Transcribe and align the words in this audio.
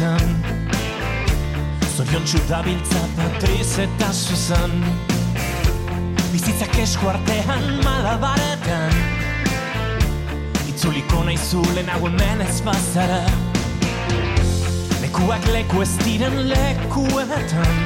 lekuetan 0.00 0.32
Zorion 1.96 2.24
txudabiltza 2.24 3.00
patriz 3.16 3.78
eta 3.82 4.08
zuzan 4.12 4.72
Bizitzak 6.30 6.76
esku 6.78 7.08
artean 7.10 7.64
malabaretan. 7.84 8.94
Itzuliko 10.70 11.24
nahi 11.26 11.36
zule 11.36 11.82
nago 11.82 12.06
hemen 12.08 12.44
ez 12.44 12.60
bazara. 12.62 13.24
Lekuak 15.02 15.48
leku 15.50 15.82
ez 15.82 15.90
diren 16.04 16.38
lekuetan. 16.48 17.82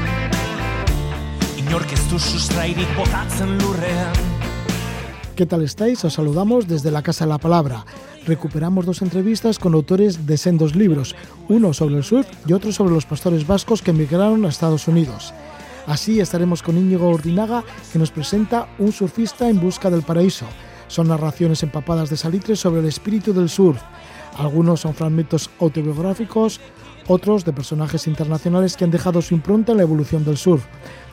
Inork 1.64 1.96
ez 1.96 2.04
du 2.10 2.20
sustrairik 2.20 2.92
botatzen 2.98 3.56
lurrean. 3.62 4.20
¿Qué 5.34 5.46
tal 5.46 5.64
estáis? 5.64 6.04
Os 6.04 6.12
saludamos 6.12 6.68
desde 6.68 6.90
la 6.92 7.02
Casa 7.02 7.24
de 7.24 7.30
la 7.30 7.38
Palabra. 7.38 7.84
Recuperamos 8.26 8.86
dos 8.86 9.02
entrevistas 9.02 9.58
con 9.58 9.74
autores 9.74 10.26
de 10.26 10.38
sendos 10.38 10.74
libros, 10.74 11.14
uno 11.48 11.74
sobre 11.74 11.96
el 11.96 12.04
surf 12.04 12.26
y 12.46 12.54
otro 12.54 12.72
sobre 12.72 12.94
los 12.94 13.04
pastores 13.04 13.46
vascos 13.46 13.82
que 13.82 13.90
emigraron 13.90 14.44
a 14.44 14.48
Estados 14.48 14.88
Unidos. 14.88 15.34
Así 15.86 16.20
estaremos 16.20 16.62
con 16.62 16.78
Íñigo 16.78 17.10
Ordinaga, 17.10 17.62
que 17.92 17.98
nos 17.98 18.10
presenta 18.10 18.68
Un 18.78 18.92
surfista 18.92 19.50
en 19.50 19.60
busca 19.60 19.90
del 19.90 20.02
paraíso. 20.02 20.46
Son 20.88 21.08
narraciones 21.08 21.62
empapadas 21.62 22.08
de 22.08 22.16
salitre 22.16 22.56
sobre 22.56 22.80
el 22.80 22.86
espíritu 22.86 23.34
del 23.34 23.50
surf. 23.50 23.82
Algunos 24.38 24.80
son 24.80 24.94
fragmentos 24.94 25.50
autobiográficos, 25.60 26.60
otros 27.06 27.44
de 27.44 27.52
personajes 27.52 28.06
internacionales 28.06 28.76
que 28.76 28.84
han 28.84 28.90
dejado 28.90 29.20
su 29.20 29.34
impronta 29.34 29.72
en 29.72 29.78
la 29.78 29.84
evolución 29.84 30.24
del 30.24 30.38
surf. 30.38 30.64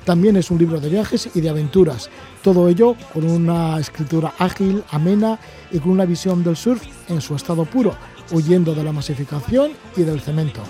También 0.05 0.35
es 0.35 0.49
un 0.49 0.57
libro 0.57 0.80
de 0.80 0.89
viajes 0.89 1.30
y 1.35 1.41
de 1.41 1.49
aventuras, 1.49 2.09
todo 2.41 2.67
ello 2.67 2.95
con 3.13 3.23
una 3.30 3.80
escritura 3.80 4.33
ágil, 4.39 4.83
amena 4.89 5.39
y 5.71 5.80
con 5.80 5.91
una 5.91 6.05
visión 6.05 6.44
del 6.44 6.55
surf 6.55 6.83
en 7.07 7.21
su 7.21 7.35
estado 7.35 7.66
puro, 7.66 7.95
huyendo 8.31 8.73
de 8.73 8.83
la 8.83 8.91
masificación 8.91 9.73
y 9.95 10.02
del 10.02 10.19
cemento. 10.19 10.61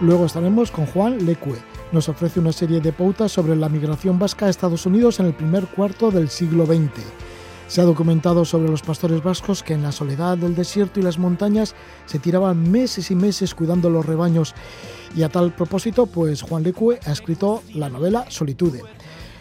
Luego 0.00 0.26
estaremos 0.26 0.70
con 0.70 0.86
Juan 0.86 1.24
Lecue. 1.24 1.56
Nos 1.92 2.08
ofrece 2.08 2.40
una 2.40 2.52
serie 2.52 2.80
de 2.80 2.92
pautas 2.92 3.30
sobre 3.30 3.54
la 3.54 3.68
migración 3.68 4.18
vasca 4.18 4.46
a 4.46 4.50
Estados 4.50 4.86
Unidos 4.86 5.20
en 5.20 5.26
el 5.26 5.34
primer 5.34 5.66
cuarto 5.66 6.10
del 6.10 6.28
siglo 6.28 6.66
XX. 6.66 6.90
Se 7.74 7.80
ha 7.80 7.84
documentado 7.84 8.44
sobre 8.44 8.68
los 8.68 8.82
pastores 8.82 9.20
vascos 9.20 9.64
que 9.64 9.74
en 9.74 9.82
la 9.82 9.90
soledad 9.90 10.38
del 10.38 10.54
desierto 10.54 11.00
y 11.00 11.02
las 11.02 11.18
montañas 11.18 11.74
se 12.06 12.20
tiraban 12.20 12.70
meses 12.70 13.10
y 13.10 13.16
meses 13.16 13.52
cuidando 13.52 13.90
los 13.90 14.06
rebaños 14.06 14.54
y 15.16 15.24
a 15.24 15.28
tal 15.28 15.52
propósito, 15.52 16.06
pues 16.06 16.42
Juan 16.42 16.62
Lecue 16.62 17.00
ha 17.04 17.10
escrito 17.10 17.64
la 17.74 17.88
novela 17.88 18.26
Solitude. 18.28 18.82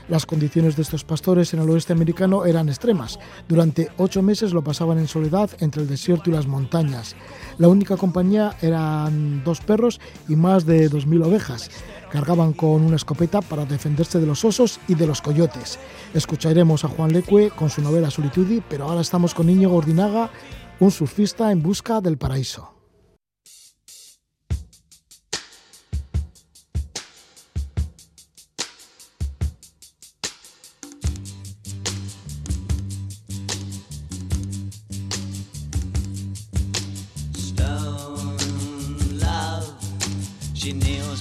Las 0.09 0.25
condiciones 0.25 0.75
de 0.75 0.81
estos 0.81 1.03
pastores 1.03 1.53
en 1.53 1.59
el 1.59 1.69
oeste 1.69 1.93
americano 1.93 2.43
eran 2.45 2.69
extremas. 2.69 3.19
Durante 3.47 3.89
ocho 3.97 4.23
meses 4.23 4.51
lo 4.51 4.63
pasaban 4.63 4.97
en 4.97 5.07
soledad 5.07 5.51
entre 5.59 5.83
el 5.83 5.87
desierto 5.87 6.31
y 6.31 6.33
las 6.33 6.47
montañas. 6.47 7.15
La 7.59 7.67
única 7.67 7.97
compañía 7.97 8.57
eran 8.63 9.43
dos 9.43 9.61
perros 9.61 10.01
y 10.27 10.35
más 10.35 10.65
de 10.65 10.89
2.000 10.89 11.23
ovejas. 11.23 11.69
Cargaban 12.13 12.53
con 12.53 12.83
una 12.83 12.97
escopeta 12.97 13.41
para 13.41 13.65
defenderse 13.65 14.19
de 14.19 14.27
los 14.27 14.45
osos 14.45 14.79
y 14.87 14.93
de 14.93 15.07
los 15.07 15.19
coyotes. 15.19 15.79
Escucharemos 16.13 16.85
a 16.85 16.87
Juan 16.87 17.11
Lecue 17.11 17.49
con 17.49 17.71
su 17.71 17.81
novela 17.81 18.11
Solitude, 18.11 18.61
pero 18.69 18.85
ahora 18.85 19.01
estamos 19.01 19.33
con 19.33 19.47
Niño 19.47 19.71
Gordinaga, 19.71 20.29
un 20.79 20.91
surfista 20.91 21.51
en 21.51 21.63
busca 21.63 22.01
del 22.01 22.19
paraíso. 22.19 22.72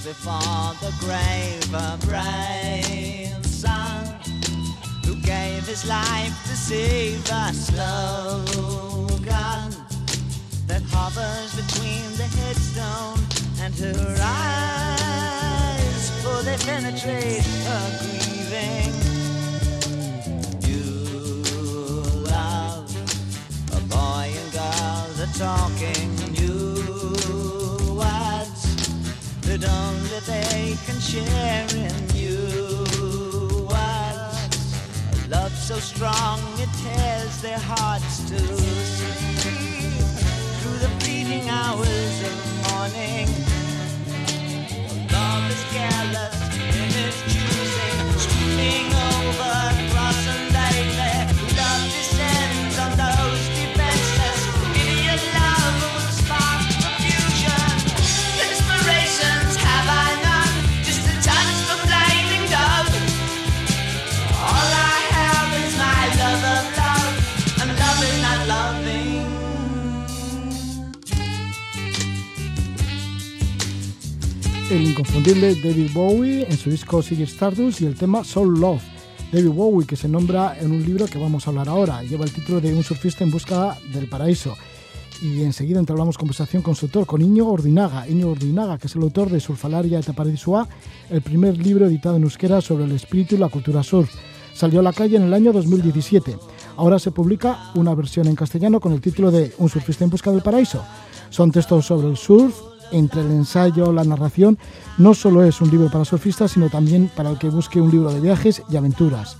Before 0.00 0.74
the 0.80 0.90
grave 1.00 1.74
a 1.74 1.98
brave 2.06 3.44
son 3.44 4.06
who 5.04 5.14
gave 5.16 5.66
his 5.66 5.84
life 5.86 6.32
to 6.44 6.56
save 6.56 7.20
a 7.30 7.52
slogan 7.52 8.72
that 10.66 10.82
hovers 10.88 11.54
between 11.54 12.16
the 12.16 12.24
headstone 12.38 13.20
and 13.60 13.74
her 13.74 14.16
eyes, 14.22 16.10
for 16.22 16.42
they 16.42 16.56
penetrate 16.56 17.44
her 17.66 17.90
grieving. 18.00 18.94
You 20.68 20.84
love 22.30 22.88
a 23.72 23.80
boy 23.92 24.32
and 24.40 24.52
girl, 24.52 25.06
the 25.18 25.26
talking 25.38 26.31
only 29.60 30.20
they 30.20 30.78
can 30.86 30.98
share 30.98 31.66
in 31.76 32.16
you. 32.16 32.38
What 33.66 34.14
a 34.24 35.28
love 35.28 35.52
so 35.52 35.76
strong 35.76 36.40
it 36.56 36.70
tears 36.82 37.42
their 37.42 37.58
hearts 37.58 38.30
to 38.30 38.38
sleep 38.38 39.92
through 40.60 40.78
the 40.78 40.90
fleeting 41.00 41.50
hours 41.50 42.14
of 42.28 42.34
morning. 42.72 43.28
Love 45.12 45.50
is 45.50 45.62
careless 45.74 46.38
in 46.78 46.88
its 47.04 47.20
choosing, 47.32 48.18
sweeping 48.24 48.86
over. 48.94 49.62
el 50.28 50.41
inconfundible 74.92 75.54
David 75.54 75.90
Bowie 75.94 76.46
en 76.46 76.58
su 76.58 76.68
disco 76.68 77.00
Sigue 77.02 77.24
Stardust 77.24 77.80
y 77.80 77.86
el 77.86 77.94
tema 77.94 78.22
Soul 78.24 78.60
Love. 78.60 78.82
David 79.32 79.48
Bowie, 79.48 79.86
que 79.86 79.96
se 79.96 80.06
nombra 80.06 80.58
en 80.60 80.70
un 80.70 80.84
libro 80.84 81.06
que 81.06 81.18
vamos 81.18 81.46
a 81.46 81.50
hablar 81.50 81.70
ahora, 81.70 82.02
lleva 82.02 82.26
el 82.26 82.32
título 82.32 82.60
de 82.60 82.74
Un 82.74 82.82
surfista 82.82 83.24
en 83.24 83.30
busca 83.30 83.78
del 83.90 84.06
paraíso. 84.06 84.54
Y 85.22 85.44
enseguida 85.44 85.78
entablamos 85.78 86.18
conversación 86.18 86.62
con 86.62 86.74
su 86.74 86.86
autor, 86.86 87.06
con 87.06 87.22
Ordinaga. 87.22 88.06
Iñigo 88.06 88.32
Ordinaga, 88.32 88.76
que 88.76 88.86
es 88.86 88.94
el 88.94 89.02
autor 89.02 89.30
de 89.30 89.40
Surfalaria 89.40 89.98
et 89.98 90.12
Paradisua, 90.12 90.68
el 91.08 91.22
primer 91.22 91.56
libro 91.56 91.86
editado 91.86 92.16
en 92.16 92.24
euskera 92.24 92.60
sobre 92.60 92.84
el 92.84 92.92
espíritu 92.92 93.36
y 93.36 93.38
la 93.38 93.48
cultura 93.48 93.82
surf. 93.82 94.12
Salió 94.52 94.80
a 94.80 94.82
la 94.82 94.92
calle 94.92 95.16
en 95.16 95.22
el 95.22 95.32
año 95.32 95.54
2017. 95.54 96.36
Ahora 96.76 96.98
se 96.98 97.12
publica 97.12 97.72
una 97.76 97.94
versión 97.94 98.26
en 98.26 98.36
castellano 98.36 98.78
con 98.78 98.92
el 98.92 99.00
título 99.00 99.30
de 99.30 99.54
Un 99.56 99.70
surfista 99.70 100.04
en 100.04 100.10
busca 100.10 100.30
del 100.30 100.42
paraíso. 100.42 100.84
Son 101.30 101.50
textos 101.50 101.86
sobre 101.86 102.08
el 102.08 102.18
surf, 102.18 102.71
entre 102.92 103.22
el 103.22 103.30
ensayo, 103.30 103.92
la 103.92 104.04
narración, 104.04 104.58
no 104.98 105.14
solo 105.14 105.42
es 105.42 105.60
un 105.60 105.70
libro 105.70 105.90
para 105.90 106.04
surfistas, 106.04 106.52
sino 106.52 106.70
también 106.70 107.10
para 107.16 107.30
el 107.30 107.38
que 107.38 107.48
busque 107.48 107.80
un 107.80 107.90
libro 107.90 108.12
de 108.12 108.20
viajes 108.20 108.62
y 108.70 108.76
aventuras. 108.76 109.36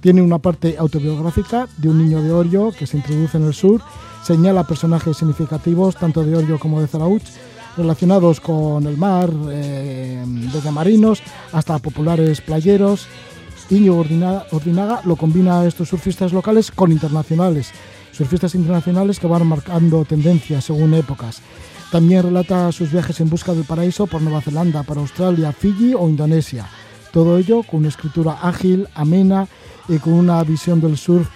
Tiene 0.00 0.20
una 0.20 0.38
parte 0.38 0.76
autobiográfica 0.78 1.68
de 1.78 1.88
un 1.88 1.98
niño 1.98 2.22
de 2.22 2.32
Orio 2.32 2.72
que 2.78 2.86
se 2.86 2.96
introduce 2.96 3.38
en 3.38 3.44
el 3.44 3.54
sur, 3.54 3.80
señala 4.22 4.66
personajes 4.66 5.16
significativos 5.16 5.96
tanto 5.96 6.24
de 6.24 6.36
Orio 6.36 6.58
como 6.58 6.80
de 6.80 6.88
Zarauch, 6.88 7.22
relacionados 7.76 8.40
con 8.40 8.86
el 8.86 8.96
mar, 8.96 9.30
eh, 9.50 10.22
desde 10.52 10.70
marinos 10.70 11.22
hasta 11.52 11.78
populares 11.78 12.40
playeros. 12.40 13.06
Iñigo 13.70 13.98
Ordinaga 13.98 15.00
lo 15.04 15.16
combina 15.16 15.60
a 15.60 15.66
estos 15.66 15.88
surfistas 15.88 16.32
locales 16.32 16.70
con 16.70 16.92
internacionales, 16.92 17.72
surfistas 18.12 18.54
internacionales 18.54 19.18
que 19.18 19.26
van 19.26 19.46
marcando 19.46 20.04
tendencias 20.04 20.64
según 20.64 20.94
épocas. 20.94 21.40
También 21.94 22.24
relata 22.24 22.72
sus 22.72 22.90
viajes 22.90 23.20
en 23.20 23.30
busca 23.30 23.54
del 23.54 23.62
paraíso 23.62 24.08
por 24.08 24.20
Nueva 24.20 24.40
Zelanda, 24.40 24.82
para 24.82 25.00
Australia, 25.00 25.52
Fiji 25.52 25.94
o 25.94 26.08
Indonesia. 26.08 26.66
Todo 27.12 27.38
ello 27.38 27.62
con 27.62 27.78
una 27.78 27.88
escritura 27.88 28.36
ágil, 28.42 28.88
amena 28.96 29.46
y 29.88 29.98
con 29.98 30.14
una 30.14 30.42
visión 30.42 30.80
del 30.80 30.96
surf 30.96 31.28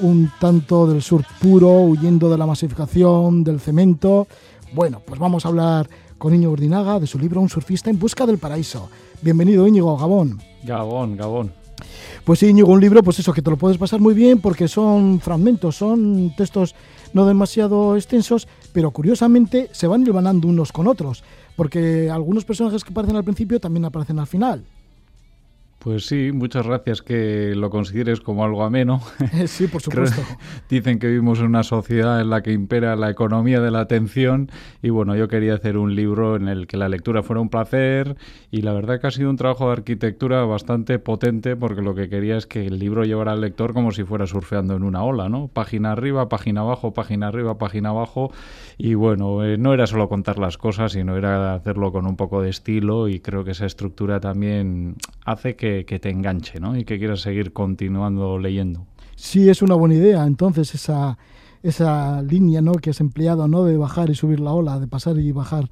un 0.00 0.28
tanto 0.40 0.88
del 0.88 1.00
surf 1.00 1.24
puro, 1.38 1.82
huyendo 1.82 2.28
de 2.28 2.36
la 2.36 2.44
masificación, 2.44 3.44
del 3.44 3.60
cemento. 3.60 4.26
Bueno, 4.72 5.00
pues 5.06 5.20
vamos 5.20 5.44
a 5.44 5.48
hablar 5.50 5.88
con 6.18 6.34
Íñigo 6.34 6.54
Urdinaga 6.54 6.98
de 6.98 7.06
su 7.06 7.16
libro 7.16 7.40
Un 7.40 7.48
surfista 7.48 7.88
en 7.88 8.00
busca 8.00 8.26
del 8.26 8.38
paraíso. 8.38 8.90
Bienvenido 9.22 9.64
Íñigo, 9.64 9.96
Gabón. 9.96 10.40
Gabón, 10.64 11.16
Gabón. 11.16 11.52
Pues 12.24 12.40
sí, 12.40 12.48
Íñigo, 12.48 12.72
un 12.72 12.80
libro, 12.80 13.04
pues 13.04 13.20
eso, 13.20 13.32
que 13.32 13.42
te 13.42 13.50
lo 13.50 13.56
puedes 13.56 13.78
pasar 13.78 14.00
muy 14.00 14.14
bien 14.14 14.40
porque 14.40 14.66
son 14.66 15.20
fragmentos, 15.20 15.76
son 15.76 16.34
textos 16.36 16.74
no 17.12 17.26
demasiado 17.26 17.96
extensos, 17.96 18.48
pero 18.72 18.90
curiosamente 18.90 19.68
se 19.72 19.86
van 19.86 20.02
hilvanando 20.02 20.48
unos 20.48 20.72
con 20.72 20.86
otros, 20.86 21.24
porque 21.56 22.10
algunos 22.10 22.44
personajes 22.44 22.84
que 22.84 22.92
aparecen 22.92 23.16
al 23.16 23.24
principio 23.24 23.60
también 23.60 23.84
aparecen 23.84 24.18
al 24.18 24.26
final. 24.26 24.64
Pues 25.80 26.04
sí, 26.04 26.30
muchas 26.30 26.66
gracias 26.66 27.00
que 27.00 27.54
lo 27.56 27.70
consideres 27.70 28.20
como 28.20 28.44
algo 28.44 28.64
ameno. 28.64 29.00
sí, 29.46 29.66
por 29.66 29.80
supuesto. 29.82 30.20
Dicen 30.68 30.98
que 30.98 31.06
vivimos 31.06 31.38
en 31.38 31.46
una 31.46 31.62
sociedad 31.62 32.20
en 32.20 32.28
la 32.28 32.42
que 32.42 32.52
impera 32.52 32.96
la 32.96 33.08
economía 33.08 33.62
de 33.62 33.70
la 33.70 33.80
atención 33.80 34.50
y 34.82 34.90
bueno, 34.90 35.16
yo 35.16 35.26
quería 35.28 35.54
hacer 35.54 35.78
un 35.78 35.94
libro 35.94 36.36
en 36.36 36.48
el 36.48 36.66
que 36.66 36.76
la 36.76 36.90
lectura 36.90 37.22
fuera 37.22 37.40
un 37.40 37.48
placer 37.48 38.16
y 38.50 38.60
la 38.60 38.74
verdad 38.74 39.00
que 39.00 39.06
ha 39.06 39.10
sido 39.10 39.30
un 39.30 39.36
trabajo 39.36 39.68
de 39.68 39.72
arquitectura 39.72 40.44
bastante 40.44 40.98
potente 40.98 41.56
porque 41.56 41.80
lo 41.80 41.94
que 41.94 42.10
quería 42.10 42.36
es 42.36 42.46
que 42.46 42.66
el 42.66 42.78
libro 42.78 43.04
llevara 43.04 43.32
al 43.32 43.40
lector 43.40 43.72
como 43.72 43.90
si 43.90 44.04
fuera 44.04 44.26
surfeando 44.26 44.76
en 44.76 44.82
una 44.82 45.02
ola, 45.02 45.30
¿no? 45.30 45.48
Página 45.48 45.92
arriba, 45.92 46.28
página 46.28 46.60
abajo, 46.60 46.92
página 46.92 47.28
arriba, 47.28 47.56
página 47.56 47.88
abajo 47.88 48.32
y 48.76 48.92
bueno, 48.92 49.42
eh, 49.44 49.56
no 49.56 49.72
era 49.72 49.86
solo 49.86 50.10
contar 50.10 50.38
las 50.38 50.58
cosas, 50.58 50.92
sino 50.92 51.16
era 51.16 51.54
hacerlo 51.54 51.90
con 51.90 52.06
un 52.06 52.16
poco 52.16 52.42
de 52.42 52.50
estilo 52.50 53.08
y 53.08 53.20
creo 53.20 53.44
que 53.44 53.52
esa 53.52 53.64
estructura 53.64 54.20
también 54.20 54.96
hace 55.24 55.56
que 55.56 55.69
que, 55.86 55.98
te 55.98 56.10
enganche 56.10 56.60
¿no? 56.60 56.76
y 56.76 56.84
que 56.84 56.98
quieras 56.98 57.20
seguir 57.20 57.52
continuando 57.52 58.38
leyendo. 58.38 58.86
Sí, 59.16 59.48
es 59.48 59.62
una 59.62 59.74
buena 59.74 59.94
idea. 59.94 60.24
Entonces, 60.26 60.74
esa, 60.74 61.18
esa 61.62 62.22
línea 62.22 62.60
¿no? 62.60 62.72
que 62.72 62.90
has 62.90 63.00
empleado 63.00 63.48
¿no? 63.48 63.64
de 63.64 63.76
bajar 63.76 64.10
y 64.10 64.14
subir 64.14 64.40
la 64.40 64.52
ola, 64.52 64.78
de 64.78 64.86
pasar 64.86 65.18
y 65.18 65.32
bajar 65.32 65.70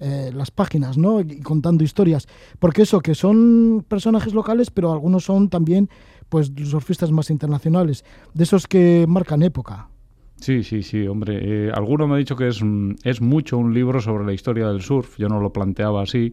eh, 0.00 0.30
las 0.32 0.52
páginas, 0.52 0.96
¿no? 0.96 1.20
Y 1.20 1.40
contando 1.40 1.82
historias. 1.82 2.28
Porque 2.60 2.82
eso, 2.82 3.00
que 3.00 3.16
son 3.16 3.84
personajes 3.88 4.32
locales, 4.32 4.70
pero 4.70 4.92
algunos 4.92 5.24
son 5.24 5.48
también 5.48 5.88
pues 6.28 6.52
surfistas 6.64 7.10
más 7.10 7.30
internacionales, 7.30 8.04
de 8.32 8.44
esos 8.44 8.68
que 8.68 9.06
marcan 9.08 9.42
época. 9.42 9.88
Sí, 10.36 10.62
sí, 10.62 10.84
sí, 10.84 11.06
hombre. 11.08 11.40
Eh, 11.40 11.72
alguno 11.74 12.06
me 12.06 12.14
ha 12.14 12.18
dicho 12.18 12.36
que 12.36 12.46
es, 12.46 12.60
es 13.02 13.20
mucho 13.20 13.58
un 13.58 13.74
libro 13.74 14.00
sobre 14.00 14.24
la 14.24 14.32
historia 14.32 14.68
del 14.68 14.82
surf. 14.82 15.18
Yo 15.18 15.28
no 15.28 15.40
lo 15.40 15.52
planteaba 15.52 16.02
así 16.02 16.32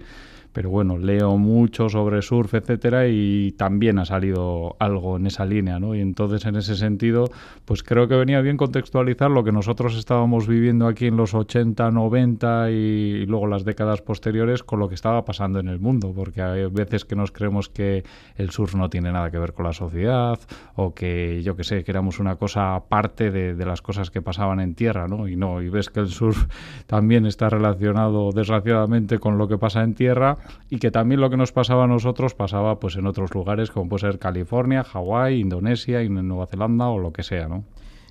pero 0.56 0.70
bueno, 0.70 0.98
leo 0.98 1.38
mucho 1.38 1.90
sobre 1.90 2.22
surf, 2.22 2.54
etcétera, 2.54 3.10
y 3.10 3.52
también 3.58 4.00
ha 4.00 4.06
salido 4.06 4.78
algo 4.80 5.18
en 5.18 5.28
esa 5.28 5.46
línea, 5.46 5.82
¿no? 5.82 5.96
Y 5.96 6.00
entonces, 6.00 6.46
en 6.46 6.56
ese 6.56 6.78
sentido, 6.78 7.26
pues 7.66 7.84
creo 7.84 8.08
que 8.08 8.16
venía 8.16 8.40
bien 8.40 8.56
contextualizar 8.56 9.30
lo 9.30 9.44
que 9.44 9.52
nosotros 9.52 9.98
estábamos 9.98 10.48
viviendo 10.48 10.88
aquí 10.88 11.08
en 11.08 11.18
los 11.18 11.34
80, 11.34 11.92
90 11.92 12.72
y 12.72 13.26
luego 13.26 13.48
las 13.48 13.66
décadas 13.66 14.02
posteriores 14.02 14.64
con 14.64 14.80
lo 14.80 14.88
que 14.88 14.96
estaba 14.96 15.26
pasando 15.26 15.60
en 15.60 15.68
el 15.68 15.80
mundo, 15.80 16.14
porque 16.16 16.42
hay 16.42 16.68
veces 16.68 17.04
que 17.04 17.18
nos 17.18 17.34
creemos 17.34 17.68
que 17.68 18.06
el 18.38 18.50
surf 18.52 18.76
no 18.76 18.90
tiene 18.90 19.12
nada 19.12 19.30
que 19.32 19.40
ver 19.40 19.52
con 19.52 19.66
la 19.66 19.74
sociedad 19.74 20.40
o 20.76 20.94
que, 20.94 21.44
yo 21.44 21.58
que 21.58 21.66
sé, 21.66 21.84
que 21.84 21.92
éramos 21.92 22.22
una 22.22 22.38
cosa 22.38 22.76
aparte 22.76 23.30
de, 23.30 23.56
de 23.56 23.66
las 23.66 23.82
cosas 23.82 24.10
que 24.10 24.22
pasaban 24.22 24.62
en 24.62 24.74
tierra, 24.74 25.10
¿no? 25.10 25.28
Y 25.28 25.36
no, 25.36 25.62
y 25.62 25.68
ves 25.68 25.90
que 25.90 26.00
el 26.00 26.08
surf 26.08 26.46
también 26.88 27.26
está 27.26 27.50
relacionado, 27.50 28.32
desgraciadamente, 28.32 29.20
con 29.20 29.38
lo 29.38 29.50
que 29.50 29.58
pasa 29.58 29.84
en 29.84 29.96
tierra 29.96 30.38
y 30.70 30.80
que 30.80 30.92
también 30.92 31.22
lo 31.22 31.30
que 31.30 31.38
nos 31.38 31.52
pasaba 31.52 31.86
a 31.86 31.88
nosotros 31.88 32.36
pasaba 32.36 32.80
pues 32.80 32.96
en 32.96 33.08
otros 33.08 33.34
lugares 33.34 33.72
como 33.72 33.90
puede 33.90 34.02
ser 34.02 34.20
California, 34.20 34.84
Hawái, 34.84 35.40
Indonesia, 35.40 36.04
Nueva 36.10 36.48
Zelanda 36.48 36.88
o 36.88 37.00
lo 37.00 37.12
que 37.12 37.24
sea, 37.24 37.48
¿no? 37.48 37.64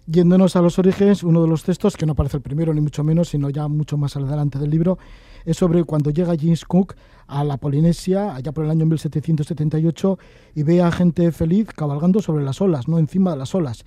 Yéndonos 0.07 0.55
a 0.57 0.61
los 0.61 0.79
orígenes, 0.79 1.23
uno 1.23 1.41
de 1.43 1.49
los 1.49 1.63
textos, 1.63 1.97
que 1.97 2.05
no 2.05 2.13
aparece 2.13 2.37
el 2.37 2.43
primero 2.43 2.75
ni 2.75 2.83
mucho 2.83 3.03
menos, 3.03 3.31
sino 3.31 3.49
ya 3.49 3.69
mucho 3.69 3.97
más 3.97 4.17
adelante 4.17 4.59
del 4.59 4.69
libro, 4.69 4.99
es 5.47 5.57
sobre 5.57 5.85
cuando 5.85 6.11
llega 6.11 6.37
James 6.39 6.65
Cook 6.67 6.95
a 7.27 7.43
la 7.43 7.57
Polinesia, 7.57 8.35
allá 8.35 8.53
por 8.53 8.65
el 8.65 8.71
año 8.71 8.85
1778, 8.85 10.19
y 10.55 10.63
ve 10.63 10.83
a 10.83 10.91
gente 10.91 11.33
feliz 11.33 11.69
cabalgando 11.75 12.21
sobre 12.21 12.45
las 12.45 12.61
olas, 12.61 12.87
no 12.87 12.99
encima 12.99 13.31
de 13.31 13.39
las 13.39 13.55
olas. 13.55 13.85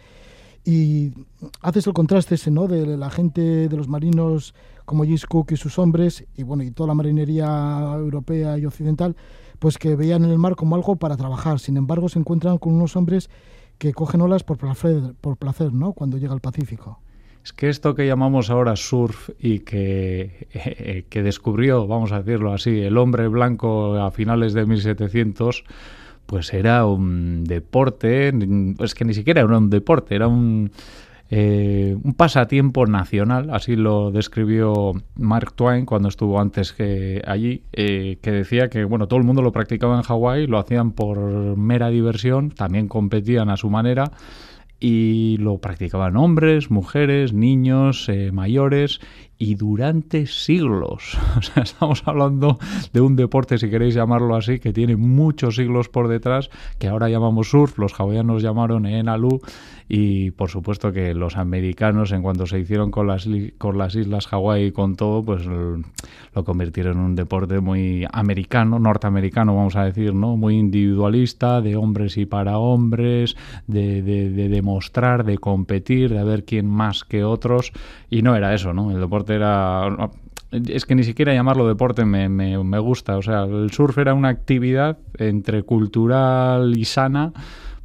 Y 0.65 1.11
haces 1.61 1.85
el 1.87 1.93
contraste 1.93 2.35
ese, 2.35 2.51
¿no? 2.51 2.67
De 2.67 2.97
la 2.97 3.09
gente, 3.09 3.69
de 3.69 3.77
los 3.77 3.87
marinos 3.87 4.55
como 4.87 5.03
James 5.03 5.25
Cook 5.25 5.51
y 5.51 5.57
sus 5.57 5.77
hombres, 5.79 6.25
y 6.37 6.43
bueno, 6.43 6.63
y 6.63 6.71
toda 6.71 6.87
la 6.87 6.93
marinería 6.93 7.45
europea 7.97 8.57
y 8.57 8.65
occidental, 8.65 9.17
pues 9.59 9.77
que 9.77 9.97
veían 9.97 10.23
el 10.23 10.37
mar 10.37 10.55
como 10.55 10.77
algo 10.77 10.95
para 10.95 11.17
trabajar. 11.17 11.59
Sin 11.59 11.75
embargo, 11.75 12.07
se 12.07 12.19
encuentran 12.19 12.57
con 12.57 12.73
unos 12.73 12.95
hombres 12.95 13.29
que 13.79 13.91
cogen 13.91 14.21
olas 14.21 14.45
por 14.45 14.57
placer, 14.57 15.13
por 15.19 15.35
placer 15.35 15.73
¿no? 15.73 15.91
Cuando 15.91 16.17
llega 16.17 16.31
al 16.31 16.39
Pacífico. 16.39 17.01
Es 17.43 17.51
que 17.51 17.67
esto 17.67 17.95
que 17.95 18.07
llamamos 18.07 18.49
ahora 18.49 18.77
surf 18.77 19.29
y 19.37 19.59
que, 19.59 20.47
eh, 20.53 21.03
que 21.09 21.21
descubrió, 21.21 21.85
vamos 21.85 22.13
a 22.13 22.21
decirlo 22.21 22.53
así, 22.53 22.79
el 22.79 22.97
hombre 22.97 23.27
blanco 23.27 23.95
a 23.95 24.09
finales 24.11 24.53
de 24.53 24.65
1700, 24.65 25.65
pues 26.25 26.53
era 26.53 26.85
un 26.85 27.43
deporte, 27.43 28.31
es 28.79 28.95
que 28.95 29.03
ni 29.03 29.13
siquiera 29.13 29.41
era 29.41 29.57
un 29.57 29.69
deporte, 29.69 30.15
era 30.15 30.29
un 30.29 30.71
eh, 31.29 31.97
un 32.01 32.13
pasatiempo 32.13 32.85
nacional, 32.85 33.49
así 33.51 33.75
lo 33.75 34.11
describió 34.11 34.93
Mark 35.15 35.53
Twain 35.53 35.85
cuando 35.85 36.07
estuvo 36.07 36.39
antes 36.39 36.71
que 36.71 37.21
allí, 37.27 37.63
eh, 37.73 38.17
que 38.21 38.31
decía 38.31 38.69
que 38.69 38.85
bueno, 38.85 39.07
todo 39.07 39.19
el 39.19 39.25
mundo 39.25 39.41
lo 39.41 39.51
practicaba 39.51 39.97
en 39.97 40.03
Hawái, 40.03 40.47
lo 40.47 40.57
hacían 40.57 40.91
por 40.91 41.17
mera 41.57 41.89
diversión, 41.89 42.51
también 42.51 42.87
competían 42.87 43.49
a 43.49 43.57
su 43.57 43.69
manera 43.69 44.11
y 44.79 45.37
lo 45.39 45.57
practicaban 45.57 46.15
hombres, 46.17 46.69
mujeres, 46.69 47.33
niños, 47.33 48.07
eh, 48.09 48.31
mayores 48.31 48.99
y 49.37 49.55
durante 49.55 50.25
siglos. 50.27 51.17
O 51.37 51.41
sea, 51.41 51.63
estamos 51.63 52.01
hablando 52.05 52.57
de 52.93 53.01
un 53.01 53.15
deporte, 53.15 53.59
si 53.59 53.69
queréis 53.69 53.93
llamarlo 53.93 54.35
así, 54.35 54.59
que 54.59 54.73
tiene 54.73 54.95
muchos 54.95 55.55
siglos 55.55 55.87
por 55.87 56.07
detrás, 56.07 56.49
que 56.79 56.87
ahora 56.87 57.09
llamamos 57.09 57.51
surf, 57.51 57.77
los 57.77 57.93
hawaianos 57.93 58.41
llamaron 58.41 58.87
Enalu 58.87 59.39
y 59.87 60.31
por 60.31 60.49
supuesto 60.49 60.91
que 60.91 61.13
los 61.13 61.37
americanos, 61.37 62.11
en 62.11 62.21
cuanto 62.21 62.45
se 62.45 62.59
hicieron 62.59 62.91
con 62.91 63.07
las, 63.07 63.27
con 63.57 63.77
las 63.77 63.95
islas 63.95 64.27
Hawái 64.27 64.65
y 64.65 64.71
con 64.71 64.95
todo, 64.95 65.23
pues 65.23 65.45
lo 65.45 66.43
convirtieron 66.43 66.97
en 66.97 67.03
un 67.03 67.15
deporte 67.15 67.59
muy 67.59 68.05
americano, 68.11 68.79
norteamericano, 68.79 69.55
vamos 69.55 69.75
a 69.75 69.85
decir, 69.85 70.13
¿no? 70.13 70.35
Muy 70.35 70.57
individualista, 70.57 71.61
de 71.61 71.75
hombres 71.75 72.17
y 72.17 72.25
para 72.25 72.57
hombres, 72.57 73.37
de, 73.67 74.01
de, 74.01 74.29
de 74.29 74.49
demostrar, 74.49 75.23
de 75.23 75.37
competir, 75.37 76.13
de 76.13 76.23
ver 76.23 76.43
quién 76.43 76.67
más 76.67 77.03
que 77.03 77.23
otros, 77.23 77.71
y 78.09 78.23
no 78.23 78.35
era 78.35 78.53
eso, 78.53 78.73
¿no? 78.73 78.91
El 78.91 78.99
deporte 78.99 79.26
era... 79.29 80.09
Es 80.51 80.85
que 80.85 80.95
ni 80.95 81.03
siquiera 81.03 81.33
llamarlo 81.33 81.67
deporte 81.67 82.05
me, 82.05 82.29
me, 82.29 82.63
me 82.63 82.79
gusta. 82.79 83.17
O 83.17 83.21
sea, 83.21 83.43
el 83.43 83.71
surf 83.71 83.97
era 83.97 84.13
una 84.13 84.29
actividad 84.29 84.97
entre 85.17 85.63
cultural 85.63 86.77
y 86.77 86.85
sana 86.85 87.33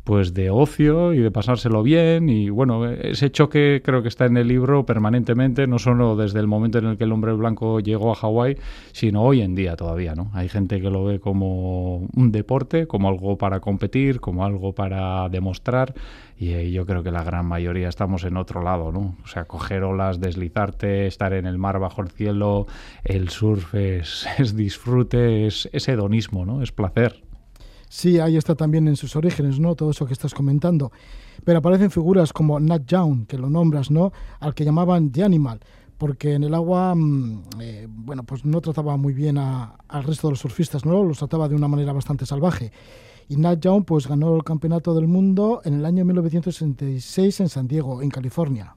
pues 0.04 0.34
de 0.34 0.50
ocio 0.50 1.12
y 1.14 1.18
de 1.18 1.30
pasárselo 1.30 1.82
bien 1.82 2.28
y 2.28 2.50
bueno, 2.50 2.90
ese 2.90 3.30
choque 3.30 3.82
creo 3.84 4.02
que 4.02 4.08
está 4.08 4.26
en 4.26 4.36
el 4.36 4.48
libro 4.48 4.84
permanentemente, 4.84 5.66
no 5.66 5.78
solo 5.78 6.16
desde 6.16 6.40
el 6.40 6.46
momento 6.46 6.78
en 6.78 6.86
el 6.86 6.98
que 6.98 7.04
el 7.04 7.12
hombre 7.12 7.32
blanco 7.32 7.80
llegó 7.80 8.10
a 8.10 8.16
Hawái, 8.16 8.56
sino 8.92 9.22
hoy 9.22 9.42
en 9.42 9.54
día 9.54 9.76
todavía, 9.76 10.14
¿no? 10.14 10.30
Hay 10.34 10.48
gente 10.48 10.80
que 10.80 10.90
lo 10.90 11.04
ve 11.04 11.20
como 11.20 12.08
un 12.14 12.32
deporte, 12.32 12.86
como 12.86 13.08
algo 13.08 13.38
para 13.38 13.60
competir, 13.60 14.20
como 14.20 14.44
algo 14.44 14.72
para 14.72 15.28
demostrar 15.28 15.94
y 16.42 16.72
yo 16.72 16.86
creo 16.86 17.04
que 17.04 17.12
la 17.12 17.22
gran 17.22 17.46
mayoría 17.46 17.88
estamos 17.88 18.24
en 18.24 18.36
otro 18.36 18.62
lado, 18.62 18.90
¿no? 18.90 19.16
O 19.22 19.28
sea, 19.28 19.44
coger 19.44 19.84
olas, 19.84 20.18
deslizarte, 20.18 21.06
estar 21.06 21.32
en 21.34 21.46
el 21.46 21.56
mar 21.56 21.78
bajo 21.78 22.02
el 22.02 22.08
cielo, 22.08 22.66
el 23.04 23.28
surf 23.28 23.74
es, 23.76 24.26
es 24.38 24.56
disfrute, 24.56 25.46
es, 25.46 25.68
es 25.72 25.88
hedonismo, 25.88 26.44
¿no? 26.44 26.60
Es 26.60 26.72
placer. 26.72 27.22
Sí, 27.92 28.18
ahí 28.18 28.38
está 28.38 28.54
también 28.54 28.88
en 28.88 28.96
sus 28.96 29.16
orígenes, 29.16 29.60
¿no? 29.60 29.74
Todo 29.74 29.90
eso 29.90 30.06
que 30.06 30.14
estás 30.14 30.32
comentando. 30.32 30.90
Pero 31.44 31.58
aparecen 31.58 31.90
figuras 31.90 32.32
como 32.32 32.58
Nat 32.58 32.86
Young, 32.86 33.26
que 33.26 33.36
lo 33.36 33.50
nombras, 33.50 33.90
¿no? 33.90 34.14
Al 34.40 34.54
que 34.54 34.64
llamaban 34.64 35.12
The 35.12 35.24
Animal, 35.24 35.60
porque 35.98 36.32
en 36.32 36.44
el 36.44 36.54
agua, 36.54 36.94
mm, 36.94 37.42
eh, 37.60 37.86
bueno, 37.90 38.24
pues 38.24 38.46
no 38.46 38.62
trataba 38.62 38.96
muy 38.96 39.12
bien 39.12 39.36
a, 39.36 39.74
al 39.88 40.04
resto 40.04 40.28
de 40.28 40.32
los 40.32 40.40
surfistas, 40.40 40.86
¿no? 40.86 41.04
Los 41.04 41.18
trataba 41.18 41.50
de 41.50 41.54
una 41.54 41.68
manera 41.68 41.92
bastante 41.92 42.24
salvaje. 42.24 42.72
Y 43.28 43.36
Nat 43.36 43.60
Young, 43.60 43.84
pues 43.84 44.08
ganó 44.08 44.36
el 44.36 44.42
campeonato 44.42 44.94
del 44.94 45.06
mundo 45.06 45.60
en 45.62 45.74
el 45.74 45.84
año 45.84 46.06
1966 46.06 47.40
en 47.40 47.48
San 47.50 47.68
Diego, 47.68 48.00
en 48.00 48.08
California. 48.08 48.74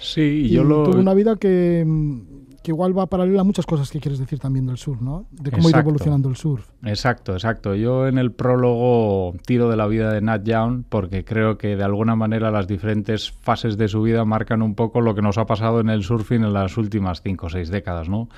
Sí, 0.00 0.46
y 0.46 0.48
yo 0.48 0.64
lo... 0.64 0.84
Tuvo 0.84 1.00
una 1.00 1.12
vida 1.12 1.36
que 1.36 1.84
mm, 1.86 2.45
que 2.66 2.72
igual 2.72 2.98
va 2.98 3.06
paralela 3.06 3.42
a 3.42 3.44
muchas 3.44 3.64
cosas 3.64 3.92
que 3.92 4.00
quieres 4.00 4.18
decir 4.18 4.40
también 4.40 4.66
del 4.66 4.76
sur, 4.76 5.00
¿no? 5.00 5.26
De 5.30 5.52
cómo 5.52 5.68
exacto. 5.68 5.78
ir 5.78 5.82
evolucionando 5.82 6.28
el 6.28 6.34
surf. 6.34 6.68
Exacto, 6.82 7.34
exacto. 7.34 7.76
Yo 7.76 8.08
en 8.08 8.18
el 8.18 8.32
prólogo 8.32 9.36
tiro 9.46 9.70
de 9.70 9.76
la 9.76 9.86
vida 9.86 10.12
de 10.12 10.20
Nat 10.20 10.42
Young 10.42 10.82
porque 10.88 11.24
creo 11.24 11.58
que 11.58 11.76
de 11.76 11.84
alguna 11.84 12.16
manera 12.16 12.50
las 12.50 12.66
diferentes 12.66 13.30
fases 13.30 13.76
de 13.76 13.86
su 13.86 14.02
vida 14.02 14.24
marcan 14.24 14.62
un 14.62 14.74
poco 14.74 15.00
lo 15.00 15.14
que 15.14 15.22
nos 15.22 15.38
ha 15.38 15.46
pasado 15.46 15.78
en 15.78 15.90
el 15.90 16.02
surfing 16.02 16.42
en 16.42 16.52
las 16.52 16.76
últimas 16.76 17.22
cinco 17.22 17.46
o 17.46 17.50
seis 17.50 17.70
décadas, 17.70 18.08
¿no? 18.08 18.28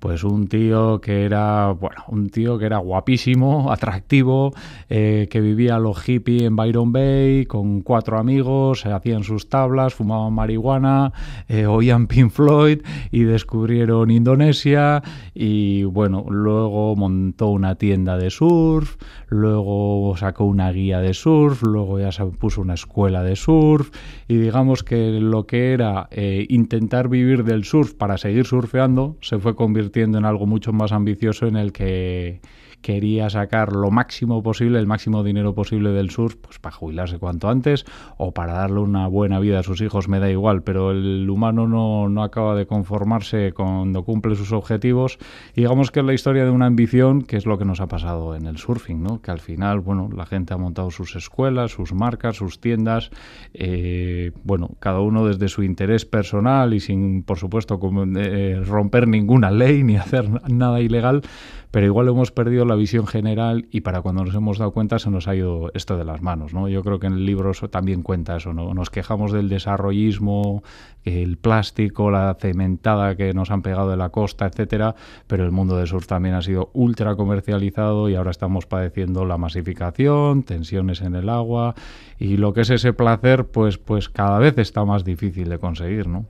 Pues 0.00 0.24
un 0.24 0.48
tío 0.48 1.00
que 1.00 1.24
era, 1.24 1.72
bueno, 1.72 2.04
un 2.08 2.30
tío 2.30 2.58
que 2.58 2.64
era 2.64 2.78
guapísimo, 2.78 3.70
atractivo, 3.72 4.52
eh, 4.88 5.28
que 5.30 5.40
vivía 5.40 5.78
los 5.78 6.08
hippie 6.08 6.46
en 6.46 6.56
Byron 6.56 6.90
Bay 6.90 7.44
con 7.44 7.82
cuatro 7.82 8.18
amigos, 8.18 8.80
se 8.80 8.90
hacían 8.90 9.22
sus 9.22 9.48
tablas, 9.48 9.94
fumaban 9.94 10.32
marihuana, 10.32 11.12
eh, 11.48 11.66
oían 11.66 12.06
Pink 12.06 12.30
Floyd 12.30 12.80
y 13.10 13.24
descubrieron 13.24 14.10
Indonesia 14.10 15.02
y 15.34 15.84
bueno, 15.84 16.24
luego 16.30 16.96
montó 16.96 17.48
una 17.48 17.74
tienda 17.74 18.16
de 18.16 18.30
surf, 18.30 18.96
luego 19.28 20.14
sacó 20.16 20.44
una 20.44 20.72
guía 20.72 21.00
de 21.00 21.12
surf, 21.12 21.62
luego 21.62 22.00
ya 22.00 22.10
se 22.10 22.24
puso 22.24 22.62
una 22.62 22.74
escuela 22.74 23.22
de 23.22 23.36
surf 23.36 23.90
y 24.28 24.36
digamos 24.36 24.82
que 24.82 25.20
lo 25.20 25.46
que 25.46 25.74
era 25.74 26.08
eh, 26.10 26.46
intentar 26.48 27.08
vivir 27.08 27.44
del 27.44 27.64
surf 27.64 27.92
para 27.92 28.16
seguir 28.16 28.46
surfeando 28.46 29.18
se 29.20 29.38
fue 29.38 29.54
convirtiendo 29.54 29.89
convirtiendo 29.90 30.18
en 30.18 30.24
algo 30.24 30.46
mucho 30.46 30.72
más 30.72 30.92
ambicioso 30.92 31.46
en 31.46 31.56
el 31.56 31.72
que 31.72 32.40
quería 32.82 33.30
sacar 33.30 33.72
lo 33.72 33.90
máximo 33.90 34.42
posible, 34.42 34.78
el 34.78 34.86
máximo 34.86 35.22
dinero 35.22 35.54
posible 35.54 35.90
del 35.90 36.10
surf, 36.10 36.36
pues 36.36 36.58
para 36.58 36.74
jubilarse 36.74 37.18
cuanto 37.18 37.48
antes 37.48 37.84
o 38.16 38.32
para 38.32 38.54
darle 38.54 38.80
una 38.80 39.06
buena 39.06 39.38
vida 39.38 39.60
a 39.60 39.62
sus 39.62 39.80
hijos, 39.80 40.08
me 40.08 40.18
da 40.18 40.30
igual, 40.30 40.62
pero 40.62 40.90
el 40.90 41.28
humano 41.28 41.66
no, 41.66 42.08
no 42.08 42.22
acaba 42.22 42.54
de 42.54 42.66
conformarse 42.66 43.52
cuando 43.52 44.04
cumple 44.04 44.34
sus 44.36 44.52
objetivos. 44.52 45.18
Y 45.54 45.62
digamos 45.62 45.90
que 45.90 46.00
es 46.00 46.06
la 46.06 46.14
historia 46.14 46.44
de 46.44 46.50
una 46.50 46.66
ambición, 46.66 47.22
que 47.22 47.36
es 47.36 47.46
lo 47.46 47.58
que 47.58 47.64
nos 47.64 47.80
ha 47.80 47.86
pasado 47.86 48.34
en 48.34 48.46
el 48.46 48.58
surfing, 48.58 49.02
¿no? 49.02 49.20
que 49.20 49.30
al 49.30 49.40
final, 49.40 49.80
bueno, 49.80 50.08
la 50.14 50.26
gente 50.26 50.54
ha 50.54 50.56
montado 50.56 50.90
sus 50.90 51.16
escuelas, 51.16 51.72
sus 51.72 51.92
marcas, 51.92 52.36
sus 52.36 52.60
tiendas, 52.60 53.10
eh, 53.54 54.32
bueno, 54.44 54.70
cada 54.80 55.00
uno 55.00 55.26
desde 55.26 55.48
su 55.48 55.62
interés 55.62 56.04
personal 56.04 56.74
y 56.74 56.80
sin, 56.80 57.22
por 57.22 57.38
supuesto, 57.38 57.78
eh, 58.16 58.62
romper 58.64 59.08
ninguna 59.08 59.50
ley 59.50 59.82
ni 59.82 59.96
hacer 60.00 60.28
nada 60.50 60.80
ilegal, 60.80 61.22
pero 61.70 61.86
igual 61.86 62.08
hemos 62.08 62.32
perdido 62.32 62.64
la 62.64 62.74
visión 62.74 63.06
general 63.06 63.66
y 63.70 63.82
para 63.82 64.02
cuando 64.02 64.24
nos 64.24 64.34
hemos 64.34 64.58
dado 64.58 64.72
cuenta 64.72 64.98
se 64.98 65.10
nos 65.10 65.28
ha 65.28 65.36
ido 65.36 65.70
esto 65.74 65.96
de 65.96 66.04
las 66.04 66.20
manos. 66.20 66.52
¿no? 66.52 66.68
Yo 66.68 66.82
creo 66.82 66.98
que 66.98 67.06
en 67.06 67.12
el 67.12 67.26
libro 67.26 67.52
también 67.70 68.02
cuenta 68.02 68.36
eso. 68.36 68.52
¿no? 68.52 68.74
Nos 68.74 68.90
quejamos 68.90 69.32
del 69.32 69.48
desarrollismo, 69.48 70.64
el 71.04 71.36
plástico, 71.36 72.10
la 72.10 72.36
cementada 72.40 73.14
que 73.14 73.32
nos 73.32 73.50
han 73.50 73.62
pegado 73.62 73.90
de 73.90 73.96
la 73.96 74.08
costa, 74.08 74.46
etcétera, 74.46 74.96
pero 75.28 75.44
el 75.44 75.52
mundo 75.52 75.76
del 75.76 75.86
surf 75.86 76.06
también 76.06 76.34
ha 76.34 76.42
sido 76.42 76.70
ultra 76.72 77.14
comercializado 77.14 78.08
y 78.08 78.16
ahora 78.16 78.32
estamos 78.32 78.66
padeciendo 78.66 79.24
la 79.24 79.38
masificación, 79.38 80.42
tensiones 80.42 81.02
en 81.02 81.14
el 81.14 81.28
agua 81.28 81.76
y 82.18 82.36
lo 82.36 82.52
que 82.52 82.62
es 82.62 82.70
ese 82.70 82.92
placer, 82.92 83.46
pues, 83.46 83.78
pues 83.78 84.08
cada 84.08 84.38
vez 84.38 84.58
está 84.58 84.84
más 84.84 85.04
difícil 85.04 85.48
de 85.48 85.58
conseguir, 85.58 86.08
¿no? 86.08 86.26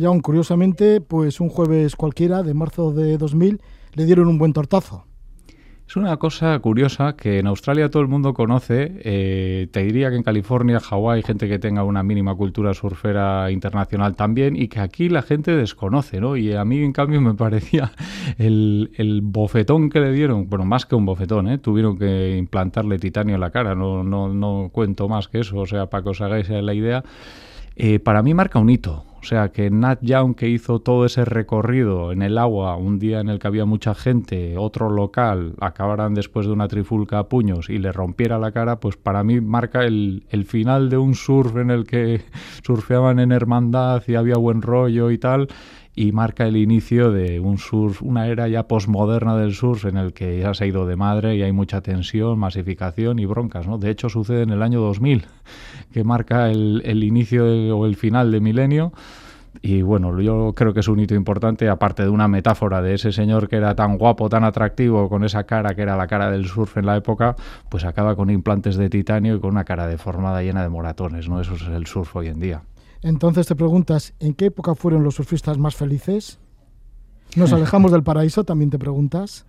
John, 0.00 0.20
curiosamente, 0.20 1.00
pues 1.00 1.40
un 1.40 1.48
jueves 1.48 1.96
cualquiera 1.96 2.44
de 2.44 2.54
marzo 2.54 2.92
de 2.92 3.18
2000 3.18 3.60
le 3.94 4.04
dieron 4.04 4.28
un 4.28 4.38
buen 4.38 4.52
tortazo. 4.52 5.06
Es 5.92 5.96
una 5.96 6.16
cosa 6.16 6.58
curiosa 6.60 7.16
que 7.16 7.38
en 7.38 7.46
Australia 7.46 7.90
todo 7.90 8.00
el 8.02 8.08
mundo 8.08 8.32
conoce. 8.32 8.92
Eh, 9.04 9.68
te 9.72 9.82
diría 9.82 10.08
que 10.08 10.16
en 10.16 10.22
California, 10.22 10.80
Hawái, 10.80 11.22
gente 11.22 11.48
que 11.48 11.58
tenga 11.58 11.84
una 11.84 12.02
mínima 12.02 12.34
cultura 12.34 12.72
surfera 12.72 13.50
internacional 13.50 14.16
también, 14.16 14.56
y 14.56 14.68
que 14.68 14.80
aquí 14.80 15.10
la 15.10 15.20
gente 15.20 15.54
desconoce, 15.54 16.18
¿no? 16.18 16.36
Y 16.38 16.54
a 16.54 16.64
mí, 16.64 16.78
en 16.78 16.92
cambio, 16.92 17.20
me 17.20 17.34
parecía 17.34 17.92
el, 18.38 18.92
el 18.94 19.20
bofetón 19.20 19.90
que 19.90 20.00
le 20.00 20.12
dieron, 20.12 20.48
bueno, 20.48 20.64
más 20.64 20.86
que 20.86 20.94
un 20.94 21.04
bofetón, 21.04 21.48
¿eh? 21.48 21.58
Tuvieron 21.58 21.98
que 21.98 22.38
implantarle 22.38 22.98
titanio 22.98 23.34
en 23.34 23.42
la 23.42 23.50
cara, 23.50 23.74
no, 23.74 24.02
no, 24.02 24.32
no 24.32 24.70
cuento 24.72 25.10
más 25.10 25.28
que 25.28 25.40
eso, 25.40 25.58
o 25.58 25.66
sea, 25.66 25.90
para 25.90 26.04
que 26.04 26.08
os 26.08 26.20
hagáis 26.22 26.48
la 26.48 26.72
idea. 26.72 27.04
Eh, 27.76 27.98
para 27.98 28.22
mí 28.22 28.32
marca 28.32 28.58
un 28.58 28.70
hito. 28.70 29.04
O 29.22 29.24
sea, 29.24 29.52
que 29.52 29.70
Nat 29.70 30.00
Young, 30.02 30.34
que 30.34 30.48
hizo 30.48 30.80
todo 30.80 31.06
ese 31.06 31.24
recorrido 31.24 32.10
en 32.10 32.22
el 32.22 32.38
agua, 32.38 32.76
un 32.76 32.98
día 32.98 33.20
en 33.20 33.28
el 33.28 33.38
que 33.38 33.46
había 33.46 33.64
mucha 33.64 33.94
gente, 33.94 34.58
otro 34.58 34.90
local, 34.90 35.54
acabaran 35.60 36.12
después 36.12 36.46
de 36.46 36.52
una 36.52 36.66
trifulca 36.66 37.20
a 37.20 37.28
puños 37.28 37.70
y 37.70 37.78
le 37.78 37.92
rompiera 37.92 38.40
la 38.40 38.50
cara, 38.50 38.80
pues 38.80 38.96
para 38.96 39.22
mí 39.22 39.40
marca 39.40 39.84
el, 39.84 40.24
el 40.30 40.44
final 40.44 40.90
de 40.90 40.96
un 40.98 41.14
surf 41.14 41.56
en 41.56 41.70
el 41.70 41.86
que 41.86 42.22
surfeaban 42.64 43.20
en 43.20 43.30
hermandad 43.30 44.02
y 44.08 44.16
había 44.16 44.34
buen 44.34 44.60
rollo 44.60 45.12
y 45.12 45.18
tal, 45.18 45.46
y 45.94 46.12
marca 46.12 46.46
el 46.46 46.56
inicio 46.56 47.10
de 47.10 47.38
un 47.40 47.58
surf, 47.58 48.02
una 48.02 48.26
era 48.26 48.48
ya 48.48 48.66
posmoderna 48.66 49.36
del 49.36 49.54
surf 49.54 49.84
en 49.84 49.98
el 49.98 50.12
que 50.14 50.40
ya 50.40 50.54
se 50.54 50.64
ha 50.64 50.66
ido 50.66 50.86
de 50.86 50.96
madre 50.96 51.36
y 51.36 51.42
hay 51.42 51.52
mucha 51.52 51.82
tensión, 51.82 52.38
masificación 52.38 53.18
y 53.18 53.26
broncas. 53.26 53.66
¿no? 53.66 53.78
De 53.78 53.90
hecho, 53.90 54.08
sucede 54.08 54.42
en 54.42 54.50
el 54.50 54.62
año 54.62 54.80
2000, 54.80 55.26
que 55.92 56.04
marca 56.04 56.50
el, 56.50 56.82
el 56.84 57.04
inicio 57.04 57.44
o 57.76 57.86
el 57.86 57.96
final 57.96 58.30
de 58.32 58.40
milenio. 58.40 58.92
Y 59.60 59.82
bueno, 59.82 60.18
yo 60.20 60.54
creo 60.56 60.72
que 60.72 60.80
es 60.80 60.88
un 60.88 60.98
hito 60.98 61.14
importante, 61.14 61.68
aparte 61.68 62.02
de 62.02 62.08
una 62.08 62.26
metáfora 62.26 62.80
de 62.80 62.94
ese 62.94 63.12
señor 63.12 63.48
que 63.48 63.56
era 63.56 63.74
tan 63.74 63.98
guapo, 63.98 64.30
tan 64.30 64.44
atractivo, 64.44 65.10
con 65.10 65.24
esa 65.24 65.44
cara 65.44 65.74
que 65.74 65.82
era 65.82 65.94
la 65.94 66.06
cara 66.06 66.30
del 66.30 66.46
surf 66.46 66.78
en 66.78 66.86
la 66.86 66.96
época, 66.96 67.36
pues 67.68 67.84
acaba 67.84 68.16
con 68.16 68.30
implantes 68.30 68.76
de 68.76 68.88
titanio 68.88 69.36
y 69.36 69.40
con 69.40 69.50
una 69.50 69.64
cara 69.64 69.86
deformada 69.86 70.42
llena 70.42 70.62
de 70.62 70.70
moratones, 70.70 71.28
¿no? 71.28 71.38
Eso 71.38 71.54
es 71.54 71.62
el 71.62 71.86
surf 71.86 72.16
hoy 72.16 72.28
en 72.28 72.40
día. 72.40 72.62
Entonces 73.02 73.46
te 73.46 73.56
preguntas, 73.56 74.14
¿en 74.20 74.34
qué 74.34 74.46
época 74.46 74.74
fueron 74.74 75.02
los 75.02 75.16
surfistas 75.16 75.58
más 75.58 75.74
felices? 75.74 76.38
¿Nos 77.36 77.52
alejamos 77.52 77.90
del 77.92 78.02
paraíso? 78.02 78.44
También 78.44 78.70
te 78.70 78.78
preguntas. 78.78 79.46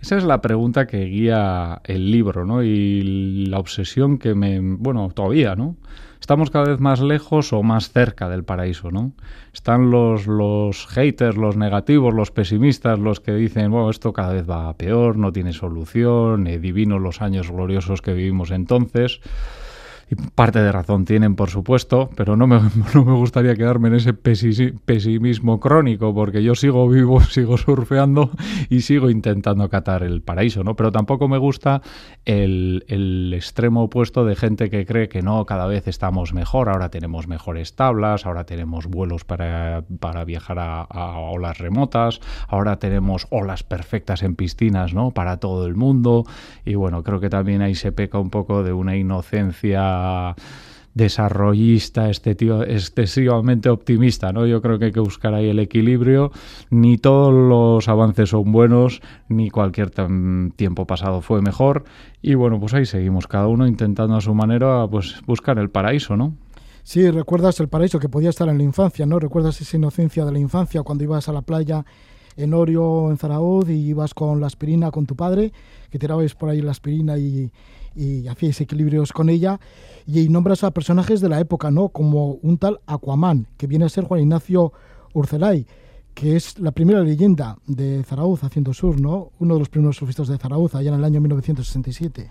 Esa 0.00 0.18
es 0.18 0.24
la 0.24 0.40
pregunta 0.42 0.86
que 0.86 1.04
guía 1.04 1.80
el 1.84 2.10
libro, 2.10 2.44
¿no? 2.44 2.62
Y 2.62 3.46
la 3.46 3.58
obsesión 3.58 4.18
que 4.18 4.34
me... 4.34 4.60
Bueno, 4.60 5.08
todavía, 5.14 5.54
¿no? 5.54 5.76
Estamos 6.20 6.50
cada 6.50 6.66
vez 6.68 6.80
más 6.80 7.00
lejos 7.00 7.52
o 7.52 7.62
más 7.62 7.90
cerca 7.90 8.28
del 8.28 8.44
paraíso, 8.44 8.90
¿no? 8.90 9.12
Están 9.52 9.90
los, 9.90 10.26
los 10.26 10.86
haters, 10.86 11.36
los 11.36 11.56
negativos, 11.56 12.14
los 12.14 12.30
pesimistas, 12.30 12.98
los 12.98 13.20
que 13.20 13.32
dicen, 13.34 13.70
bueno, 13.70 13.90
esto 13.90 14.12
cada 14.12 14.32
vez 14.32 14.48
va 14.48 14.74
peor, 14.74 15.16
no 15.16 15.32
tiene 15.32 15.52
solución, 15.52 16.46
eh, 16.46 16.58
divinos 16.58 17.00
los 17.00 17.20
años 17.20 17.50
gloriosos 17.50 18.00
que 18.02 18.14
vivimos 18.14 18.50
entonces 18.50 19.20
y 20.10 20.14
parte 20.16 20.60
de 20.60 20.72
razón 20.72 21.04
tienen, 21.04 21.36
por 21.36 21.50
supuesto, 21.50 22.10
pero 22.16 22.36
no 22.36 22.46
me, 22.46 22.60
no 22.94 23.04
me 23.04 23.12
gustaría 23.14 23.54
quedarme 23.54 23.88
en 23.88 23.94
ese 23.94 24.14
pesimismo 24.14 25.60
crónico, 25.60 26.14
porque 26.14 26.42
yo 26.42 26.54
sigo 26.54 26.88
vivo, 26.88 27.20
sigo 27.22 27.56
surfeando 27.56 28.30
y 28.68 28.82
sigo 28.82 29.10
intentando 29.10 29.68
catar 29.68 30.02
el 30.02 30.22
paraíso, 30.22 30.64
¿no? 30.64 30.76
Pero 30.76 30.92
tampoco 30.92 31.28
me 31.28 31.38
gusta 31.38 31.82
el, 32.24 32.84
el 32.88 33.32
extremo 33.34 33.84
opuesto 33.84 34.24
de 34.24 34.36
gente 34.36 34.70
que 34.70 34.86
cree 34.86 35.08
que 35.08 35.22
no, 35.22 35.44
cada 35.46 35.66
vez 35.66 35.88
estamos 35.88 36.34
mejor, 36.34 36.68
ahora 36.68 36.90
tenemos 36.90 37.28
mejores 37.28 37.74
tablas, 37.74 38.26
ahora 38.26 38.44
tenemos 38.44 38.86
vuelos 38.86 39.24
para, 39.24 39.84
para 40.00 40.24
viajar 40.24 40.58
a, 40.58 40.82
a 40.82 41.18
olas 41.18 41.58
remotas, 41.58 42.20
ahora 42.48 42.78
tenemos 42.78 43.26
olas 43.30 43.62
perfectas 43.62 44.22
en 44.22 44.36
piscinas, 44.36 44.94
¿no? 44.94 45.12
Para 45.12 45.38
todo 45.38 45.66
el 45.66 45.74
mundo. 45.74 46.24
Y 46.64 46.74
bueno, 46.74 47.02
creo 47.02 47.20
que 47.20 47.30
también 47.30 47.62
ahí 47.62 47.74
se 47.74 47.92
peca 47.92 48.18
un 48.18 48.30
poco 48.30 48.62
de 48.62 48.72
una 48.72 48.96
inocencia 48.96 49.93
desarrollista, 50.94 52.08
excesivamente 52.08 53.68
optimista, 53.68 54.32
¿no? 54.32 54.46
Yo 54.46 54.62
creo 54.62 54.78
que 54.78 54.86
hay 54.86 54.92
que 54.92 55.00
buscar 55.00 55.34
ahí 55.34 55.48
el 55.48 55.58
equilibrio. 55.58 56.30
Ni 56.70 56.98
todos 56.98 57.34
los 57.34 57.88
avances 57.88 58.30
son 58.30 58.52
buenos, 58.52 59.02
ni 59.28 59.50
cualquier 59.50 59.90
tiempo 59.90 60.86
pasado 60.86 61.20
fue 61.20 61.42
mejor. 61.42 61.84
Y 62.22 62.34
bueno, 62.34 62.60
pues 62.60 62.74
ahí 62.74 62.86
seguimos, 62.86 63.26
cada 63.26 63.48
uno 63.48 63.66
intentando 63.66 64.16
a 64.16 64.20
su 64.20 64.34
manera 64.34 64.86
pues 64.88 65.20
buscar 65.26 65.58
el 65.58 65.68
paraíso, 65.68 66.16
¿no? 66.16 66.34
Sí, 66.84 67.10
recuerdas 67.10 67.58
el 67.60 67.68
paraíso 67.68 67.98
que 67.98 68.10
podía 68.10 68.30
estar 68.30 68.48
en 68.48 68.58
la 68.58 68.64
infancia, 68.64 69.06
¿no? 69.06 69.18
Recuerdas 69.18 69.60
esa 69.60 69.76
inocencia 69.76 70.24
de 70.24 70.32
la 70.32 70.38
infancia 70.38 70.82
cuando 70.82 71.02
ibas 71.02 71.28
a 71.28 71.32
la 71.32 71.42
playa 71.42 71.84
en 72.36 72.52
Orio, 72.52 73.10
en 73.10 73.16
Zarauz, 73.16 73.68
y 73.70 73.88
ibas 73.88 74.12
con 74.12 74.40
la 74.40 74.46
aspirina 74.46 74.90
con 74.90 75.06
tu 75.06 75.16
padre, 75.16 75.52
que 75.90 75.98
tirabais 75.98 76.34
por 76.34 76.50
ahí 76.50 76.60
la 76.60 76.72
aspirina 76.72 77.16
y, 77.16 77.50
y 77.94 78.26
hacíais 78.28 78.60
equilibrios 78.60 79.12
con 79.12 79.28
ella 79.28 79.60
y 80.06 80.28
nombras 80.28 80.64
a 80.64 80.70
personajes 80.70 81.20
de 81.20 81.28
la 81.28 81.40
época, 81.40 81.70
¿no? 81.70 81.88
Como 81.88 82.32
un 82.42 82.58
tal 82.58 82.80
Aquaman, 82.86 83.46
que 83.56 83.66
viene 83.66 83.86
a 83.86 83.88
ser 83.88 84.04
Juan 84.04 84.20
Ignacio 84.20 84.72
Urcelay, 85.12 85.66
que 86.14 86.36
es 86.36 86.58
la 86.58 86.72
primera 86.72 87.00
leyenda 87.00 87.58
de 87.66 88.02
Zarauz 88.04 88.44
haciendo 88.44 88.72
surf, 88.72 89.00
¿no? 89.00 89.32
Uno 89.38 89.54
de 89.54 89.60
los 89.60 89.68
primeros 89.68 89.96
surfistas 89.96 90.28
de 90.28 90.38
Zarauz 90.38 90.74
allá 90.74 90.90
en 90.90 90.98
el 90.98 91.04
año 91.04 91.20
1967. 91.20 92.30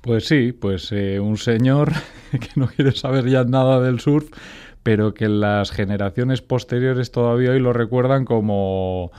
Pues 0.00 0.26
sí, 0.26 0.52
pues 0.52 0.92
eh, 0.92 1.18
un 1.18 1.38
señor 1.38 1.92
que 2.30 2.48
no 2.56 2.66
quiere 2.66 2.92
saber 2.92 3.28
ya 3.28 3.44
nada 3.44 3.80
del 3.80 4.00
surf, 4.00 4.28
pero 4.82 5.14
que 5.14 5.28
las 5.28 5.70
generaciones 5.70 6.42
posteriores 6.42 7.10
todavía 7.10 7.52
hoy 7.52 7.60
lo 7.60 7.72
recuerdan 7.72 8.26
como 8.26 9.12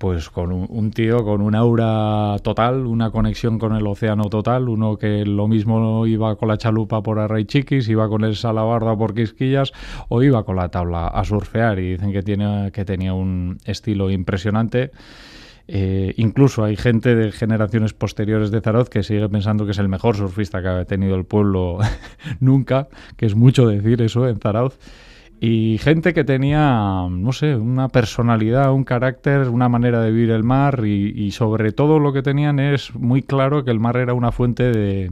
pues 0.00 0.30
con 0.30 0.50
un, 0.50 0.90
tío 0.92 1.24
con 1.24 1.42
un 1.42 1.54
aura 1.54 2.34
total, 2.42 2.86
una 2.86 3.10
conexión 3.10 3.58
con 3.58 3.76
el 3.76 3.86
océano 3.86 4.30
total, 4.30 4.70
uno 4.70 4.96
que 4.96 5.26
lo 5.26 5.46
mismo 5.46 6.06
iba 6.06 6.36
con 6.36 6.48
la 6.48 6.56
chalupa 6.56 7.02
por 7.02 7.18
Array 7.18 7.44
Chiquis, 7.44 7.86
iba 7.90 8.08
con 8.08 8.24
el 8.24 8.34
Salabarda 8.34 8.96
por 8.96 9.14
Quisquillas 9.14 9.72
o 10.08 10.22
iba 10.22 10.42
con 10.44 10.56
la 10.56 10.70
tabla 10.70 11.06
a 11.06 11.22
surfear 11.24 11.78
y 11.80 11.90
dicen 11.90 12.12
que, 12.12 12.22
tiene, 12.22 12.70
que 12.72 12.86
tenía 12.86 13.12
un 13.12 13.58
estilo 13.66 14.10
impresionante. 14.10 14.90
Eh, 15.68 16.14
incluso 16.16 16.64
hay 16.64 16.76
gente 16.76 17.14
de 17.14 17.30
generaciones 17.30 17.92
posteriores 17.92 18.50
de 18.50 18.62
Zaroz 18.62 18.88
que 18.88 19.02
sigue 19.02 19.28
pensando 19.28 19.66
que 19.66 19.72
es 19.72 19.78
el 19.78 19.90
mejor 19.90 20.16
surfista 20.16 20.62
que 20.62 20.68
ha 20.68 20.84
tenido 20.86 21.14
el 21.14 21.26
pueblo 21.26 21.78
nunca, 22.40 22.88
que 23.18 23.26
es 23.26 23.34
mucho 23.34 23.66
decir 23.66 24.00
eso 24.00 24.26
en 24.26 24.40
Zarauz 24.40 24.78
y 25.42 25.78
gente 25.78 26.12
que 26.12 26.22
tenía, 26.22 27.06
no 27.10 27.32
sé, 27.32 27.56
una 27.56 27.88
personalidad, 27.88 28.72
un 28.74 28.84
carácter, 28.84 29.48
una 29.48 29.70
manera 29.70 30.02
de 30.02 30.10
vivir 30.10 30.30
el 30.32 30.44
mar 30.44 30.84
y, 30.84 31.30
sobre 31.30 31.72
todo 31.72 31.98
lo 31.98 32.12
que 32.12 32.22
tenían 32.22 32.60
es 32.60 32.94
muy 32.94 33.22
claro 33.22 33.64
que 33.64 33.70
el 33.70 33.80
mar 33.80 33.96
era 33.96 34.12
una 34.12 34.32
fuente 34.32 34.64
de, 34.64 35.10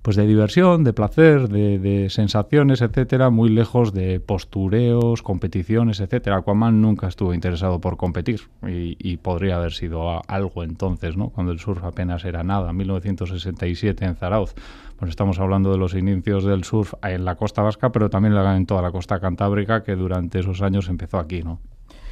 pues 0.00 0.16
de 0.16 0.28
diversión, 0.28 0.84
de 0.84 0.92
placer, 0.92 1.48
de, 1.48 2.06
sensaciones, 2.08 2.82
etcétera, 2.82 3.30
muy 3.30 3.48
lejos 3.48 3.92
de 3.92 4.20
postureos, 4.20 5.22
competiciones, 5.22 5.98
etcétera. 5.98 6.36
Aquaman 6.36 6.80
nunca 6.80 7.08
estuvo 7.08 7.34
interesado 7.34 7.80
por 7.80 7.96
competir 7.96 8.42
y, 8.64 8.96
y, 9.00 9.16
podría 9.16 9.56
haber 9.56 9.72
sido 9.72 10.22
algo 10.28 10.62
entonces, 10.62 11.16
¿no? 11.16 11.30
Cuando 11.30 11.50
el 11.50 11.58
surf 11.58 11.82
apenas 11.82 12.24
era 12.24 12.44
nada, 12.44 12.72
1967 12.72 14.04
en 14.04 14.14
Zarauz 14.14 14.54
pues 14.98 15.10
estamos 15.10 15.38
hablando 15.38 15.70
de 15.70 15.78
los 15.78 15.94
inicios 15.94 16.44
del 16.44 16.64
surf 16.64 16.94
en 17.02 17.24
la 17.24 17.36
costa 17.36 17.62
vasca, 17.62 17.92
pero 17.92 18.10
también 18.10 18.34
en 18.34 18.66
toda 18.66 18.82
la 18.82 18.90
costa 18.90 19.20
cantábrica, 19.20 19.84
que 19.84 19.94
durante 19.94 20.40
esos 20.40 20.60
años 20.60 20.88
empezó 20.88 21.18
aquí, 21.18 21.42
¿no? 21.42 21.60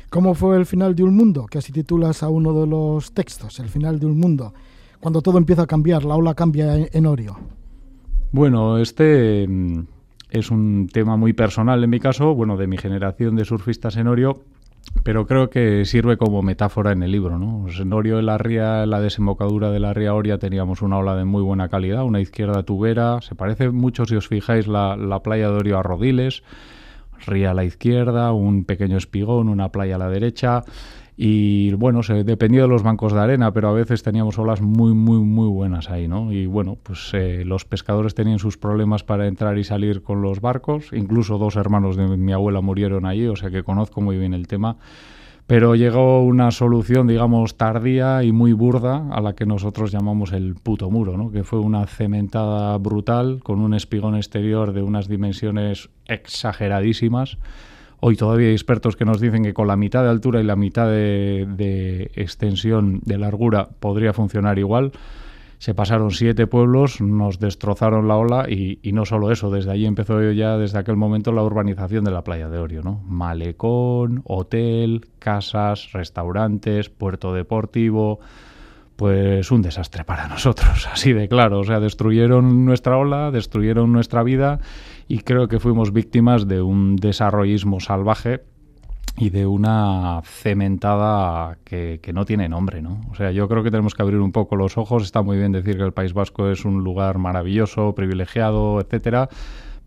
¿Cómo 0.09 0.35
fue 0.35 0.57
el 0.57 0.67
final 0.67 0.95
de 0.95 1.03
un 1.03 1.17
mundo? 1.17 1.47
Que 1.47 1.59
así 1.59 1.73
titulas 1.73 2.23
a 2.23 2.29
uno 2.29 2.53
de 2.53 2.67
los 2.67 3.13
textos, 3.13 3.59
el 3.59 3.69
final 3.69 3.99
de 3.99 4.07
un 4.07 4.21
mundo. 4.21 4.55
Cuando 5.01 5.21
todo 5.21 5.39
empieza 5.39 5.63
a 5.63 5.67
cambiar, 5.67 6.05
la 6.05 6.15
ola 6.15 6.35
cambia 6.35 6.77
en 6.77 7.07
Orio. 7.07 7.37
Bueno, 8.31 8.79
este 8.79 9.47
mm, 9.49 9.81
es 10.31 10.53
un 10.53 10.89
tema 10.93 11.17
muy 11.17 11.33
personal 11.33 11.83
en 11.83 11.91
mi 11.91 11.99
caso, 11.99 12.37
bueno, 12.37 12.57
de 12.57 12.69
mi 12.69 12.77
generación 12.77 13.35
de 13.35 13.45
surfistas 13.45 13.97
en 13.97 14.07
Orio, 14.07 14.45
pero 15.03 15.27
creo 15.27 15.51
que 15.51 15.85
sirve 15.85 16.17
como 16.17 16.43
metáfora 16.43 16.93
en 16.93 17.03
el 17.03 17.13
libro, 17.13 17.39
¿no? 17.39 17.63
Pues 17.63 17.79
en 17.81 17.93
Orio, 17.93 18.19
en 18.19 18.27
la 18.27 18.39
ría, 18.39 18.83
en 18.83 18.91
la 18.91 19.01
desembocadura 19.01 19.71
de 19.71 19.81
la 19.81 19.95
ría 19.95 20.15
Oria, 20.15 20.39
teníamos 20.39 20.83
una 20.83 20.99
ola 20.99 21.17
de 21.17 21.25
muy 21.25 21.43
buena 21.43 21.69
calidad, 21.69 22.05
una 22.05 22.21
izquierda 22.21 22.63
tubera, 22.63 23.21
se 23.21 23.35
parece 23.35 23.71
mucho, 23.71 24.05
si 24.05 24.17
os 24.17 24.29
fijáis, 24.29 24.67
la, 24.67 24.97
la 24.97 25.21
playa 25.23 25.49
de 25.51 25.57
Orio 25.57 25.79
a 25.79 25.83
Rodiles, 25.83 26.43
ría 27.27 27.53
a 27.53 27.55
la 27.55 27.65
izquierda, 27.65 28.33
un 28.33 28.65
pequeño 28.65 28.97
espigón, 28.97 29.49
una 29.49 29.71
playa 29.71 29.97
a 29.97 29.99
la 29.99 30.09
derecha, 30.09 30.65
y 31.19 31.73
bueno, 31.73 32.03
se 32.03 32.25
dependía 32.25 32.63
de 32.63 32.69
los 32.69 32.83
bancos 32.83 33.15
de 33.15 33.21
arena, 33.21 33.53
pero 33.53 33.71
a 33.71 33.73
veces 33.73 34.03
teníamos 34.03 34.39
olas 34.39 34.61
muy, 34.61 34.93
muy, 34.93 35.19
muy 35.19 35.49
buenas 35.49 35.91
ahí, 35.91 36.09
¿no? 36.09 36.31
Y 36.31 36.45
bueno, 36.45 36.77
pues 36.83 37.11
eh, 37.15 37.43
los 37.47 37.65
pescadores 37.65 38.15
tenían 38.15 38.39
sus 38.39 38.59
problemas 38.59 39.03
para 39.03 39.27
entrar 39.27 39.57
y 39.57 39.65
salir 39.65 40.03
con 40.03 40.21
los 40.21 40.43
barcos, 40.43 40.91
incluso 40.93 41.39
dos 41.39 41.57
hermanos 41.57 41.97
de 41.97 42.07
mi 42.07 42.33
abuela 42.33 42.61
murieron 42.61 43.07
allí, 43.07 43.27
o 43.29 43.37
sea 43.37 43.49
que 43.49 43.63
conozco 43.63 44.03
muy 44.03 44.19
bien 44.19 44.35
el 44.35 44.47
tema. 44.47 44.77
Pero 45.47 45.77
llegó 45.77 46.25
una 46.25 46.51
solución, 46.51 47.07
digamos, 47.07 47.57
tardía 47.57 48.25
y 48.25 48.33
muy 48.33 48.53
burda 48.53 49.09
a 49.13 49.21
la 49.21 49.35
que 49.35 49.47
nosotros 49.47 49.93
llamamos 49.93 50.33
el 50.33 50.57
puto 50.57 50.91
muro, 50.91 51.17
¿no? 51.17 51.31
que 51.31 51.45
fue 51.45 51.61
una 51.61 51.87
cementada 51.87 52.77
brutal 52.79 53.41
con 53.45 53.61
un 53.61 53.73
espigón 53.73 54.17
exterior 54.17 54.73
de 54.73 54.83
unas 54.83 55.07
dimensiones 55.07 55.89
exageradísimas 56.07 57.39
Hoy 58.01 58.17
todavía 58.17 58.49
hay 58.49 58.53
expertos 58.53 58.97
que 58.97 59.05
nos 59.05 59.21
dicen 59.21 59.43
que 59.43 59.55
con 59.55 59.69
la 59.69 59.77
mitad 59.77 60.03
de 60.03 60.11
altura 60.11 60.41
y 60.41 60.45
la 60.45 60.57
mitad 60.57 60.87
de, 60.87 62.11
extensión 62.15 63.01
de 63.05 63.19
largura 63.19 63.69
podría 63.81 64.13
funcionar 64.13 64.59
igual. 64.59 64.93
Se 65.59 65.75
pasaron 65.75 66.11
siete 66.11 66.47
pueblos, 66.47 67.01
nos 67.01 67.39
destrozaron 67.39 68.09
la 68.09 68.17
ola 68.17 68.47
y, 68.51 68.79
no 68.93 69.07
solo 69.07 69.33
eso, 69.33 69.51
desde 69.51 69.71
allí 69.71 69.87
empezó 69.87 70.21
ya 70.33 70.59
desde 70.59 70.79
aquel 70.79 70.97
momento 70.97 71.33
la 71.33 71.43
urbanización 71.43 72.05
de 72.05 72.11
la 72.11 72.23
playa 72.23 72.51
de 72.51 72.59
Orio. 72.59 72.83
Malecón, 72.83 74.21
hotel, 74.25 75.07
casas, 75.19 75.93
restaurantes, 75.93 76.91
puerto 76.91 77.33
deportivo, 77.33 78.21
pues 78.97 79.51
un 79.51 79.63
desastre 79.63 80.05
para 80.05 80.29
nosotros, 80.29 80.87
así 80.93 81.15
de 81.15 81.29
claro. 81.29 81.61
O 81.61 81.65
sea, 81.65 81.81
destruyeron 81.81 82.67
nuestra 82.67 82.99
ola, 82.99 83.31
destruyeron 83.31 83.91
nuestra 83.93 84.23
vida 84.23 84.61
y 85.09 85.21
creo 85.21 85.49
que 85.49 85.61
fuimos 85.61 85.93
víctimas 85.93 86.49
de 86.49 86.63
un 86.63 86.97
desarrollismo 86.97 87.81
salvaje 87.81 88.43
y 89.19 89.31
de 89.31 89.47
una 89.47 90.21
cementada 90.25 91.57
que, 91.65 92.01
no 92.13 92.25
tiene 92.27 92.49
nombre, 92.49 92.83
¿no? 92.83 93.01
O 93.11 93.15
sea, 93.15 93.31
yo 93.31 93.49
creo 93.49 93.63
que 93.63 93.71
tenemos 93.71 93.95
que 93.95 94.03
abrir 94.03 94.21
un 94.21 94.33
poco 94.33 94.57
los 94.57 94.77
ojos. 94.77 95.05
Está 95.05 95.23
muy 95.23 95.39
bien 95.39 95.53
decir 95.53 95.77
que 95.79 95.85
el 95.85 95.93
País 95.93 96.13
Vasco 96.13 96.51
es 96.51 96.65
un 96.65 96.85
lugar 96.85 97.19
maravilloso, 97.19 97.95
privilegiado, 97.95 98.79
etcétera, 98.81 99.31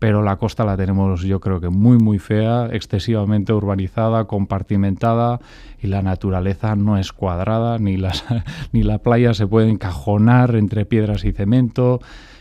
pero 0.00 0.22
la 0.22 0.36
costa 0.36 0.64
la 0.64 0.76
tenemos 0.76 1.22
yo 1.22 1.38
creo 1.38 1.60
que 1.60 1.68
muy 1.68 1.98
muy 1.98 2.18
fea, 2.18 2.70
excesivamente 2.72 3.52
urbanizada, 3.52 4.24
compartimentada 4.24 5.38
y 5.80 5.86
la 5.86 6.02
naturaleza 6.02 6.74
no 6.74 6.98
es 6.98 7.12
cuadrada, 7.12 7.78
ni, 7.78 7.98
las, 7.98 8.24
ni 8.72 8.82
la 8.82 8.98
playa 8.98 9.34
se 9.34 9.46
puede 9.46 9.70
encajonar 9.70 10.56
entre 10.56 10.86
piedras 10.86 11.24
y 11.24 11.32
cemento 11.32 12.00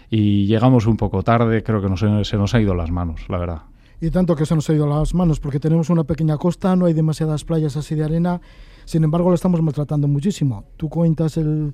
y 0.09 0.45
llegamos 0.47 0.85
un 0.87 0.97
poco 0.97 1.23
tarde, 1.23 1.63
creo 1.63 1.81
que 1.81 2.25
se 2.25 2.37
nos 2.37 2.53
ha 2.53 2.61
ido 2.61 2.75
las 2.75 2.91
manos, 2.91 3.21
la 3.29 3.37
verdad. 3.37 3.61
Y 4.01 4.11
tanto 4.11 4.35
que 4.35 4.45
se 4.45 4.55
nos 4.55 4.69
ha 4.69 4.73
ido 4.73 4.87
las 4.87 5.13
manos, 5.13 5.39
porque 5.39 5.59
tenemos 5.59 5.89
una 5.89 6.05
pequeña 6.05 6.37
costa, 6.37 6.75
no 6.75 6.85
hay 6.85 6.93
demasiadas 6.93 7.43
playas 7.43 7.75
así 7.75 7.95
de 7.95 8.05
arena, 8.05 8.39
sin 8.85 9.03
embargo 9.03 9.29
lo 9.29 9.35
estamos 9.35 9.61
maltratando 9.61 10.07
muchísimo. 10.07 10.63
Tú 10.77 10.89
cuentas 10.89 11.37
el 11.37 11.73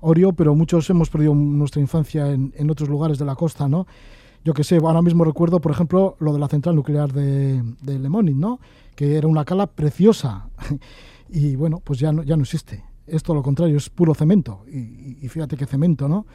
Orio, 0.00 0.32
pero 0.32 0.54
muchos 0.54 0.88
hemos 0.90 1.10
perdido 1.10 1.34
nuestra 1.34 1.80
infancia 1.80 2.30
en, 2.30 2.52
en 2.56 2.70
otros 2.70 2.88
lugares 2.88 3.18
de 3.18 3.24
la 3.24 3.34
costa, 3.34 3.68
¿no? 3.68 3.86
Yo 4.44 4.52
que 4.52 4.62
sé, 4.62 4.76
ahora 4.76 5.00
mismo 5.00 5.24
recuerdo, 5.24 5.60
por 5.60 5.72
ejemplo, 5.72 6.16
lo 6.20 6.32
de 6.32 6.38
la 6.38 6.48
central 6.48 6.76
nuclear 6.76 7.12
de, 7.12 7.62
de 7.80 7.98
¿no? 7.98 8.60
Que 8.94 9.16
era 9.16 9.26
una 9.26 9.44
cala 9.44 9.66
preciosa. 9.66 10.48
y 11.30 11.56
bueno, 11.56 11.80
pues 11.82 11.98
ya 11.98 12.12
no, 12.12 12.22
ya 12.22 12.36
no 12.36 12.42
existe. 12.42 12.84
Es 13.06 13.22
todo 13.22 13.36
lo 13.36 13.42
contrario, 13.42 13.78
es 13.78 13.88
puro 13.88 14.14
cemento. 14.14 14.64
Y, 14.70 15.18
y 15.22 15.28
fíjate 15.28 15.56
qué 15.56 15.64
cemento, 15.64 16.08
¿no? 16.08 16.26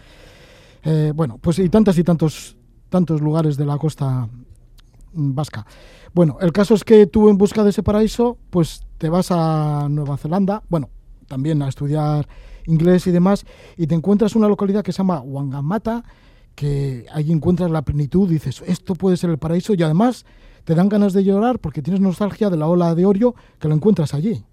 Eh, 0.84 1.12
bueno, 1.16 1.38
pues 1.40 1.60
y 1.60 1.70
tantos 1.70 1.98
y 1.98 2.04
tantos, 2.04 2.58
tantos 2.90 3.22
lugares 3.22 3.58
de 3.58 3.66
la 3.66 3.78
costa 3.78 4.28
vasca. 5.14 5.66
Bueno, 6.14 6.38
el 6.42 6.52
caso 6.52 6.74
es 6.74 6.84
que 6.84 7.08
tú 7.08 7.30
en 7.30 7.38
busca 7.38 7.64
de 7.64 7.70
ese 7.70 7.84
paraíso, 7.84 8.38
pues 8.50 8.84
te 8.98 9.10
vas 9.10 9.32
a 9.32 9.88
Nueva 9.90 10.18
Zelanda, 10.18 10.64
bueno, 10.70 10.90
también 11.28 11.62
a 11.62 11.70
estudiar 11.70 12.28
inglés 12.66 13.08
y 13.08 13.12
demás, 13.12 13.46
y 13.78 13.88
te 13.88 13.96
encuentras 13.96 14.36
una 14.36 14.48
localidad 14.48 14.84
que 14.84 14.92
se 14.92 15.00
llama 15.00 15.22
Wangamata, 15.22 16.04
que 16.56 17.06
ahí 17.14 17.32
encuentras 17.32 17.72
la 17.72 17.84
plenitud, 17.84 18.30
dices, 18.30 18.64
esto 18.66 18.96
puede 18.96 19.18
ser 19.18 19.30
el 19.30 19.38
paraíso, 19.38 19.74
y 19.74 19.84
además 19.84 20.26
te 20.66 20.76
dan 20.76 20.90
ganas 20.90 21.14
de 21.14 21.24
llorar 21.24 21.60
porque 21.60 21.82
tienes 21.82 22.02
nostalgia 22.02 22.50
de 22.50 22.58
la 22.58 22.68
ola 22.68 22.94
de 22.96 23.06
Orio 23.06 23.34
que 23.60 23.68
lo 23.68 23.76
encuentras 23.76 24.14
allí. 24.14 24.44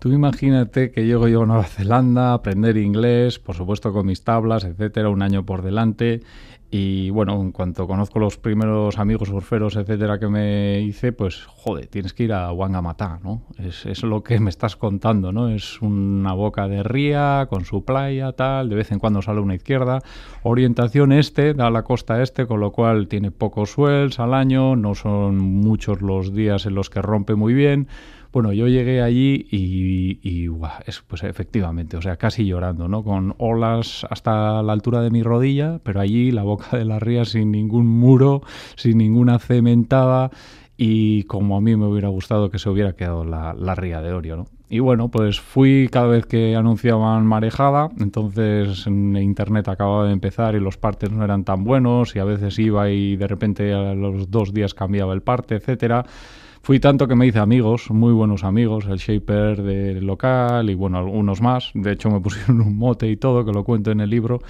Tú 0.00 0.12
imagínate 0.12 0.92
que 0.92 1.04
llego 1.04 1.28
yo 1.28 1.42
a 1.42 1.46
Nueva 1.46 1.64
Zelanda 1.64 2.30
a 2.30 2.34
aprender 2.34 2.78
inglés, 2.78 3.38
por 3.38 3.54
supuesto 3.54 3.92
con 3.92 4.06
mis 4.06 4.24
tablas, 4.24 4.64
etcétera, 4.64 5.10
un 5.10 5.20
año 5.20 5.44
por 5.44 5.60
delante. 5.60 6.22
Y 6.70 7.10
bueno, 7.10 7.38
en 7.38 7.52
cuanto 7.52 7.86
conozco 7.86 8.18
los 8.18 8.38
primeros 8.38 8.98
amigos 8.98 9.28
surferos, 9.28 9.76
etcétera, 9.76 10.18
que 10.18 10.28
me 10.28 10.80
hice, 10.80 11.12
pues 11.12 11.44
joder, 11.44 11.88
tienes 11.88 12.14
que 12.14 12.22
ir 12.22 12.32
a 12.32 12.50
Wangamata, 12.50 13.20
¿no? 13.22 13.42
Es, 13.58 14.02
lo 14.02 14.22
que 14.22 14.40
me 14.40 14.48
estás 14.48 14.74
contando, 14.74 15.32
¿no? 15.32 15.50
Es 15.50 15.82
una 15.82 16.32
boca 16.32 16.66
de 16.66 16.82
ría 16.82 17.46
con 17.50 17.66
su 17.66 17.84
playa, 17.84 18.32
tal, 18.32 18.70
de 18.70 18.76
vez 18.76 18.92
en 18.92 19.00
cuando 19.00 19.20
sale 19.20 19.40
una 19.40 19.56
izquierda. 19.56 19.98
Orientación 20.44 21.12
este, 21.12 21.52
da 21.52 21.68
la 21.68 21.82
costa 21.82 22.22
este, 22.22 22.46
con 22.46 22.60
lo 22.60 22.72
cual 22.72 23.06
tiene 23.06 23.32
pocos 23.32 23.72
swells 23.72 24.18
al 24.18 24.32
año, 24.32 24.76
no 24.76 24.94
son 24.94 25.36
muchos 25.36 26.00
los 26.00 26.32
días 26.32 26.64
en 26.64 26.74
los 26.74 26.88
que 26.88 27.02
rompe 27.02 27.34
muy 27.34 27.52
bien 27.52 27.88
bueno, 28.32 28.52
yo 28.52 28.68
llegué 28.68 29.02
allí 29.02 29.46
y, 29.50 30.48
es, 30.86 31.02
pues 31.06 31.24
efectivamente, 31.24 31.96
o 31.96 32.02
sea, 32.02 32.16
casi 32.16 32.44
llorando, 32.46 32.88
¿no? 32.88 33.02
Con 33.02 33.34
olas 33.38 34.06
hasta 34.08 34.62
la 34.62 34.72
altura 34.72 35.00
de 35.02 35.10
mi 35.10 35.22
rodilla, 35.22 35.80
pero 35.82 36.00
allí 36.00 36.30
la 36.30 36.42
boca 36.42 36.76
de 36.76 36.84
la 36.84 36.98
ría 36.98 37.24
sin 37.24 37.50
ningún 37.50 37.86
muro, 37.86 38.42
sin 38.76 38.98
ninguna 38.98 39.38
cementada 39.38 40.30
y 40.76 41.24
como 41.24 41.56
a 41.56 41.60
mí 41.60 41.76
me 41.76 41.86
hubiera 41.86 42.08
gustado 42.08 42.50
que 42.50 42.58
se 42.58 42.70
hubiera 42.70 42.94
quedado 42.94 43.24
la, 43.24 43.52
la 43.54 43.74
ría 43.74 44.00
de 44.00 44.12
Orio, 44.12 44.36
¿no? 44.36 44.46
Y 44.72 44.78
bueno, 44.78 45.10
pues 45.10 45.40
fui 45.40 45.88
cada 45.90 46.06
vez 46.06 46.26
que 46.26 46.54
anunciaban 46.54 47.26
marejada, 47.26 47.90
entonces 47.98 48.86
en 48.86 49.16
internet 49.16 49.66
acababa 49.66 50.06
de 50.06 50.12
empezar 50.12 50.54
y 50.54 50.60
los 50.60 50.76
partes 50.76 51.10
no 51.10 51.24
eran 51.24 51.42
tan 51.42 51.64
buenos 51.64 52.14
y 52.14 52.20
a 52.20 52.24
veces 52.24 52.56
iba 52.60 52.88
y 52.88 53.16
de 53.16 53.26
repente 53.26 53.74
a 53.74 53.94
los 53.94 54.30
dos 54.30 54.54
días 54.54 54.72
cambiaba 54.72 55.12
el 55.12 55.22
parte, 55.22 55.56
etcétera. 55.56 56.06
Fui 56.62 56.78
tanto 56.78 57.08
que 57.08 57.14
me 57.14 57.26
hice 57.26 57.38
amigos, 57.38 57.90
muy 57.90 58.12
buenos 58.12 58.44
amigos, 58.44 58.84
el 58.86 58.98
shaper 58.98 59.62
del 59.62 60.04
local 60.04 60.68
y 60.68 60.74
bueno, 60.74 60.98
algunos 60.98 61.40
más. 61.40 61.70
De 61.74 61.92
hecho 61.92 62.10
me 62.10 62.20
pusieron 62.20 62.60
un 62.60 62.76
mote 62.76 63.08
y 63.08 63.16
todo, 63.16 63.44
que 63.44 63.52
lo 63.52 63.64
cuento 63.64 63.90
en 63.90 64.00
el 64.00 64.10
libro. 64.10 64.40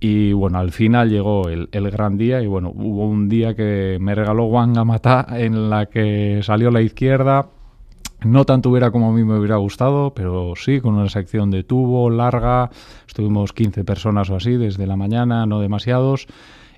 Y 0.00 0.32
bueno, 0.32 0.58
al 0.58 0.72
final 0.72 1.10
llegó 1.10 1.48
el, 1.48 1.68
gran 1.70 2.16
día 2.16 2.42
y 2.42 2.46
bueno, 2.46 2.72
hubo 2.74 3.06
un 3.06 3.28
día 3.28 3.54
que 3.54 3.98
me 4.00 4.14
regaló 4.14 4.44
Wanga 4.44 4.84
Mata 4.84 5.26
en 5.30 5.70
la 5.70 5.86
que 5.86 6.40
salió 6.42 6.70
la 6.70 6.82
izquierda. 6.82 7.48
No 8.24 8.44
tanto 8.44 8.70
hubiera 8.70 8.90
como 8.90 9.10
a 9.10 9.12
mí 9.12 9.22
me 9.22 9.38
hubiera 9.38 9.56
gustado, 9.56 10.14
pero 10.14 10.54
sí, 10.56 10.80
con 10.80 10.94
una 10.94 11.10
sección 11.10 11.50
de 11.50 11.62
tubo 11.62 12.08
larga. 12.08 12.70
Estuvimos 13.06 13.52
15 13.52 13.84
personas 13.84 14.30
o 14.30 14.36
así 14.36 14.56
desde 14.56 14.86
la 14.86 14.96
mañana, 14.96 15.44
no 15.44 15.60
demasiados. 15.60 16.26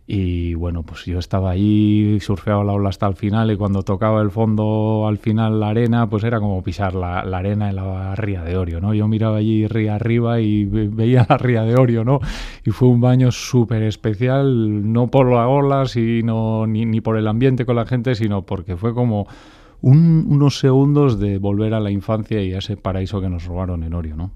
Y 0.08 0.54
bueno, 0.54 0.84
pues 0.84 1.04
yo 1.04 1.18
estaba 1.18 1.50
ahí, 1.50 2.18
surfeaba 2.20 2.62
la 2.62 2.72
ola 2.72 2.90
hasta 2.90 3.08
el 3.08 3.16
final 3.16 3.50
y 3.50 3.56
cuando 3.56 3.82
tocaba 3.82 4.22
el 4.22 4.30
fondo 4.30 5.08
al 5.08 5.18
final 5.18 5.58
la 5.58 5.70
arena, 5.70 6.08
pues 6.08 6.22
era 6.22 6.38
como 6.38 6.62
pisar 6.62 6.94
la, 6.94 7.20
arena 7.20 7.70
en 7.70 7.76
la 7.76 8.14
ría 8.14 8.44
de 8.44 8.56
Orio, 8.56 8.80
¿no? 8.80 8.94
Yo 8.94 9.08
miraba 9.08 9.38
allí 9.38 9.66
ría 9.66 9.96
arriba 9.96 10.40
y 10.40 10.64
veía 10.64 11.26
la 11.28 11.38
ría 11.38 11.62
de 11.62 11.74
Orio, 11.74 12.04
¿no? 12.04 12.20
Y 12.64 12.70
fue 12.70 12.86
un 12.86 13.00
baño 13.00 13.32
súper 13.32 13.82
especial, 13.82 14.92
no 14.92 15.08
por 15.08 15.28
la 15.28 15.48
ola, 15.48 15.86
sino, 15.86 16.68
ni, 16.68 16.84
ni 16.84 17.00
por 17.00 17.16
el 17.16 17.26
ambiente 17.26 17.66
con 17.66 17.74
la 17.74 17.84
gente, 17.84 18.14
sino 18.14 18.42
porque 18.42 18.76
fue 18.76 18.94
como 18.94 19.26
unos 19.82 20.60
segundos 20.60 21.18
de 21.18 21.38
volver 21.38 21.74
a 21.74 21.80
la 21.80 21.90
infancia 21.90 22.42
y 22.42 22.54
a 22.54 22.58
ese 22.58 22.76
paraíso 22.76 23.20
que 23.20 23.28
nos 23.28 23.44
robaron 23.44 23.82
en 23.82 23.92
Orio, 23.92 24.14
¿no? 24.14 24.30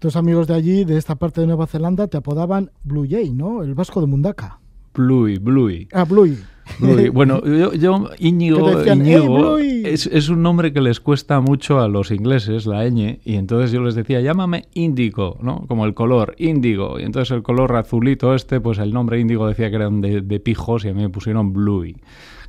Tus 0.00 0.16
amigos 0.16 0.48
de 0.48 0.54
allí, 0.54 0.84
de 0.84 0.96
esta 0.96 1.14
parte 1.16 1.40
de 1.40 1.46
Nueva 1.46 1.66
Zelanda, 1.66 2.08
te 2.08 2.16
apodaban 2.16 2.72
Blue 2.82 3.06
Jay, 3.08 3.32
¿no? 3.32 3.62
El 3.62 3.74
vasco 3.74 4.00
de 4.00 4.06
Mundaka. 4.08 4.60
Bluey, 4.98 5.38
Bluey. 5.38 5.88
Ah, 5.92 6.04
Bluey. 6.04 6.36
Bueno, 7.14 7.42
yo, 7.44 7.72
yo 7.72 8.10
Íñigo, 8.18 9.58
es, 9.58 10.28
un 10.28 10.42
nombre 10.42 10.70
que 10.70 10.82
les 10.82 11.00
cuesta 11.00 11.40
mucho 11.40 11.80
a 11.80 11.88
los 11.88 12.10
ingleses, 12.10 12.66
la 12.66 12.84
ñ, 12.84 13.20
y 13.24 13.36
entonces 13.36 13.72
yo 13.72 13.80
les 13.80 13.94
decía, 13.94 14.20
llámame 14.20 14.66
índigo, 14.74 15.38
¿no? 15.40 15.64
Como 15.66 15.86
el 15.86 15.94
color, 15.94 16.34
índigo. 16.36 17.00
Y 17.00 17.04
entonces 17.04 17.34
el 17.34 17.42
color 17.42 17.74
azulito 17.74 18.34
este, 18.34 18.60
pues 18.60 18.76
el 18.78 18.92
nombre 18.92 19.18
índigo 19.18 19.48
decía 19.48 19.70
que 19.70 19.76
eran 19.76 20.02
de, 20.02 20.20
de 20.20 20.40
pijos 20.40 20.84
y 20.84 20.88
a 20.88 20.92
mí 20.92 21.00
me 21.00 21.08
pusieron 21.08 21.54
Bluey, 21.54 21.96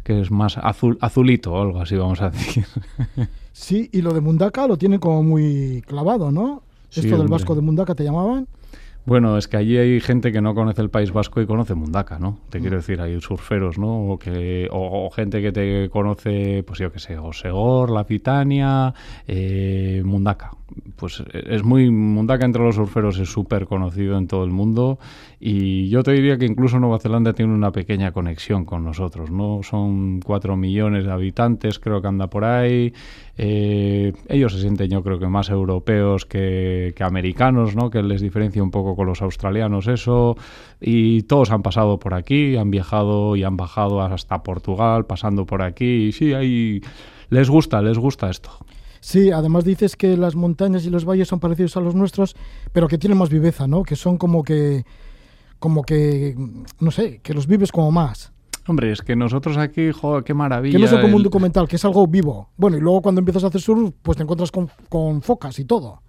que 0.03 0.19
es 0.19 0.31
más 0.31 0.57
azul, 0.57 0.97
azulito 0.99 1.53
o 1.53 1.61
algo 1.61 1.79
así, 1.79 1.95
vamos 1.95 2.21
a 2.21 2.29
decir. 2.31 2.65
Sí, 3.51 3.89
y 3.91 4.01
lo 4.01 4.13
de 4.13 4.21
Mundaka 4.21 4.67
lo 4.67 4.77
tiene 4.77 4.99
como 4.99 5.21
muy 5.21 5.83
clavado, 5.85 6.31
¿no? 6.31 6.63
Sí, 6.89 7.01
Esto 7.01 7.11
del 7.11 7.21
hombre. 7.21 7.31
vasco 7.33 7.55
de 7.55 7.61
Mundaka 7.61 7.93
te 7.93 8.05
llamaban. 8.05 8.47
Bueno, 9.09 9.37
es 9.39 9.47
que 9.47 9.57
allí 9.57 9.75
hay 9.77 9.99
gente 9.99 10.31
que 10.31 10.39
no 10.39 10.53
conoce 10.53 10.81
el 10.83 10.91
País 10.91 11.11
Vasco 11.11 11.41
y 11.41 11.47
conoce 11.47 11.73
Mundaka, 11.73 12.19
¿no? 12.19 12.37
Te 12.51 12.59
Mm. 12.59 12.61
quiero 12.61 12.77
decir, 12.77 13.01
hay 13.01 13.19
surferos, 13.19 13.79
¿no? 13.79 14.11
O, 14.11 14.19
que, 14.19 14.67
o, 14.71 15.05
o 15.07 15.09
gente 15.09 15.41
que 15.41 15.51
te 15.51 15.89
conoce, 15.89 16.63
pues 16.65 16.77
yo 16.79 16.91
qué 16.91 16.99
sé, 16.99 17.17
Osegor, 17.17 17.89
La 17.89 18.05
Pitania, 18.05 18.93
eh, 19.27 20.03
Mundaka. 20.05 20.51
Pues 20.95 21.23
es 21.33 21.63
muy... 21.63 21.89
Mundaka 21.89 22.45
entre 22.45 22.63
los 22.63 22.75
surferos 22.75 23.19
es 23.19 23.29
súper 23.29 23.65
conocido 23.65 24.17
en 24.17 24.27
todo 24.27 24.43
el 24.43 24.51
mundo 24.51 24.99
y 25.39 25.87
yo 25.89 26.03
te 26.03 26.11
diría 26.11 26.37
que 26.37 26.45
incluso 26.45 26.79
Nueva 26.79 26.99
Zelanda 26.99 27.33
tiene 27.33 27.53
una 27.53 27.71
pequeña 27.71 28.11
conexión 28.11 28.65
con 28.65 28.83
nosotros, 28.83 29.31
¿no? 29.31 29.61
Son 29.63 30.19
cuatro 30.19 30.57
millones 30.57 31.05
de 31.05 31.11
habitantes, 31.11 31.79
creo 31.79 32.01
que 32.01 32.07
anda 32.07 32.27
por 32.27 32.43
ahí. 32.43 32.93
Eh, 33.37 34.11
ellos 34.27 34.51
se 34.53 34.59
sienten, 34.59 34.89
yo 34.89 35.01
creo 35.01 35.17
que 35.17 35.27
más 35.27 35.49
europeos 35.49 36.25
que, 36.25 36.93
que 36.93 37.03
americanos, 37.05 37.75
¿no? 37.75 37.89
Que 37.89 38.03
les 38.03 38.19
diferencia 38.19 38.61
un 38.61 38.71
poco 38.71 38.97
con 38.97 39.07
los 39.07 39.21
australianos 39.21 39.87
eso. 39.87 40.35
Y 40.81 41.23
todos 41.23 41.51
han 41.51 41.61
pasado 41.61 41.99
por 41.99 42.13
aquí, 42.13 42.57
han 42.57 42.69
viajado 42.69 43.37
y 43.37 43.43
han 43.43 43.55
bajado 43.55 44.01
hasta 44.01 44.43
Portugal, 44.43 45.05
pasando 45.05 45.45
por 45.45 45.61
aquí. 45.61 46.07
Y 46.07 46.11
sí, 46.11 46.33
ahí 46.33 46.81
les 47.29 47.49
gusta, 47.49 47.81
les 47.81 47.97
gusta 47.97 48.29
esto. 48.29 48.51
Sí, 49.01 49.31
además 49.31 49.63
dices 49.63 49.95
que 49.95 50.17
las 50.17 50.35
montañas 50.35 50.85
y 50.85 50.89
los 50.89 51.05
valles 51.05 51.27
son 51.27 51.39
parecidos 51.39 51.77
a 51.77 51.81
los 51.81 51.95
nuestros, 51.95 52.35
pero 52.73 52.87
que 52.87 52.97
tienen 52.97 53.17
más 53.17 53.29
viveza, 53.29 53.67
¿no? 53.67 53.83
Que 53.83 53.95
son 53.95 54.17
como 54.17 54.43
que, 54.43 54.83
como 55.59 55.83
que, 55.83 56.35
no 56.79 56.91
sé, 56.91 57.19
que 57.23 57.33
los 57.33 57.47
vives 57.47 57.71
como 57.71 57.91
más. 57.91 58.31
Hombre, 58.67 58.91
es 58.91 59.01
que 59.01 59.15
nosotros 59.15 59.57
aquí, 59.57 59.91
joder, 59.91 60.23
qué 60.23 60.33
maravilla. 60.33 60.77
Que 60.77 60.81
no 60.81 60.87
son 60.87 61.01
como 61.01 61.15
un 61.17 61.23
documental, 61.23 61.67
que 61.67 61.77
es 61.77 61.85
algo 61.85 62.05
vivo. 62.07 62.49
Bueno, 62.55 62.77
y 62.77 62.81
luego 62.81 63.01
cuando 63.01 63.19
empiezas 63.19 63.43
a 63.43 63.47
hacer 63.47 63.61
surf, 63.61 63.91
pues 64.03 64.15
te 64.17 64.23
encuentras 64.23 64.51
con, 64.51 64.69
con 64.89 65.21
focas 65.21 65.57
y 65.59 65.65
todo. 65.65 66.01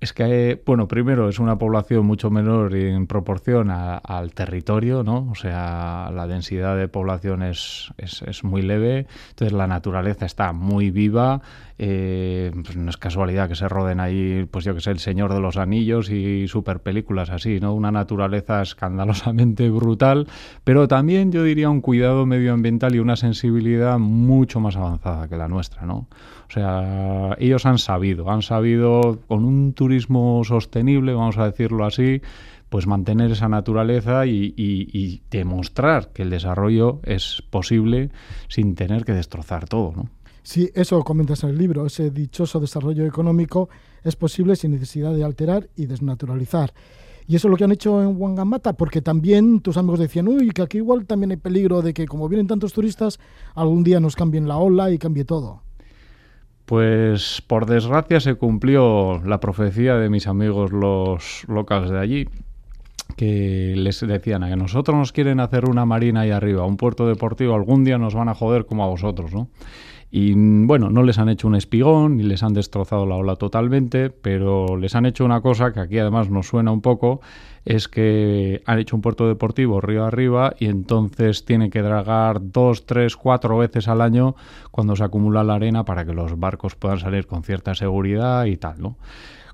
Es 0.00 0.12
que, 0.12 0.60
bueno, 0.66 0.88
primero 0.88 1.28
es 1.28 1.38
una 1.38 1.58
población 1.58 2.04
mucho 2.04 2.28
menor 2.28 2.74
en 2.74 3.06
proporción 3.06 3.70
a- 3.70 3.98
al 3.98 4.32
territorio, 4.34 5.04
¿no? 5.04 5.28
O 5.30 5.36
sea, 5.36 6.10
la 6.12 6.26
densidad 6.26 6.76
de 6.76 6.88
población 6.88 7.42
es, 7.44 7.92
es, 7.98 8.22
es 8.22 8.42
muy 8.42 8.62
leve, 8.62 9.06
entonces 9.28 9.52
la 9.52 9.68
naturaleza 9.68 10.26
está 10.26 10.52
muy 10.52 10.90
viva. 10.90 11.40
Eh, 11.84 12.52
pues 12.64 12.76
no 12.76 12.88
es 12.90 12.96
casualidad 12.96 13.48
que 13.48 13.56
se 13.56 13.68
roden 13.68 13.98
ahí, 13.98 14.46
pues 14.48 14.64
yo 14.64 14.72
que 14.72 14.80
sé, 14.80 14.92
El 14.92 15.00
Señor 15.00 15.34
de 15.34 15.40
los 15.40 15.56
Anillos 15.56 16.10
y 16.10 16.46
super 16.46 16.78
películas 16.78 17.28
así, 17.30 17.58
¿no? 17.58 17.74
Una 17.74 17.90
naturaleza 17.90 18.62
escandalosamente 18.62 19.68
brutal, 19.68 20.28
pero 20.62 20.86
también 20.86 21.32
yo 21.32 21.42
diría 21.42 21.68
un 21.70 21.80
cuidado 21.80 22.24
medioambiental 22.24 22.94
y 22.94 23.00
una 23.00 23.16
sensibilidad 23.16 23.98
mucho 23.98 24.60
más 24.60 24.76
avanzada 24.76 25.26
que 25.26 25.36
la 25.36 25.48
nuestra, 25.48 25.84
¿no? 25.84 26.06
O 26.48 26.50
sea, 26.52 27.34
ellos 27.40 27.66
han 27.66 27.78
sabido, 27.78 28.30
han 28.30 28.42
sabido 28.42 29.18
con 29.26 29.44
un 29.44 29.72
turismo 29.72 30.42
sostenible, 30.44 31.14
vamos 31.14 31.36
a 31.38 31.46
decirlo 31.46 31.84
así, 31.84 32.22
pues 32.68 32.86
mantener 32.86 33.32
esa 33.32 33.48
naturaleza 33.48 34.24
y, 34.26 34.54
y- 34.56 34.88
y 34.92 35.22
demostrar 35.32 36.10
que 36.12 36.22
el 36.22 36.30
desarrollo 36.30 37.00
es 37.02 37.42
posible 37.50 38.10
sin 38.46 38.76
tener 38.76 39.04
que 39.04 39.12
destrozar 39.14 39.66
todo, 39.68 39.92
¿no? 39.96 40.10
Sí, 40.42 40.70
eso 40.74 41.02
comentas 41.04 41.44
en 41.44 41.50
el 41.50 41.58
libro, 41.58 41.86
ese 41.86 42.10
dichoso 42.10 42.58
desarrollo 42.58 43.06
económico 43.06 43.68
es 44.02 44.16
posible 44.16 44.56
sin 44.56 44.72
necesidad 44.72 45.14
de 45.14 45.22
alterar 45.22 45.68
y 45.76 45.86
desnaturalizar. 45.86 46.72
Y 47.28 47.36
eso 47.36 47.46
es 47.46 47.50
lo 47.50 47.56
que 47.56 47.64
han 47.64 47.72
hecho 47.72 48.02
en 48.02 48.20
Wangamata, 48.20 48.72
porque 48.72 49.00
también 49.00 49.60
tus 49.60 49.76
amigos 49.76 50.00
decían, 50.00 50.26
uy, 50.26 50.50
que 50.50 50.62
aquí 50.62 50.78
igual 50.78 51.06
también 51.06 51.30
hay 51.30 51.36
peligro 51.36 51.80
de 51.80 51.94
que 51.94 52.06
como 52.06 52.28
vienen 52.28 52.48
tantos 52.48 52.72
turistas, 52.72 53.20
algún 53.54 53.84
día 53.84 54.00
nos 54.00 54.16
cambien 54.16 54.48
la 54.48 54.56
ola 54.56 54.90
y 54.90 54.98
cambie 54.98 55.24
todo. 55.24 55.62
Pues 56.64 57.42
por 57.46 57.66
desgracia 57.66 58.20
se 58.20 58.34
cumplió 58.34 59.22
la 59.24 59.40
profecía 59.40 59.96
de 59.96 60.10
mis 60.10 60.26
amigos 60.26 60.72
los 60.72 61.44
locales 61.46 61.90
de 61.90 61.98
allí, 62.00 62.28
que 63.16 63.74
les 63.76 64.00
decían 64.00 64.42
a 64.42 64.48
que 64.48 64.56
nosotros 64.56 64.96
nos 64.96 65.12
quieren 65.12 65.38
hacer 65.38 65.68
una 65.68 65.84
marina 65.84 66.22
ahí 66.22 66.30
arriba, 66.30 66.64
un 66.64 66.76
puerto 66.76 67.06
deportivo, 67.06 67.54
algún 67.54 67.84
día 67.84 67.98
nos 67.98 68.14
van 68.14 68.28
a 68.28 68.34
joder 68.34 68.66
como 68.66 68.84
a 68.84 68.88
vosotros, 68.88 69.32
¿no? 69.32 69.48
Y 70.14 70.34
bueno, 70.34 70.90
no 70.90 71.02
les 71.04 71.18
han 71.18 71.30
hecho 71.30 71.48
un 71.48 71.54
espigón 71.54 72.18
ni 72.18 72.22
les 72.22 72.42
han 72.42 72.52
destrozado 72.52 73.06
la 73.06 73.16
ola 73.16 73.36
totalmente, 73.36 74.10
pero 74.10 74.76
les 74.76 74.94
han 74.94 75.06
hecho 75.06 75.24
una 75.24 75.40
cosa 75.40 75.72
que 75.72 75.80
aquí 75.80 75.98
además 75.98 76.28
nos 76.28 76.48
suena 76.48 76.70
un 76.70 76.82
poco, 76.82 77.22
es 77.64 77.88
que 77.88 78.62
han 78.66 78.78
hecho 78.78 78.94
un 78.94 79.00
puerto 79.00 79.26
deportivo 79.26 79.80
río 79.80 80.04
arriba 80.04 80.52
y 80.58 80.66
entonces 80.66 81.46
tienen 81.46 81.70
que 81.70 81.80
dragar 81.80 82.40
dos, 82.52 82.84
tres, 82.84 83.16
cuatro 83.16 83.56
veces 83.56 83.88
al 83.88 84.02
año 84.02 84.36
cuando 84.70 84.96
se 84.96 85.04
acumula 85.04 85.44
la 85.44 85.54
arena 85.54 85.86
para 85.86 86.04
que 86.04 86.12
los 86.12 86.38
barcos 86.38 86.74
puedan 86.74 86.98
salir 86.98 87.26
con 87.26 87.42
cierta 87.42 87.74
seguridad 87.74 88.44
y 88.44 88.58
tal, 88.58 88.82
¿no? 88.82 88.96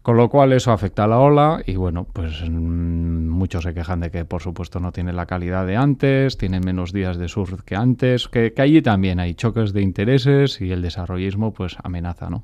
Con 0.09 0.17
lo 0.17 0.31
cual 0.31 0.55
eso 0.55 0.73
afecta 0.73 1.05
a 1.05 1.07
la 1.07 1.19
ola 1.19 1.63
y 1.67 1.77
bueno, 1.77 2.07
pues 2.11 2.43
mm, 2.43 3.29
muchos 3.29 3.65
se 3.65 3.75
quejan 3.75 4.01
de 4.01 4.11
que 4.11 4.25
por 4.25 4.41
supuesto 4.41 4.81
no 4.81 4.91
tiene 4.91 5.13
la 5.13 5.27
calidad 5.27 5.67
de 5.67 5.77
antes, 5.77 6.39
tiene 6.39 6.61
menos 6.61 6.95
días 6.95 7.19
de 7.19 7.29
surf 7.29 7.61
que 7.63 7.77
antes, 7.77 8.27
que, 8.27 8.55
que 8.55 8.63
allí 8.63 8.81
también 8.81 9.21
hay 9.21 9.35
choques 9.35 9.75
de 9.75 9.83
intereses 9.83 10.63
y 10.63 10.73
el 10.73 10.81
desarrollismo 10.81 11.53
pues 11.53 11.77
amenaza, 11.83 12.31
¿no? 12.31 12.43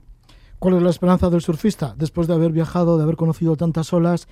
¿Cuál 0.59 0.75
es 0.75 0.83
la 0.83 0.91
esperanza 0.91 1.31
del 1.31 1.41
surfista 1.41 1.95
después 1.97 2.29
de 2.29 2.35
haber 2.35 2.53
viajado, 2.53 2.99
de 2.99 3.05
haber 3.05 3.17
conocido 3.17 3.57
tantas 3.57 3.95
olas? 3.95 4.29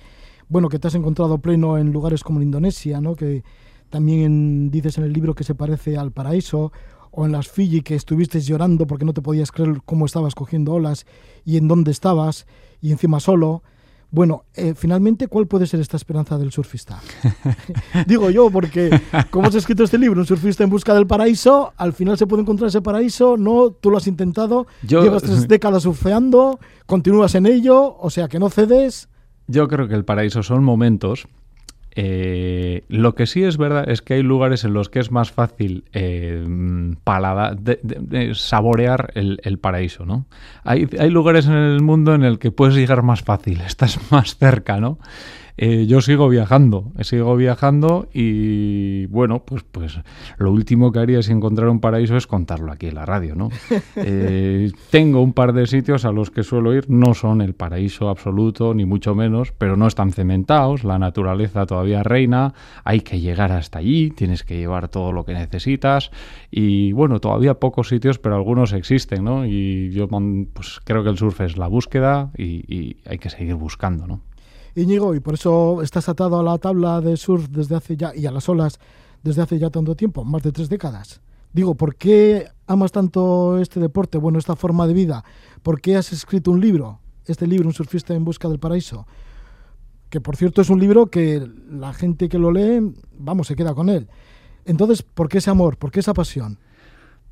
Bueno, 0.47 0.69
que 0.69 0.77
te 0.77 0.89
has 0.89 0.93
encontrado 0.93 1.39
pleno 1.39 1.79
en 1.79 1.91
lugares 1.91 2.23
como 2.23 2.37
en 2.37 2.43
Indonesia, 2.43 3.01
¿no? 3.01 3.15
Que 3.15 3.43
también 3.89 4.69
dices 4.69 4.99
en 4.99 5.05
el 5.05 5.13
libro 5.13 5.33
que 5.33 5.43
se 5.43 5.55
parece 5.55 5.97
al 5.97 6.11
paraíso, 6.11 6.71
o 7.15 7.25
en 7.25 7.31
las 7.31 7.47
Fiji 7.47 7.81
que 7.81 7.95
estuviste 7.95 8.41
llorando 8.41 8.87
porque 8.87 9.05
no 9.05 9.13
te 9.13 9.21
podías 9.21 9.51
creer 9.51 9.81
cómo 9.85 10.05
estabas 10.05 10.33
cogiendo 10.35 10.73
olas 10.73 11.05
y 11.45 11.57
en 11.57 11.67
dónde 11.67 11.91
estabas 11.91 12.45
y 12.81 12.91
encima 12.91 13.19
solo. 13.19 13.61
Bueno, 14.09 14.43
eh, 14.53 14.73
finalmente, 14.75 15.27
¿cuál 15.27 15.47
puede 15.47 15.65
ser 15.65 15.79
esta 15.79 15.97
esperanza 15.97 16.37
del 16.37 16.51
surfista? 16.51 16.99
Digo 18.07 18.29
yo, 18.29 18.49
porque 18.51 18.99
como 19.31 19.47
has 19.47 19.55
escrito 19.55 19.83
este 19.83 19.97
libro, 19.97 20.19
un 20.21 20.27
surfista 20.27 20.63
en 20.63 20.69
busca 20.69 20.93
del 20.93 21.07
paraíso, 21.07 21.73
al 21.77 21.93
final 21.93 22.17
se 22.17 22.27
puede 22.27 22.41
encontrar 22.43 22.67
ese 22.67 22.81
paraíso, 22.81 23.37
no, 23.37 23.71
tú 23.71 23.89
lo 23.89 23.97
has 23.97 24.05
intentado, 24.07 24.67
Yo- 24.83 25.01
llevas 25.03 25.23
tres 25.23 25.47
décadas 25.47 25.83
surfeando, 25.83 26.59
continúas 26.85 27.33
en 27.35 27.45
ello, 27.47 27.95
o 27.99 28.09
sea 28.11 28.27
que 28.27 28.37
no 28.39 28.49
cedes. 28.49 29.09
Yo 29.47 29.67
creo 29.67 29.87
que 29.87 29.95
el 29.95 30.05
paraíso 30.05 30.43
son 30.43 30.63
momentos. 30.63 31.27
Eh, 31.95 32.83
lo 32.87 33.13
que 33.13 33.27
sí 33.27 33.43
es 33.43 33.57
verdad 33.57 33.87
es 33.89 34.01
que 34.01 34.15
hay 34.15 34.23
lugares 34.23 34.63
en 34.63 34.73
los 34.73 34.89
que 34.89 34.99
es 34.99 35.11
más 35.11 35.31
fácil 35.31 35.83
eh, 35.93 36.43
saborear 38.33 39.11
el, 39.15 39.39
el 39.43 39.59
paraíso, 39.59 40.05
¿no? 40.05 40.25
Hay, 40.63 40.87
hay 40.99 41.09
lugares 41.09 41.45
en 41.45 41.53
el 41.53 41.81
mundo 41.81 42.15
en 42.15 42.23
el 42.23 42.39
que 42.39 42.51
puedes 42.51 42.75
llegar 42.75 43.03
más 43.03 43.21
fácil, 43.21 43.61
estás 43.65 43.99
más 44.11 44.37
cerca, 44.37 44.79
¿no? 44.79 44.97
Eh, 45.55 45.85
yo 45.85 46.01
sigo 46.01 46.29
viajando, 46.29 46.91
sigo 47.01 47.35
viajando 47.35 48.07
y 48.11 49.05
bueno, 49.07 49.43
pues, 49.45 49.63
pues 49.63 49.99
lo 50.37 50.51
último 50.51 50.91
que 50.91 50.99
haría 50.99 51.21
si 51.21 51.31
encontrar 51.31 51.69
un 51.69 51.79
paraíso 51.79 52.17
es 52.17 52.25
contarlo 52.25 52.71
aquí 52.71 52.87
en 52.87 52.95
la 52.95 53.05
radio, 53.05 53.35
¿no? 53.35 53.49
Eh, 53.95 54.71
tengo 54.89 55.21
un 55.21 55.33
par 55.33 55.53
de 55.53 55.67
sitios 55.67 56.03
a 56.05 56.11
los 56.11 56.29
que 56.31 56.43
suelo 56.43 56.73
ir, 56.73 56.89
no 56.89 57.13
son 57.13 57.41
el 57.41 57.53
paraíso 57.53 58.09
absoluto, 58.09 58.73
ni 58.73 58.85
mucho 58.85 59.15
menos, 59.15 59.51
pero 59.51 59.77
no 59.77 59.87
están 59.87 60.11
cementados, 60.11 60.83
la 60.83 60.97
naturaleza 60.97 61.65
todavía 61.65 62.03
reina, 62.03 62.53
hay 62.83 63.01
que 63.01 63.19
llegar 63.19 63.51
hasta 63.51 63.79
allí, 63.79 64.11
tienes 64.11 64.43
que 64.43 64.57
llevar 64.57 64.89
todo 64.89 65.11
lo 65.11 65.25
que 65.25 65.33
necesitas 65.33 66.11
y 66.49 66.91
bueno, 66.91 67.19
todavía 67.19 67.55
pocos 67.55 67.89
sitios, 67.89 68.19
pero 68.19 68.35
algunos 68.35 68.73
existen, 68.73 69.23
¿no? 69.23 69.45
Y 69.45 69.91
yo 69.91 70.07
pues 70.53 70.79
creo 70.83 71.03
que 71.03 71.09
el 71.09 71.17
surf 71.17 71.41
es 71.41 71.57
la 71.57 71.67
búsqueda 71.67 72.31
y, 72.37 72.65
y 72.73 72.97
hay 73.05 73.19
que 73.19 73.29
seguir 73.29 73.55
buscando, 73.55 74.07
¿no? 74.07 74.21
Íñigo, 74.75 75.13
y 75.13 75.19
por 75.19 75.35
eso 75.35 75.81
estás 75.81 76.09
atado 76.09 76.39
a 76.39 76.43
la 76.43 76.57
tabla 76.57 76.99
de 77.01 77.15
surf 77.17 77.47
desde 77.49 77.75
hace 77.75 77.95
ya, 77.95 78.15
y 78.15 78.25
a 78.25 78.31
las 78.31 78.49
olas 78.49 78.79
desde 79.21 79.41
hace 79.41 79.59
ya 79.59 79.69
tanto 79.69 79.95
tiempo, 79.95 80.23
más 80.23 80.43
de 80.43 80.51
tres 80.51 80.69
décadas. 80.69 81.21
Digo, 81.53 81.75
¿por 81.75 81.95
qué 81.95 82.47
amas 82.65 82.91
tanto 82.91 83.59
este 83.59 83.79
deporte, 83.79 84.17
bueno, 84.17 84.39
esta 84.39 84.55
forma 84.55 84.87
de 84.87 84.93
vida? 84.93 85.23
¿Por 85.61 85.79
qué 85.79 85.95
has 85.95 86.11
escrito 86.11 86.49
un 86.49 86.59
libro, 86.59 86.99
este 87.25 87.45
libro, 87.45 87.67
Un 87.67 87.73
surfista 87.73 88.15
en 88.15 88.25
busca 88.25 88.49
del 88.49 88.59
paraíso? 88.59 89.05
Que 90.09 90.19
por 90.19 90.35
cierto 90.35 90.61
es 90.61 90.69
un 90.69 90.79
libro 90.79 91.07
que 91.07 91.47
la 91.69 91.93
gente 91.93 92.27
que 92.27 92.39
lo 92.39 92.51
lee, 92.51 92.93
vamos, 93.17 93.47
se 93.47 93.55
queda 93.55 93.75
con 93.75 93.89
él. 93.89 94.09
Entonces, 94.65 95.03
¿por 95.03 95.29
qué 95.29 95.37
ese 95.37 95.51
amor? 95.51 95.77
¿Por 95.77 95.91
qué 95.91 95.99
esa 95.99 96.13
pasión? 96.13 96.57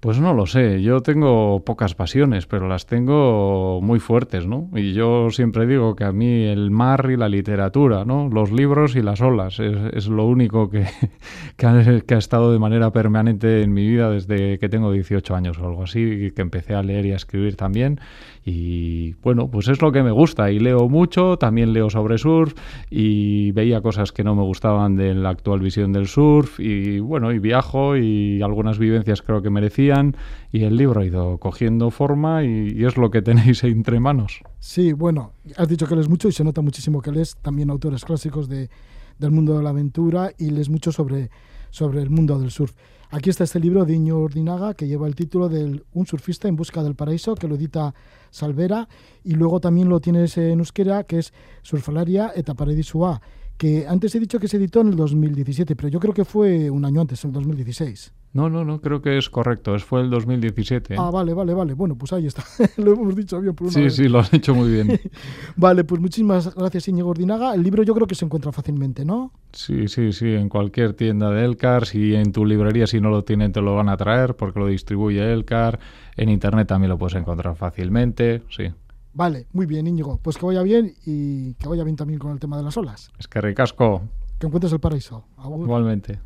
Pues 0.01 0.19
no 0.19 0.33
lo 0.33 0.47
sé, 0.47 0.81
yo 0.81 1.01
tengo 1.01 1.63
pocas 1.63 1.93
pasiones, 1.93 2.47
pero 2.47 2.67
las 2.67 2.87
tengo 2.87 3.81
muy 3.83 3.99
fuertes, 3.99 4.47
¿no? 4.47 4.67
Y 4.73 4.93
yo 4.93 5.29
siempre 5.29 5.67
digo 5.67 5.95
que 5.95 6.05
a 6.05 6.11
mí 6.11 6.45
el 6.45 6.71
mar 6.71 7.09
y 7.11 7.17
la 7.17 7.29
literatura, 7.29 8.03
¿no? 8.03 8.27
Los 8.27 8.51
libros 8.51 8.95
y 8.95 9.03
las 9.03 9.21
olas 9.21 9.59
es, 9.59 10.07
lo 10.07 10.25
único 10.25 10.71
que, 10.71 10.87
que, 11.55 11.67
ha, 11.67 12.01
que 12.01 12.15
ha 12.15 12.17
estado 12.17 12.51
de 12.51 12.57
manera 12.57 12.91
permanente 12.91 13.61
en 13.61 13.75
mi 13.75 13.87
vida 13.87 14.09
desde 14.09 14.57
que 14.57 14.69
tengo 14.69 14.91
18 14.91 15.35
años 15.35 15.59
o 15.59 15.67
algo 15.67 15.83
así, 15.83 16.31
que 16.35 16.41
empecé 16.41 16.73
a 16.73 16.81
leer 16.81 17.05
y 17.05 17.11
a 17.11 17.15
escribir 17.17 17.55
también. 17.55 17.99
Y 18.43 19.13
bueno, 19.21 19.51
pues 19.51 19.67
es 19.67 19.81
lo 19.81 19.91
que 19.91 20.01
me 20.01 20.11
gusta 20.11 20.51
y 20.51 20.59
leo 20.59 20.89
mucho, 20.89 21.37
también 21.37 21.73
leo 21.73 21.89
sobre 21.89 22.17
surf 22.17 22.53
y 22.89 23.51
veía 23.51 23.81
cosas 23.81 24.11
que 24.11 24.23
no 24.23 24.35
me 24.35 24.41
gustaban 24.43 24.95
de 24.95 25.13
la 25.13 25.29
actual 25.29 25.59
visión 25.59 25.91
del 25.91 26.07
surf 26.07 26.59
y 26.59 26.99
bueno, 26.99 27.31
y 27.31 27.39
viajo 27.39 27.97
y 27.97 28.41
algunas 28.41 28.79
vivencias 28.79 29.21
creo 29.21 29.41
que 29.41 29.49
merecía 29.49 29.81
escribían 29.81 30.15
y 30.51 30.63
el 30.63 30.75
libro 30.75 31.01
ha 31.01 31.05
ido 31.05 31.37
cogiendo 31.37 31.91
forma 31.91 32.43
y, 32.43 32.83
es 32.83 32.97
lo 32.97 33.09
que 33.09 33.21
tenéis 33.21 33.63
entre 33.63 33.99
manos. 33.99 34.41
Sí, 34.59 34.93
bueno, 34.93 35.33
has 35.57 35.67
dicho 35.67 35.87
que 35.87 35.95
lees 35.95 36.09
mucho 36.09 36.27
y 36.27 36.31
se 36.31 36.43
nota 36.43 36.61
muchísimo 36.61 37.01
que 37.01 37.11
lees 37.11 37.35
también 37.41 37.69
autores 37.69 38.03
clásicos 38.03 38.49
de, 38.49 38.69
del 39.17 39.31
mundo 39.31 39.57
de 39.57 39.63
la 39.63 39.69
aventura 39.69 40.31
y 40.37 40.49
lees 40.49 40.69
mucho 40.69 40.91
sobre, 40.91 41.29
sobre 41.69 42.01
el 42.01 42.09
mundo 42.09 42.37
del 42.39 42.51
surf. 42.51 42.73
Aquí 43.13 43.29
está 43.29 43.43
este 43.43 43.59
libro 43.59 43.83
de 43.83 43.93
Iño 43.93 44.19
Ordinaga 44.19 44.73
que 44.73 44.87
lleva 44.87 45.05
el 45.05 45.15
título 45.15 45.49
de 45.49 45.83
Un 45.91 46.07
surfista 46.07 46.47
en 46.47 46.55
busca 46.55 46.81
del 46.81 46.95
paraíso, 46.95 47.35
que 47.35 47.45
lo 47.45 47.55
edita 47.55 47.93
Salvera, 48.29 48.87
y 49.25 49.33
luego 49.33 49.59
también 49.59 49.89
lo 49.89 49.99
tienes 49.99 50.37
en 50.37 50.59
euskera, 50.59 51.03
que 51.03 51.19
es 51.19 51.33
Surfalaria 51.61 52.31
eta 52.33 52.53
Paradisua, 52.53 53.21
que 53.57 53.85
antes 53.85 54.15
he 54.15 54.19
dicho 54.21 54.39
que 54.39 54.47
se 54.47 54.55
editó 54.55 54.79
en 54.79 54.87
el 54.87 54.95
2017, 54.95 55.75
pero 55.75 55.89
yo 55.89 55.99
creo 55.99 56.13
que 56.13 56.23
fue 56.23 56.69
un 56.69 56.85
año 56.85 57.01
antes, 57.01 57.21
en 57.25 57.31
el 57.31 57.33
2016. 57.33 58.13
No, 58.33 58.49
no, 58.49 58.63
no, 58.63 58.79
creo 58.79 59.01
que 59.01 59.17
es 59.17 59.29
correcto, 59.29 59.75
es 59.75 59.83
fue 59.83 59.99
el 59.99 60.09
2017. 60.09 60.95
Ah, 60.97 61.11
vale, 61.11 61.33
vale, 61.33 61.53
vale. 61.53 61.73
Bueno, 61.73 61.97
pues 61.97 62.13
ahí 62.13 62.27
está. 62.27 62.43
lo 62.77 62.93
hemos 62.93 63.13
dicho 63.13 63.41
bien 63.41 63.53
por 63.53 63.67
una 63.67 63.73
Sí, 63.73 63.89
sí, 63.89 64.07
lo 64.07 64.19
has 64.19 64.33
hecho 64.33 64.55
muy 64.55 64.71
bien. 64.71 64.99
vale, 65.57 65.83
pues 65.83 65.99
muchísimas 65.99 66.55
gracias, 66.55 66.87
Íñigo 66.87 67.09
Ordinaga. 67.09 67.53
El 67.53 67.61
libro 67.61 67.83
yo 67.83 67.93
creo 67.93 68.07
que 68.07 68.15
se 68.15 68.23
encuentra 68.23 68.53
fácilmente, 68.53 69.03
¿no? 69.03 69.33
Sí, 69.51 69.89
sí, 69.89 70.13
sí, 70.13 70.33
en 70.33 70.47
cualquier 70.47 70.93
tienda 70.93 71.29
de 71.29 71.43
Elcar, 71.43 71.85
si 71.85 72.15
en 72.15 72.31
tu 72.31 72.45
librería 72.45 72.87
si 72.87 73.01
no 73.01 73.09
lo 73.09 73.23
tienen 73.25 73.51
te 73.51 73.61
lo 73.61 73.75
van 73.75 73.89
a 73.89 73.97
traer 73.97 74.35
porque 74.37 74.59
lo 74.59 74.67
distribuye 74.67 75.33
Elcar, 75.33 75.79
en 76.15 76.29
internet 76.29 76.69
también 76.69 76.89
lo 76.89 76.97
puedes 76.97 77.15
encontrar 77.15 77.57
fácilmente, 77.57 78.43
sí. 78.49 78.71
Vale, 79.13 79.47
muy 79.51 79.65
bien, 79.65 79.87
Íñigo. 79.87 80.19
Pues 80.23 80.37
que 80.37 80.45
vaya 80.45 80.63
bien 80.63 80.93
y 81.05 81.55
que 81.55 81.67
vaya 81.67 81.83
bien 81.83 81.97
también 81.97 82.17
con 82.17 82.31
el 82.31 82.39
tema 82.39 82.55
de 82.55 82.63
las 82.63 82.77
olas. 82.77 83.11
Es 83.19 83.27
que 83.27 83.41
ricasco. 83.41 84.03
Que 84.39 84.47
encuentres 84.47 84.71
el 84.71 84.79
paraíso. 84.79 85.25
Igualmente. 85.37 86.21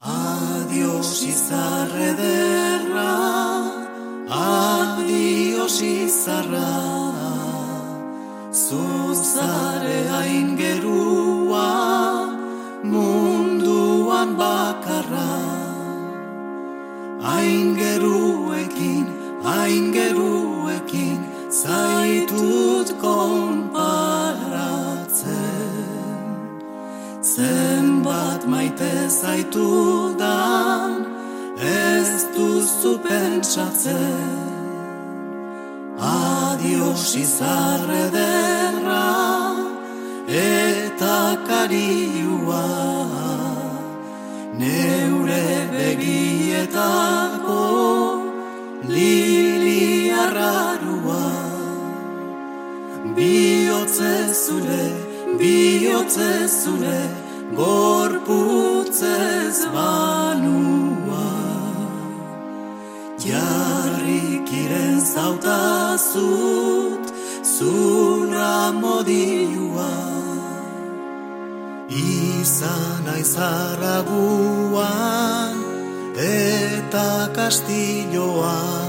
Adiós 0.00 0.55
izarre 0.76 2.12
derra, 2.20 3.14
adiós 4.28 5.80
izarra, 5.80 6.72
zuzare 8.52 10.00
hain 10.10 10.56
gerua, 10.56 11.68
munduan 12.82 14.36
bakarra. 14.36 15.32
Hain 17.22 17.74
geruekin, 17.76 19.06
hain 19.42 19.92
geruekin, 19.92 21.20
zaitut 21.50 22.88
konparatzen 23.00 23.75
Zenbat 27.36 28.46
maite 28.48 29.10
zaitudan 29.12 30.92
ez 31.60 32.24
duzu 32.34 32.92
pentsatzen. 33.04 34.30
Adios 36.00 37.14
izarre 37.24 38.04
derra 38.14 39.10
eta 40.44 41.18
kariua. 41.48 42.64
Neure 44.62 45.48
begietako 45.76 47.60
lili 48.88 50.08
arrarua. 50.24 51.28
Bihotze 53.16 54.16
zure, 54.32 54.86
bihotze 55.38 56.32
zure, 56.48 57.25
gorputzez 57.54 59.58
banua. 59.74 61.30
Jarrik 63.22 64.48
iren 64.52 65.00
zautazut, 65.00 67.04
zura 67.42 68.72
modiua. 68.72 69.94
Izan 71.90 73.06
aizarraguan, 73.14 75.54
eta 76.18 77.30
kastilloan. 77.34 78.86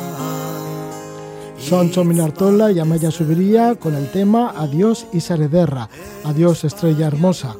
Son 1.68 2.08
Minartola 2.08 2.72
y 2.72 2.80
Amaya 2.80 3.12
Subiría 3.12 3.76
con 3.76 3.94
el 3.94 4.10
tema 4.10 4.54
Adiós 4.56 5.06
Isarederra, 5.12 5.90
Adiós 6.24 6.64
Estrella 6.64 7.08
Hermosa. 7.08 7.58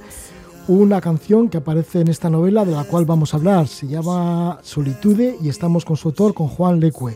Una 0.70 1.00
canción 1.00 1.48
que 1.48 1.60
aparece 1.60 2.02
en 2.02 2.10
esta 2.10 2.30
novela 2.30 2.66
de 2.66 2.74
la 2.74 2.84
cual 2.84 3.06
vamos 3.06 3.34
a 3.34 3.38
hablar. 3.38 3.70
Se 3.70 3.88
llama 3.88 4.60
Solitude 4.64 5.38
y 5.42 5.48
estamos 5.48 5.86
con 5.86 5.96
su 5.96 6.10
autor, 6.10 6.34
con 6.34 6.50
Juan 6.50 6.82
Lecue. 6.82 7.16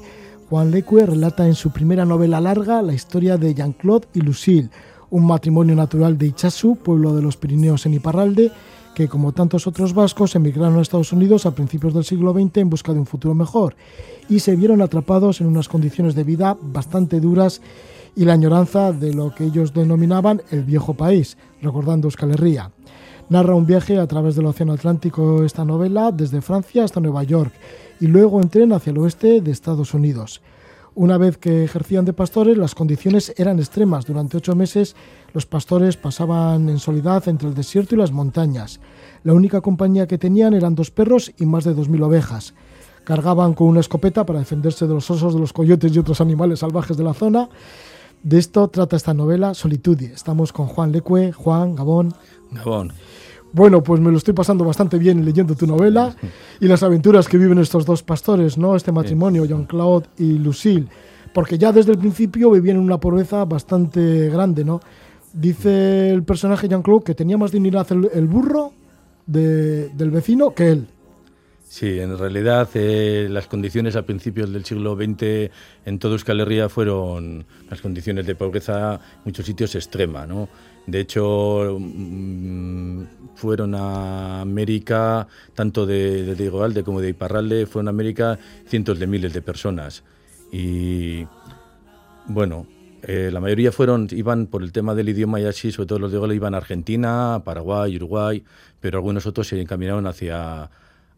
Juan 0.50 0.72
Lecue 0.72 1.06
relata 1.06 1.46
en 1.46 1.56
su 1.56 1.70
primera 1.70 2.06
novela 2.06 2.40
larga 2.40 2.82
la 2.82 2.94
historia 2.94 3.36
de 3.36 3.54
Jean-Claude 3.54 4.08
y 4.14 4.22
Lucille, 4.22 4.70
un 5.10 5.28
matrimonio 5.28 5.76
natural 5.76 6.18
de 6.18 6.28
Ichazu, 6.28 6.78
pueblo 6.78 7.14
de 7.14 7.22
los 7.22 7.36
Pirineos 7.36 7.86
en 7.86 7.96
Iparralde, 7.96 8.54
que 8.96 9.10
como 9.10 9.34
tantos 9.34 9.68
otros 9.68 9.94
vascos 9.94 10.34
emigraron 10.34 10.78
a 10.78 10.82
Estados 10.82 11.12
Unidos 11.12 11.46
a 11.46 11.54
principios 11.54 11.94
del 11.94 12.06
siglo 12.06 12.32
XX 12.32 12.56
en 12.56 12.70
busca 12.70 12.94
de 12.94 13.00
un 13.00 13.06
futuro 13.06 13.36
mejor 13.36 13.76
y 14.30 14.40
se 14.40 14.56
vieron 14.56 14.82
atrapados 14.82 15.42
en 15.42 15.48
unas 15.48 15.68
condiciones 15.68 16.16
de 16.16 16.24
vida 16.24 16.56
bastante 16.62 17.20
duras 17.20 17.62
y 18.16 18.24
la 18.24 18.34
añoranza 18.34 18.94
de 18.94 19.14
lo 19.14 19.36
que 19.36 19.44
ellos 19.44 19.74
denominaban 19.74 20.42
el 20.52 20.64
viejo 20.64 20.94
país, 20.94 21.38
recordando 21.62 22.08
Euskal 22.08 22.32
Herria. 22.32 22.72
Narra 23.32 23.56
un 23.56 23.66
viaje 23.66 23.98
a 23.98 24.08
través 24.08 24.36
del 24.36 24.46
Océano 24.46 24.74
Atlántico 24.74 25.46
esta 25.46 25.64
novela, 25.64 26.12
desde 26.12 26.42
Francia 26.42 26.84
hasta 26.84 27.00
Nueva 27.00 27.24
York, 27.24 27.54
y 28.02 28.08
luego 28.08 28.42
en 28.42 28.50
tren 28.50 28.74
hacia 28.74 28.92
el 28.92 28.98
oeste 28.98 29.40
de 29.40 29.52
Estados 29.52 29.94
Unidos. 29.94 30.42
Una 30.96 31.18
vez 31.18 31.38
que 31.38 31.64
ejercían 31.64 32.04
de 32.04 32.12
pastores, 32.12 32.58
las 32.58 32.76
condiciones 32.76 33.34
eran 33.38 33.60
extremas. 33.60 34.06
Durante 34.06 34.36
ocho 34.36 34.54
meses 34.54 34.98
los 35.32 35.46
pastores 35.46 35.96
pasaban 35.96 36.68
en 36.68 36.78
soledad 36.80 37.26
entre 37.30 37.48
el 37.48 37.54
desierto 37.54 37.96
y 37.96 38.00
las 38.00 38.12
montañas. 38.12 38.82
La 39.24 39.32
única 39.32 39.62
compañía 39.62 40.08
que 40.08 40.18
tenían 40.18 40.54
eran 40.54 40.76
dos 40.76 40.92
perros 40.92 41.32
y 41.38 41.46
más 41.46 41.64
de 41.64 41.74
dos 41.74 41.88
mil 41.88 42.04
ovejas. 42.04 42.54
Cargaban 43.06 43.54
con 43.54 43.68
una 43.68 43.80
escopeta 43.80 44.26
para 44.26 44.40
defenderse 44.40 44.88
de 44.88 44.94
los 44.94 45.10
osos, 45.10 45.34
de 45.34 45.40
los 45.40 45.54
coyotes 45.54 45.96
y 45.96 46.00
otros 46.00 46.20
animales 46.20 46.60
salvajes 46.60 46.98
de 46.98 47.06
la 47.06 47.14
zona. 47.14 47.48
De 48.24 48.38
esto 48.38 48.68
trata 48.68 48.96
esta 48.96 49.14
novela, 49.14 49.54
Solitude. 49.56 50.12
Estamos 50.14 50.54
con 50.54 50.68
Juan 50.68 50.92
Lecue. 50.92 51.32
Juan, 51.32 51.76
Gabón. 51.76 52.14
Gabón. 52.52 52.94
Bueno, 53.54 53.82
pues 53.84 54.00
me 54.00 54.12
lo 54.12 54.18
estoy 54.18 54.34
pasando 54.34 54.64
bastante 54.64 54.98
bien 54.98 55.26
leyendo 55.26 55.56
tu 55.56 55.68
novela 55.68 56.16
y 56.60 56.68
las 56.68 56.84
aventuras 56.84 57.28
que 57.28 57.38
viven 57.38 57.58
estos 57.58 57.86
dos 57.86 58.02
pastores, 58.02 58.58
¿no? 58.58 58.76
Este 58.76 58.92
matrimonio, 58.92 59.44
Jean-Claude 59.44 60.08
y 60.18 60.38
Lucille, 60.38 60.88
porque 61.34 61.58
ya 61.58 61.74
desde 61.74 61.92
el 61.92 61.98
principio 61.98 62.52
vivían 62.52 62.78
en 62.78 62.84
una 62.84 63.00
pobreza 63.00 63.44
bastante 63.44 64.30
grande, 64.30 64.64
¿no? 64.64 64.80
Dice 65.34 66.12
el 66.12 66.24
personaje 66.24 66.70
Jean-Claude 66.70 67.04
que 67.04 67.16
tenía 67.16 67.38
más 67.38 67.52
dignidad 67.52 67.88
el, 67.92 68.28
burro 68.28 68.72
del 69.26 70.12
vecino 70.12 70.54
que 70.54 70.72
él. 70.72 70.88
Sí, 71.72 72.02
en 72.02 72.18
realidad 72.18 72.68
eh, 72.74 73.28
las 73.30 73.48
condiciones 73.48 73.96
a 73.96 74.02
principios 74.02 74.52
del 74.52 74.66
siglo 74.66 74.98
XX 74.98 75.50
en 75.86 76.00
todo 76.00 76.12
Euskal 76.12 76.42
Herria 76.42 76.68
fueron 76.68 77.46
las 77.70 77.80
condiciones 77.80 78.28
de 78.28 78.36
pobreza 78.36 78.96
en 78.96 79.22
muchos 79.24 79.46
sitios 79.46 79.74
extrema, 79.76 80.28
¿no? 80.28 80.50
De 80.86 81.00
hecho, 81.00 81.78
mm, 81.80 83.04
fueron 83.36 83.74
a 83.74 84.42
América, 84.42 85.30
tanto 85.56 85.86
de, 85.86 86.36
de 86.36 86.84
como 86.84 87.00
de 87.00 87.08
Iparralde, 87.08 87.66
fueron 87.66 87.88
a 87.88 87.92
América 87.92 88.38
cientos 88.68 89.00
de 89.00 89.08
miles 89.08 89.32
de 89.32 89.42
personas. 89.42 90.04
Y 90.52 91.26
bueno, 92.28 92.68
eh, 93.04 93.30
la 93.32 93.40
mayoría 93.40 93.72
fueron, 93.72 94.10
iban 94.12 94.48
por 94.48 94.62
el 94.62 94.74
tema 94.74 94.94
del 94.94 95.08
idioma 95.08 95.40
y 95.40 95.46
así, 95.46 95.72
sobre 95.72 95.88
todo 95.88 96.00
los 96.00 96.12
de 96.12 96.18
Igualde 96.18 96.36
iban 96.36 96.54
a 96.54 96.58
Argentina, 96.58 97.42
Paraguay, 97.46 97.96
Uruguay, 97.96 98.44
pero 98.82 98.98
algunos 98.98 99.26
otros 99.26 99.48
se 99.48 99.62
encaminaron 99.62 100.06
hacia, 100.06 100.70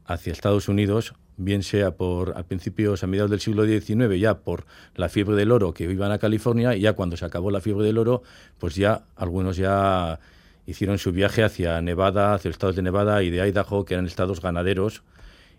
hacia 0.05 0.33
Estados 0.33 0.67
Unidos 0.67 1.13
bien 1.37 1.63
sea 1.63 1.91
por 1.91 2.37
a 2.37 2.43
principios, 2.43 3.03
a 3.03 3.07
mediados 3.07 3.31
del 3.31 3.39
siglo 3.39 3.65
XIX, 3.65 4.19
ya 4.19 4.39
por 4.39 4.65
la 4.95 5.09
fiebre 5.09 5.35
del 5.35 5.51
oro 5.51 5.73
que 5.73 5.83
iban 5.83 6.11
a 6.11 6.19
California, 6.19 6.75
y 6.75 6.81
ya 6.81 6.93
cuando 6.93 7.17
se 7.17 7.25
acabó 7.25 7.51
la 7.51 7.61
fiebre 7.61 7.85
del 7.85 7.97
oro, 7.97 8.23
pues 8.59 8.75
ya 8.75 9.03
algunos 9.15 9.57
ya 9.57 10.19
hicieron 10.65 10.97
su 10.97 11.11
viaje 11.11 11.43
hacia 11.43 11.81
Nevada, 11.81 12.33
hacia 12.33 12.49
los 12.49 12.55
estados 12.55 12.75
de 12.75 12.81
Nevada 12.81 13.23
y 13.23 13.29
de 13.29 13.47
Idaho, 13.47 13.85
que 13.85 13.95
eran 13.95 14.05
estados 14.05 14.41
ganaderos. 14.41 15.03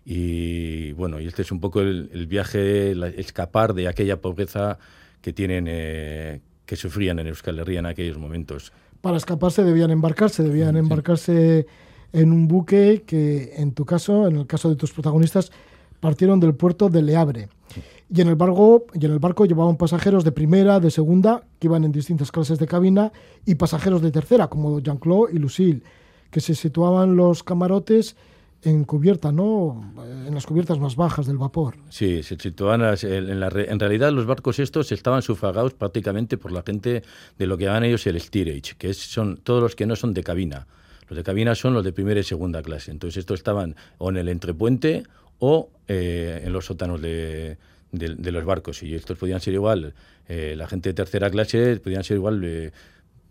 Y 0.05 0.91
bueno, 0.93 1.19
y 1.19 1.27
este 1.27 1.41
es 1.41 1.51
un 1.51 1.59
poco 1.59 1.81
el, 1.81 2.27
viaje, 2.27 2.91
escapar 3.19 3.73
de 3.73 3.87
aquella 3.87 4.21
pobreza 4.21 4.77
que 5.21 5.33
tienen, 5.33 5.65
eh, 5.67 6.41
que 6.65 6.75
sufrían 6.75 7.19
en 7.19 7.27
Euskal 7.27 7.59
Herria 7.59 7.79
en 7.79 7.87
aquellos 7.87 8.17
momentos. 8.17 8.71
Para 9.01 9.17
escaparse 9.17 9.63
debían 9.63 9.91
embarcarse, 9.91 10.43
debían 10.43 10.77
embarcarse 10.77 11.65
en 12.13 12.31
un 12.31 12.47
buque 12.47 13.03
que, 13.05 13.53
en 13.57 13.73
tu 13.73 13.85
caso, 13.85 14.27
en 14.27 14.37
el 14.37 14.47
caso 14.47 14.69
de 14.69 14.75
tus 14.75 14.93
protagonistas, 14.93 15.51
partieron 15.99 16.39
del 16.39 16.55
puerto 16.55 16.89
de 16.89 17.01
Leabre. 17.01 17.49
Y 18.13 18.21
en 18.21 18.27
el 18.27 18.35
barco, 18.35 18.85
y 18.93 19.05
en 19.05 19.11
el 19.11 19.19
barco 19.19 19.45
llevaban 19.45 19.77
pasajeros 19.77 20.23
de 20.23 20.31
primera, 20.31 20.79
de 20.79 20.91
segunda, 20.91 21.43
que 21.59 21.67
iban 21.67 21.83
en 21.83 21.91
distintas 21.91 22.31
clases 22.31 22.59
de 22.59 22.67
cabina, 22.67 23.11
y 23.45 23.55
pasajeros 23.55 24.01
de 24.01 24.11
tercera, 24.11 24.47
como 24.47 24.79
Jean-Claude 24.79 25.33
y 25.33 25.39
Lucille, 25.39 25.81
que 26.29 26.39
se 26.39 26.53
situaban 26.53 27.15
los 27.15 27.43
camarotes 27.43 28.15
en 28.61 28.83
cubierta, 28.83 29.31
¿no? 29.31 29.93
En 30.27 30.33
las 30.33 30.45
cubiertas 30.45 30.79
más 30.79 30.95
bajas 30.95 31.27
del 31.27 31.37
vapor. 31.37 31.75
Sí, 31.89 32.23
se 32.23 32.37
situaban 32.37 32.81
en, 33.03 33.39
la, 33.39 33.47
en 33.47 33.79
realidad 33.79 34.11
los 34.11 34.25
barcos 34.25 34.59
estos 34.59 34.91
estaban 34.91 35.21
sufragados 35.21 35.73
prácticamente 35.73 36.37
por 36.37 36.51
la 36.51 36.63
gente 36.63 37.03
de 37.37 37.47
lo 37.47 37.57
que 37.57 37.65
llaman 37.65 37.83
ellos 37.83 38.05
el 38.07 38.19
steerage, 38.19 38.75
que 38.77 38.93
son 38.93 39.37
todos 39.37 39.61
los 39.61 39.75
que 39.75 39.85
no 39.85 39.95
son 39.95 40.13
de 40.13 40.23
cabina. 40.23 40.67
Los 41.07 41.17
de 41.17 41.23
cabina 41.23 41.55
son 41.55 41.73
los 41.73 41.83
de 41.83 41.93
primera 41.93 42.19
y 42.19 42.23
segunda 42.23 42.61
clase. 42.61 42.91
Entonces 42.91 43.17
estos 43.17 43.39
estaban 43.39 43.75
o 43.97 44.09
en 44.09 44.17
el 44.17 44.27
entrepuente 44.29 45.03
o 45.39 45.69
eh, 45.87 46.41
en 46.43 46.53
los 46.53 46.65
sótanos 46.65 47.01
de, 47.01 47.57
los 47.91 48.45
barcos. 48.45 48.81
Y 48.83 48.95
estos 48.95 49.17
podían 49.17 49.39
ser 49.39 49.53
igual, 49.53 49.93
eh, 50.27 50.55
la 50.57 50.67
gente 50.67 50.89
de 50.89 50.93
tercera 50.93 51.29
clase 51.29 51.77
podían 51.77 52.03
ser 52.03 52.17
igual 52.17 52.41
eh, 52.43 52.71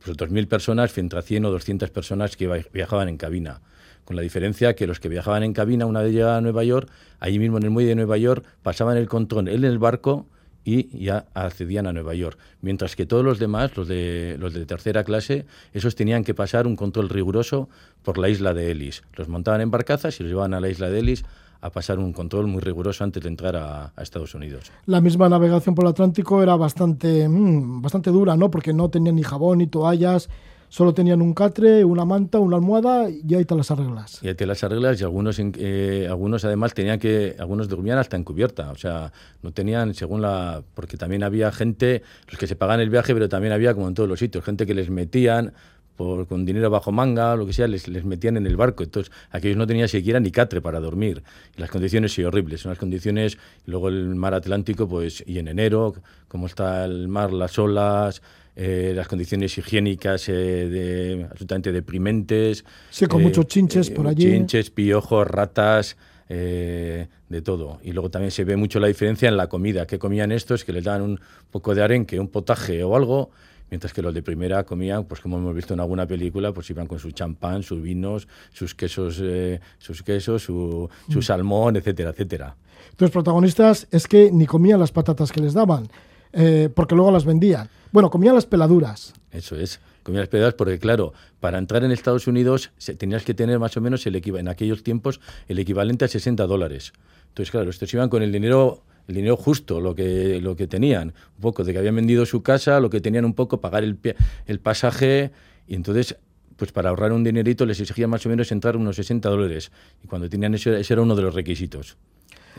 pues 0.04 0.16
2.000 0.16 0.46
personas 0.46 0.92
frente 0.92 1.16
a 1.16 1.22
100 1.22 1.46
o 1.46 1.50
200 1.50 1.90
personas 1.90 2.36
que 2.36 2.64
viajaban 2.72 3.08
en 3.08 3.16
cabina. 3.16 3.60
Con 4.04 4.16
la 4.16 4.22
diferencia 4.22 4.74
que 4.74 4.86
los 4.86 5.00
que 5.00 5.08
viajaban 5.08 5.42
en 5.42 5.54
cabina, 5.54 5.86
una 5.86 6.02
vez 6.02 6.12
llegada 6.12 6.36
a 6.36 6.40
Nueva 6.42 6.62
York, 6.62 6.90
allí 7.20 7.38
mismo 7.38 7.56
en 7.56 7.64
el 7.64 7.70
muelle 7.70 7.88
de 7.90 7.94
Nueva 7.94 8.18
York, 8.18 8.44
pasaban 8.62 8.98
el 8.98 9.08
control 9.08 9.48
él 9.48 9.64
en 9.64 9.70
el 9.70 9.78
barco 9.78 10.26
y 10.64 11.04
ya 11.04 11.26
accedían 11.34 11.86
a 11.86 11.92
Nueva 11.92 12.14
York. 12.14 12.38
Mientras 12.62 12.96
que 12.96 13.06
todos 13.06 13.24
los 13.24 13.38
demás, 13.38 13.76
los 13.76 13.86
de, 13.86 14.36
los 14.38 14.54
de 14.54 14.66
tercera 14.66 15.04
clase, 15.04 15.46
esos 15.72 15.94
tenían 15.94 16.24
que 16.24 16.34
pasar 16.34 16.66
un 16.66 16.76
control 16.76 17.08
riguroso 17.08 17.68
por 18.02 18.18
la 18.18 18.28
isla 18.28 18.54
de 18.54 18.70
Ellis. 18.70 19.02
Los 19.14 19.28
montaban 19.28 19.60
en 19.60 19.70
barcazas 19.70 20.18
y 20.18 20.22
los 20.22 20.30
llevaban 20.30 20.54
a 20.54 20.60
la 20.60 20.68
isla 20.68 20.88
de 20.88 20.98
Ellis 21.00 21.24
a 21.60 21.70
pasar 21.70 21.98
un 21.98 22.12
control 22.12 22.46
muy 22.46 22.60
riguroso 22.60 23.04
antes 23.04 23.22
de 23.22 23.28
entrar 23.30 23.56
a, 23.56 23.92
Estados 23.96 24.34
Unidos. 24.34 24.70
La 24.84 25.00
misma 25.00 25.30
navegación 25.30 25.74
por 25.74 25.86
el 25.86 25.92
Atlántico 25.92 26.42
era 26.42 26.56
bastante, 26.56 27.26
mm, 27.26 27.80
bastante 27.80 28.10
dura, 28.10 28.36
¿no? 28.36 28.50
Porque 28.50 28.74
no 28.74 28.90
tenían 28.90 29.16
ni 29.16 29.22
jabón 29.22 29.58
ni 29.58 29.66
toallas, 29.66 30.28
solo 30.74 30.92
tenían 30.92 31.22
un 31.22 31.34
catre, 31.34 31.84
una 31.84 32.04
manta, 32.04 32.40
una 32.40 32.56
almohada 32.56 33.08
y 33.08 33.32
ahí 33.36 33.44
te 33.44 33.54
las 33.54 33.70
arreglas. 33.70 34.18
Y 34.24 34.26
ahí 34.26 34.34
te 34.34 34.44
las 34.44 34.64
arreglas 34.64 35.00
y 35.00 35.04
algunos, 35.04 35.38
eh, 35.38 36.08
algunos 36.10 36.44
además 36.44 36.74
tenían 36.74 36.98
que, 36.98 37.36
algunos 37.38 37.68
dormían 37.68 37.98
hasta 37.98 38.16
en 38.16 38.24
cubierta, 38.24 38.72
o 38.72 38.76
sea, 38.76 39.12
no 39.42 39.52
tenían 39.52 39.94
según 39.94 40.20
la, 40.20 40.64
porque 40.74 40.96
también 40.96 41.22
había 41.22 41.52
gente, 41.52 42.02
los 42.28 42.38
que 42.40 42.48
se 42.48 42.56
pagaban 42.56 42.80
el 42.80 42.90
viaje, 42.90 43.14
pero 43.14 43.28
también 43.28 43.52
había 43.52 43.72
como 43.72 43.86
en 43.86 43.94
todos 43.94 44.08
los 44.08 44.18
sitios, 44.18 44.42
gente 44.42 44.66
que 44.66 44.74
les 44.74 44.90
metían 44.90 45.52
por, 45.96 46.26
con 46.26 46.44
dinero 46.44 46.70
bajo 46.70 46.92
manga, 46.92 47.36
lo 47.36 47.46
que 47.46 47.52
sea, 47.52 47.68
les, 47.68 47.88
les 47.88 48.04
metían 48.04 48.36
en 48.36 48.46
el 48.46 48.56
barco. 48.56 48.82
Entonces, 48.82 49.12
aquellos 49.30 49.56
no 49.56 49.66
tenían 49.66 49.88
siquiera 49.88 50.20
ni 50.20 50.30
catre 50.30 50.60
para 50.60 50.80
dormir. 50.80 51.22
Y 51.56 51.60
las 51.60 51.70
condiciones 51.70 52.12
sí 52.12 52.24
horribles. 52.24 52.62
Son 52.62 52.70
las 52.70 52.78
condiciones, 52.78 53.38
luego 53.66 53.88
el 53.88 54.14
mar 54.14 54.34
Atlántico, 54.34 54.88
pues, 54.88 55.22
y 55.26 55.38
en 55.38 55.48
enero, 55.48 55.94
como 56.28 56.46
está 56.46 56.84
el 56.84 57.08
mar, 57.08 57.32
las 57.32 57.58
olas, 57.58 58.22
eh, 58.56 58.92
las 58.94 59.08
condiciones 59.08 59.56
higiénicas 59.56 60.28
eh, 60.28 60.32
de, 60.32 61.26
absolutamente 61.30 61.72
deprimentes. 61.72 62.64
Sí, 62.90 63.06
con 63.06 63.22
muchos 63.22 63.46
chinches 63.46 63.90
por 63.90 64.08
allí. 64.08 64.24
Chinches, 64.24 64.70
piojos, 64.70 65.26
ratas. 65.26 65.96
de 66.28 67.42
todo. 67.44 67.78
Y 67.82 67.92
luego 67.92 68.10
también 68.10 68.30
se 68.30 68.44
ve 68.44 68.56
mucho 68.56 68.80
la 68.80 68.86
diferencia 68.88 69.28
en 69.28 69.36
la 69.36 69.48
comida. 69.48 69.86
que 69.86 69.98
comían 69.98 70.32
estos? 70.32 70.64
Que 70.64 70.72
les 70.72 70.82
dan 70.82 71.02
un 71.02 71.20
poco 71.50 71.74
de 71.74 71.82
arenque, 71.82 72.18
un 72.18 72.28
potaje 72.28 72.82
o 72.82 72.96
algo, 72.96 73.30
mientras 73.74 73.92
que 73.92 74.02
los 74.02 74.14
de 74.14 74.22
primera 74.22 74.62
comían, 74.62 75.02
pues 75.02 75.20
como 75.20 75.36
hemos 75.36 75.52
visto 75.52 75.74
en 75.74 75.80
alguna 75.80 76.06
película, 76.06 76.52
pues 76.52 76.70
iban 76.70 76.86
con 76.86 77.00
su 77.00 77.10
champán, 77.10 77.64
sus 77.64 77.82
vinos, 77.82 78.28
sus 78.52 78.72
quesos, 78.72 79.18
eh, 79.20 79.60
sus 79.78 80.04
quesos, 80.04 80.44
su, 80.44 80.88
su, 81.10 81.18
mm. 81.18 81.22
salmón, 81.22 81.74
etcétera, 81.74 82.10
etcétera. 82.10 82.54
Los 82.98 83.10
protagonistas 83.10 83.88
es 83.90 84.06
que 84.06 84.30
ni 84.30 84.46
comían 84.46 84.78
las 84.78 84.92
patatas 84.92 85.32
que 85.32 85.40
les 85.40 85.54
daban, 85.54 85.88
eh, 86.32 86.68
porque 86.72 86.94
luego 86.94 87.10
las 87.10 87.24
vendían. 87.24 87.68
Bueno, 87.90 88.10
comían 88.10 88.36
las 88.36 88.46
peladuras. 88.46 89.12
Eso 89.32 89.56
es 89.56 89.80
comían 90.04 90.20
las 90.20 90.28
peladuras 90.28 90.54
porque, 90.54 90.78
claro, 90.78 91.12
para 91.40 91.58
entrar 91.58 91.82
en 91.82 91.90
Estados 91.90 92.28
Unidos 92.28 92.70
tenías 92.96 93.24
que 93.24 93.34
tener 93.34 93.58
más 93.58 93.76
o 93.76 93.80
menos 93.80 94.06
el 94.06 94.14
en 94.14 94.46
aquellos 94.46 94.84
tiempos 94.84 95.20
el 95.48 95.58
equivalente 95.58 96.04
a 96.04 96.08
60 96.08 96.46
dólares. 96.46 96.92
Entonces, 97.30 97.50
claro, 97.50 97.70
estos 97.70 97.92
iban 97.92 98.08
con 98.08 98.22
el 98.22 98.30
dinero 98.30 98.84
el 99.06 99.14
dinero 99.14 99.36
justo, 99.36 99.80
lo 99.80 99.94
que, 99.94 100.40
lo 100.40 100.56
que 100.56 100.66
tenían, 100.66 101.14
un 101.36 101.40
poco 101.40 101.64
de 101.64 101.72
que 101.72 101.78
habían 101.78 101.96
vendido 101.96 102.24
su 102.26 102.42
casa, 102.42 102.80
lo 102.80 102.90
que 102.90 103.00
tenían 103.00 103.24
un 103.24 103.34
poco, 103.34 103.60
pagar 103.60 103.84
el, 103.84 103.98
el 104.46 104.60
pasaje, 104.60 105.30
y 105.66 105.74
entonces, 105.74 106.16
pues 106.56 106.72
para 106.72 106.90
ahorrar 106.90 107.12
un 107.12 107.24
dinerito 107.24 107.66
les 107.66 107.80
exigía 107.80 108.08
más 108.08 108.24
o 108.26 108.28
menos 108.28 108.50
entrar 108.52 108.76
unos 108.76 108.96
60 108.96 109.28
dólares, 109.28 109.72
y 110.02 110.06
cuando 110.06 110.28
tenían 110.28 110.54
eso, 110.54 110.74
ese 110.74 110.94
era 110.94 111.02
uno 111.02 111.14
de 111.14 111.22
los 111.22 111.34
requisitos. 111.34 111.96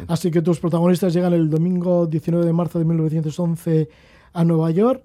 Así 0.07 0.29
que 0.29 0.41
tus 0.41 0.59
protagonistas 0.59 1.13
llegan 1.13 1.33
el 1.33 1.49
domingo 1.49 2.05
19 2.05 2.45
de 2.45 2.53
marzo 2.53 2.79
de 2.79 2.85
1911 2.85 3.89
a 4.33 4.43
Nueva 4.43 4.69
York. 4.71 5.03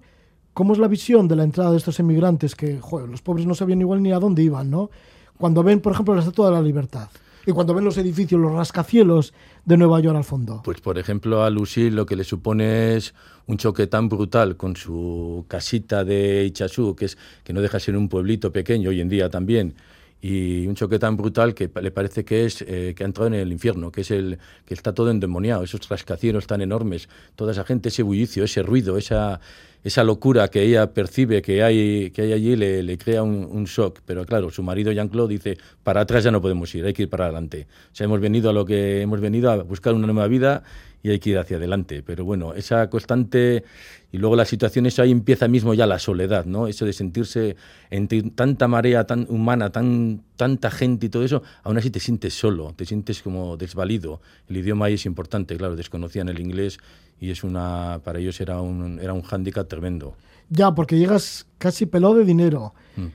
¿Cómo 0.53 0.73
es 0.73 0.79
la 0.79 0.89
visión 0.89 1.29
de 1.29 1.37
la 1.37 1.43
entrada 1.43 1.71
de 1.71 1.77
estos 1.77 1.99
emigrantes 2.01 2.55
que, 2.55 2.79
los 3.09 3.21
pobres 3.21 3.45
no 3.45 3.55
sabían 3.55 3.79
igual 3.79 4.03
ni 4.03 4.11
a 4.11 4.19
dónde 4.19 4.43
iban, 4.43 4.69
¿no? 4.69 4.89
Cuando 5.37 5.63
ven, 5.63 5.79
por 5.79 5.93
ejemplo, 5.93 6.13
la 6.13 6.19
Estatua 6.19 6.47
de 6.47 6.55
la 6.55 6.61
Libertad 6.61 7.07
y 7.45 7.51
cuando 7.51 7.73
ven 7.73 7.85
los 7.85 7.97
edificios, 7.97 8.39
los 8.39 8.53
rascacielos 8.53 9.33
de 9.65 9.77
Nueva 9.77 9.99
York 9.99 10.17
al 10.17 10.23
fondo? 10.23 10.61
Pues 10.63 10.81
por 10.81 10.97
ejemplo 10.97 11.43
a 11.43 11.49
Lucille 11.49 11.91
lo 11.91 12.05
que 12.05 12.15
le 12.15 12.23
supone 12.23 12.95
es 12.95 13.13
un 13.47 13.57
choque 13.57 13.87
tan 13.87 14.09
brutal 14.09 14.57
con 14.57 14.75
su 14.75 15.45
casita 15.47 16.03
de 16.03 16.45
Ichazú, 16.45 16.95
que, 16.95 17.05
es, 17.05 17.17
que 17.43 17.53
no 17.53 17.61
deja 17.61 17.77
de 17.77 17.81
ser 17.81 17.97
un 17.97 18.09
pueblito 18.09 18.51
pequeño 18.51 18.89
hoy 18.89 19.01
en 19.01 19.09
día 19.09 19.29
también, 19.29 19.75
y 20.21 20.67
un 20.67 20.75
choque 20.75 20.99
tan 20.99 21.17
brutal 21.17 21.55
que 21.55 21.69
le 21.81 21.91
parece 21.91 22.23
que 22.23 22.45
es 22.45 22.61
eh, 22.61 22.93
que 22.95 23.03
ha 23.03 23.07
entrado 23.07 23.27
en 23.27 23.33
el 23.33 23.51
infierno, 23.51 23.91
que 23.91 24.01
es 24.01 24.11
el 24.11 24.37
que 24.65 24.75
está 24.75 24.93
todo 24.93 25.09
endemoniado, 25.09 25.63
esos 25.63 25.89
rascacielos 25.89 26.45
tan 26.45 26.61
enormes, 26.61 27.09
toda 27.35 27.53
esa 27.53 27.63
gente, 27.63 27.89
ese 27.89 28.03
bullicio, 28.03 28.43
ese 28.43 28.61
ruido, 28.61 28.97
esa 28.97 29.41
esa 29.83 30.03
locura 30.03 30.47
que 30.49 30.61
ella 30.61 30.93
percibe 30.93 31.41
que 31.41 31.63
hay, 31.63 32.11
que 32.11 32.21
hay 32.23 32.33
allí 32.33 32.55
le, 32.55 32.97
crea 32.97 33.23
un, 33.23 33.63
shock. 33.65 33.99
Pero 34.05 34.25
claro, 34.25 34.51
su 34.51 34.63
marido 34.63 34.91
Jean-Claude 34.91 35.33
dice, 35.33 35.57
para 35.83 36.01
atrás 36.01 36.23
ya 36.23 36.31
no 36.31 36.41
podemos 36.41 36.73
ir, 36.75 36.85
hay 36.85 36.93
que 36.93 37.03
ir 37.03 37.09
para 37.09 37.25
adelante. 37.25 37.67
O 37.91 37.95
sea, 37.95 38.05
hemos 38.05 38.19
venido 38.19 38.49
a 38.49 38.53
lo 38.53 38.65
que 38.65 39.01
hemos 39.01 39.19
venido 39.19 39.51
a 39.51 39.63
buscar 39.63 39.93
una 39.93 40.07
nueva 40.07 40.27
vida 40.27 40.63
y 41.03 41.09
hay 41.09 41.19
que 41.19 41.31
ir 41.31 41.39
hacia 41.39 41.57
adelante. 41.57 42.03
Pero 42.03 42.25
bueno, 42.25 42.53
esa 42.53 42.89
constante 42.89 43.63
y 44.11 44.17
luego 44.17 44.35
la 44.35 44.45
situación 44.45 44.85
eso 44.85 45.01
ahí 45.01 45.11
empieza 45.11 45.47
mismo 45.47 45.73
ya 45.73 45.87
la 45.87 45.97
soledad, 45.97 46.45
¿no? 46.45 46.67
Eso 46.67 46.85
de 46.85 46.93
sentirse 46.93 47.55
entre 47.89 48.23
tanta 48.23 48.67
marea 48.67 49.05
tan 49.05 49.25
humana, 49.29 49.71
tan 49.71 50.21
tanta 50.35 50.69
gente 50.71 51.05
y 51.05 51.09
todo 51.09 51.23
eso, 51.23 51.43
aún 51.63 51.77
así 51.77 51.91
te 51.91 51.99
sientes 51.99 52.33
solo, 52.33 52.73
te 52.75 52.85
sientes 52.85 53.21
como 53.21 53.57
desvalido. 53.57 54.21
El 54.49 54.57
idioma 54.57 54.87
ahí 54.87 54.95
es 54.95 55.05
importante, 55.05 55.55
claro, 55.55 55.75
desconocían 55.75 56.29
el 56.29 56.39
inglés 56.39 56.79
y 57.21 57.29
es 57.29 57.45
una 57.45 58.01
para 58.03 58.19
ellos 58.19 58.41
era 58.41 58.59
un 58.59 58.99
era 58.99 59.13
un 59.13 59.21
hándicap 59.21 59.67
tremendo. 59.67 60.15
Ya, 60.49 60.73
porque 60.75 60.97
llegas 60.97 61.45
casi 61.59 61.85
pelado 61.85 62.15
de 62.15 62.25
dinero. 62.25 62.73
Mm. 62.97 63.05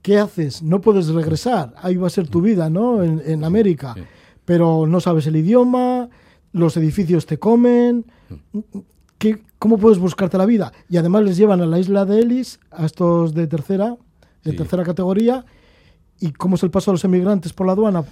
¿Qué 0.00 0.18
haces? 0.18 0.62
No 0.62 0.80
puedes 0.80 1.08
regresar. 1.08 1.74
Ahí 1.82 1.96
va 1.96 2.06
a 2.06 2.10
ser 2.10 2.28
tu 2.28 2.38
mm. 2.38 2.42
vida, 2.42 2.70
¿no? 2.70 3.02
En, 3.02 3.44
América. 3.44 3.94
Pero 4.46 4.86
no 4.86 5.00
sabes 5.00 5.26
el 5.26 5.36
idioma, 5.36 6.08
los 6.52 6.76
edificios 6.76 7.26
te 7.26 7.38
comen. 7.38 8.06
Mm. 8.30 8.60
¿Qué, 9.18 9.42
¿Cómo 9.58 9.78
puedes 9.78 9.98
buscarte 9.98 10.38
la 10.38 10.46
vida? 10.46 10.72
Y 10.88 10.96
además 10.96 11.24
les 11.24 11.36
llevan 11.36 11.60
a 11.60 11.66
la 11.66 11.78
isla 11.78 12.04
de 12.04 12.20
Ellis, 12.20 12.60
a 12.70 12.86
estos 12.86 13.34
de 13.34 13.46
tercera, 13.48 13.96
de 14.44 14.52
tercera 14.52 14.84
categoría. 14.84 15.44
¿Y 16.20 16.32
cómo 16.32 16.54
es 16.54 16.62
el 16.62 16.70
paso 16.70 16.92
de 16.92 16.94
los 16.94 17.04
emigrantes 17.04 17.52
por 17.52 17.66
la 17.66 17.72
aduana? 17.72 18.04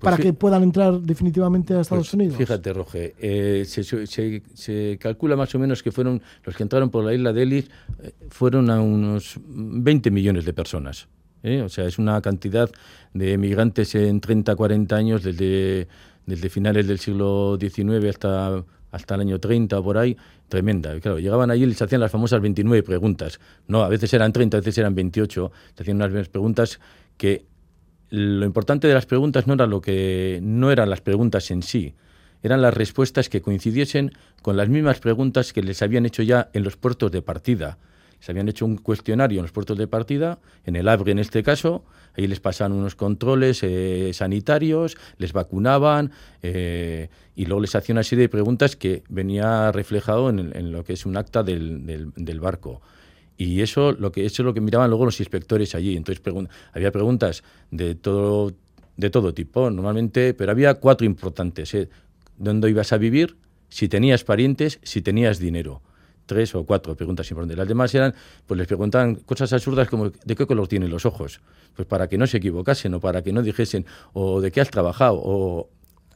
Pues 0.00 0.12
para 0.12 0.22
que 0.22 0.32
puedan 0.32 0.62
entrar 0.62 0.98
definitivamente 0.98 1.74
a 1.74 1.82
Estados 1.82 2.08
pues 2.08 2.14
Unidos. 2.14 2.38
Fíjate, 2.38 2.72
Roge, 2.72 3.14
eh, 3.20 3.66
se, 3.66 4.98
calcula 4.98 5.36
más 5.36 5.54
o 5.54 5.58
menos 5.58 5.82
que 5.82 5.92
fueron 5.92 6.22
los 6.42 6.56
que 6.56 6.62
entraron 6.62 6.88
por 6.88 7.04
la 7.04 7.12
isla 7.12 7.34
de 7.34 7.42
Ellis 7.42 7.70
eh, 8.02 8.12
fueron 8.30 8.70
a 8.70 8.80
unos 8.80 9.38
20 9.44 10.10
millones 10.10 10.46
de 10.46 10.54
personas. 10.54 11.06
¿eh? 11.42 11.60
O 11.60 11.68
sea, 11.68 11.84
es 11.84 11.98
una 11.98 12.18
cantidad 12.22 12.70
de 13.12 13.34
emigrantes 13.34 13.94
en 13.94 14.22
30, 14.22 14.56
40 14.56 14.96
años, 14.96 15.22
desde, 15.22 15.86
desde 16.24 16.48
finales 16.48 16.86
del 16.86 16.98
siglo 16.98 17.58
XIX 17.60 18.08
hasta, 18.08 18.64
hasta 18.92 19.14
el 19.16 19.20
año 19.20 19.38
30 19.38 19.80
o 19.80 19.84
por 19.84 19.98
ahí, 19.98 20.16
tremenda. 20.48 20.98
claro, 20.98 21.18
llegaban 21.18 21.50
allí 21.50 21.64
y 21.64 21.66
les 21.66 21.82
hacían 21.82 22.00
las 22.00 22.10
famosas 22.10 22.40
29 22.40 22.82
preguntas. 22.84 23.38
No, 23.68 23.82
a 23.82 23.88
veces 23.90 24.14
eran 24.14 24.32
30, 24.32 24.56
a 24.56 24.60
veces 24.60 24.78
eran 24.78 24.94
28. 24.94 25.52
Se 25.74 25.82
hacían 25.82 25.96
unas 25.96 26.30
preguntas 26.30 26.80
que 27.18 27.44
lo 28.10 28.44
importante 28.44 28.88
de 28.88 28.94
las 28.94 29.06
preguntas 29.06 29.46
no 29.46 29.54
era 29.54 29.66
lo 29.66 29.80
que 29.80 30.40
no 30.42 30.70
eran 30.70 30.90
las 30.90 31.00
preguntas 31.00 31.50
en 31.50 31.62
sí, 31.62 31.94
eran 32.42 32.62
las 32.62 32.74
respuestas 32.74 33.28
que 33.28 33.40
coincidiesen 33.40 34.12
con 34.42 34.56
las 34.56 34.68
mismas 34.68 35.00
preguntas 35.00 35.52
que 35.52 35.62
les 35.62 35.82
habían 35.82 36.06
hecho 36.06 36.22
ya 36.22 36.50
en 36.52 36.64
los 36.64 36.76
puertos 36.76 37.12
de 37.12 37.22
partida. 37.22 37.78
Se 38.18 38.32
habían 38.32 38.48
hecho 38.48 38.66
un 38.66 38.76
cuestionario 38.76 39.38
en 39.38 39.44
los 39.44 39.52
puertos 39.52 39.78
de 39.78 39.86
partida, 39.86 40.40
en 40.66 40.76
el 40.76 40.88
ABRE 40.88 41.12
en 41.12 41.18
este 41.18 41.42
caso, 41.42 41.84
ahí 42.16 42.26
les 42.26 42.40
pasaban 42.40 42.72
unos 42.72 42.94
controles 42.94 43.62
eh, 43.62 44.10
sanitarios, 44.12 44.98
les 45.16 45.32
vacunaban 45.32 46.10
eh, 46.42 47.08
y 47.34 47.46
luego 47.46 47.62
les 47.62 47.74
hacían 47.74 47.96
una 47.96 48.02
serie 48.02 48.24
de 48.24 48.28
preguntas 48.28 48.76
que 48.76 49.04
venía 49.08 49.72
reflejado 49.72 50.28
en, 50.28 50.72
lo 50.72 50.84
que 50.84 50.94
es 50.94 51.06
un 51.06 51.16
acta 51.16 51.42
del, 51.42 52.12
del 52.14 52.40
barco. 52.40 52.82
Y 53.40 53.62
eso, 53.62 53.92
lo 53.92 54.12
que, 54.12 54.26
eso 54.26 54.42
es 54.42 54.44
lo 54.44 54.52
que 54.52 54.60
miraban 54.60 54.90
luego 54.90 55.06
los 55.06 55.18
inspectores 55.18 55.74
allí. 55.74 55.96
Entonces 55.96 56.22
había 56.74 56.92
preguntas 56.92 57.42
de 57.70 57.94
todo, 57.94 58.52
de 58.98 59.08
todo 59.08 59.32
tipo, 59.32 59.70
normalmente, 59.70 60.34
pero 60.34 60.52
había 60.52 60.74
cuatro 60.74 61.06
importantes. 61.06 61.72
¿eh? 61.72 61.88
¿Dónde 62.36 62.68
ibas 62.68 62.92
a 62.92 62.98
vivir? 62.98 63.38
Si 63.70 63.88
tenías 63.88 64.24
parientes, 64.24 64.78
si 64.82 65.00
tenías 65.00 65.38
dinero. 65.38 65.80
tres 66.26 66.54
o 66.54 66.66
cuatro 66.66 66.94
preguntas 66.94 67.30
importantes. 67.30 67.56
Las 67.56 67.66
demás 67.66 67.94
eran, 67.94 68.14
pues 68.46 68.58
les 68.58 68.66
preguntaban 68.66 69.14
cosas 69.14 69.50
absurdas 69.54 69.88
como 69.88 70.10
¿de 70.10 70.36
qué 70.36 70.46
color 70.46 70.68
tienen 70.68 70.90
los 70.90 71.06
ojos? 71.06 71.40
Pues 71.74 71.88
para 71.88 72.08
que 72.08 72.18
no 72.18 72.26
se 72.26 72.36
equivocasen 72.36 72.92
o 72.92 73.00
para 73.00 73.22
que 73.22 73.32
no 73.32 73.42
dijesen 73.42 73.86
o 74.12 74.42
¿de 74.42 74.52
qué 74.52 74.60
has 74.60 74.70
trabajado? 74.70 75.18
o 75.18 75.70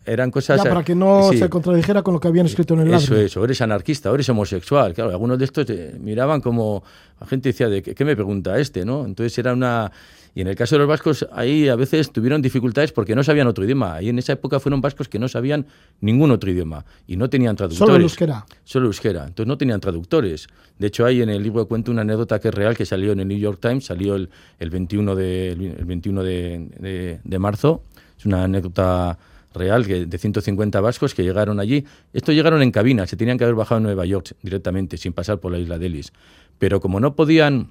eran 0.04 0.30
cosas... 0.30 0.62
Ya, 0.62 0.68
para 0.68 0.82
que 0.84 0.94
no 0.94 1.30
sí. 1.30 1.38
se 1.38 1.48
contradijera 1.48 2.02
con 2.02 2.14
lo 2.14 2.20
que 2.20 2.28
habían 2.28 2.46
escrito 2.46 2.74
en 2.74 2.80
el 2.80 2.94
Eso 2.94 3.12
libro. 3.12 3.26
es, 3.26 3.36
o 3.36 3.44
eres 3.44 3.60
anarquista, 3.60 4.10
eres 4.10 4.28
homosexual. 4.28 4.92
Claro, 4.94 5.10
algunos 5.10 5.38
de 5.38 5.44
estos 5.44 5.68
eh, 5.70 5.96
miraban 6.00 6.40
como... 6.40 6.82
La 7.20 7.26
gente 7.26 7.50
decía, 7.50 7.68
¿de 7.68 7.82
qué, 7.82 7.94
qué 7.94 8.04
me 8.04 8.14
pregunta 8.14 8.58
este? 8.58 8.84
¿no? 8.84 9.04
Entonces 9.06 9.36
era 9.38 9.52
una... 9.52 9.90
Y 10.36 10.40
en 10.40 10.48
el 10.48 10.56
caso 10.56 10.74
de 10.74 10.80
los 10.80 10.88
vascos, 10.88 11.28
ahí 11.32 11.68
a 11.68 11.76
veces 11.76 12.10
tuvieron 12.10 12.42
dificultades 12.42 12.90
porque 12.90 13.14
no 13.14 13.22
sabían 13.22 13.46
otro 13.46 13.64
idioma. 13.64 13.94
Ahí 13.94 14.08
en 14.08 14.18
esa 14.18 14.32
época 14.32 14.58
fueron 14.58 14.80
vascos 14.80 15.08
que 15.08 15.20
no 15.20 15.28
sabían 15.28 15.64
ningún 16.00 16.32
otro 16.32 16.50
idioma 16.50 16.84
y 17.06 17.16
no 17.16 17.30
tenían 17.30 17.54
traductores. 17.54 17.92
Solo 17.92 18.02
euskera. 18.02 18.44
Solo 18.64 18.86
euskera. 18.86 19.20
Entonces 19.28 19.46
no 19.46 19.56
tenían 19.56 19.78
traductores. 19.78 20.48
De 20.76 20.88
hecho, 20.88 21.06
hay 21.06 21.22
en 21.22 21.28
el 21.28 21.40
libro 21.40 21.68
cuento 21.68 21.92
una 21.92 22.00
anécdota 22.00 22.40
que 22.40 22.48
es 22.48 22.54
real, 22.54 22.76
que 22.76 22.84
salió 22.84 23.12
en 23.12 23.20
el 23.20 23.28
New 23.28 23.38
York 23.38 23.60
Times, 23.60 23.84
salió 23.84 24.16
el, 24.16 24.28
el 24.58 24.70
21, 24.70 25.14
de, 25.14 25.52
el 25.52 25.84
21 25.84 26.24
de, 26.24 26.68
de, 26.80 27.20
de 27.22 27.38
marzo. 27.38 27.84
Es 28.18 28.26
una 28.26 28.42
anécdota 28.42 29.16
real 29.54 29.84
de 29.86 30.18
150 30.18 30.80
vascos 30.80 31.14
que 31.14 31.22
llegaron 31.22 31.60
allí. 31.60 31.86
Estos 32.12 32.34
llegaron 32.34 32.60
en 32.60 32.70
cabina, 32.70 33.06
se 33.06 33.16
tenían 33.16 33.38
que 33.38 33.44
haber 33.44 33.56
bajado 33.56 33.78
en 33.78 33.84
Nueva 33.84 34.04
York 34.04 34.36
directamente, 34.42 34.96
sin 34.96 35.12
pasar 35.12 35.38
por 35.38 35.52
la 35.52 35.58
isla 35.58 35.78
de 35.78 35.86
Ellis. 35.86 36.12
Pero 36.58 36.80
como 36.80 37.00
no 37.00 37.14
podían 37.14 37.70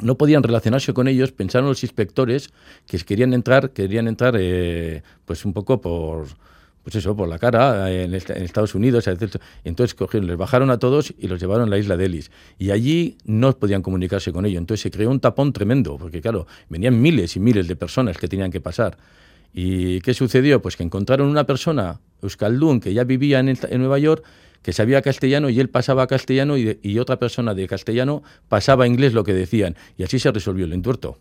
no 0.00 0.16
podían 0.16 0.42
relacionarse 0.42 0.94
con 0.94 1.06
ellos, 1.06 1.32
pensaron 1.32 1.68
los 1.68 1.82
inspectores 1.82 2.50
que 2.86 2.98
querían 2.98 3.34
entrar, 3.34 3.70
querían 3.70 4.08
entrar 4.08 4.36
eh, 4.38 5.02
pues 5.26 5.44
un 5.44 5.52
poco 5.52 5.82
por 5.82 6.28
pues 6.82 6.96
eso, 6.96 7.16
por 7.16 7.28
la 7.28 7.38
cara, 7.38 7.92
en, 7.92 8.12
est 8.14 8.30
en 8.30 8.42
Estados 8.42 8.74
Unidos, 8.74 9.06
etc. 9.06 9.36
Entonces 9.64 9.94
cogieron, 9.94 10.26
les 10.26 10.36
bajaron 10.36 10.70
a 10.70 10.78
todos 10.78 11.14
y 11.16 11.28
los 11.28 11.40
llevaron 11.40 11.68
a 11.68 11.70
la 11.70 11.78
isla 11.78 11.96
de 11.96 12.06
Ellis. 12.06 12.30
Y 12.58 12.72
allí 12.72 13.18
no 13.24 13.52
podían 13.56 13.82
comunicarse 13.82 14.32
con 14.32 14.46
ellos. 14.46 14.58
Entonces 14.58 14.82
se 14.82 14.90
creó 14.90 15.10
un 15.10 15.20
tapón 15.20 15.52
tremendo, 15.52 15.96
porque 15.96 16.20
claro, 16.20 16.46
venían 16.68 17.00
miles 17.00 17.36
y 17.36 17.40
miles 17.40 17.68
de 17.68 17.76
personas 17.76 18.18
que 18.18 18.26
tenían 18.26 18.50
que 18.50 18.60
pasar. 18.60 18.98
¿Y 19.52 20.00
qué 20.00 20.14
sucedió? 20.14 20.62
Pues 20.62 20.76
que 20.76 20.82
encontraron 20.82 21.28
una 21.28 21.44
persona, 21.44 22.00
Euskaldun, 22.22 22.80
que 22.80 22.94
ya 22.94 23.04
vivía 23.04 23.40
en, 23.40 23.48
en 23.48 23.80
Nueva 23.80 23.98
York, 23.98 24.24
que 24.62 24.72
sabía 24.72 25.02
castellano 25.02 25.50
y 25.50 25.60
él 25.60 25.68
pasaba 25.68 26.06
castellano 26.06 26.56
y, 26.56 26.78
y, 26.82 26.98
otra 26.98 27.18
persona 27.18 27.52
de 27.52 27.66
castellano 27.66 28.22
pasaba 28.48 28.86
inglés 28.86 29.12
lo 29.12 29.24
que 29.24 29.34
decían. 29.34 29.76
Y 29.98 30.04
así 30.04 30.18
se 30.18 30.30
resolvió 30.30 30.64
el 30.64 30.72
entuerto. 30.72 31.18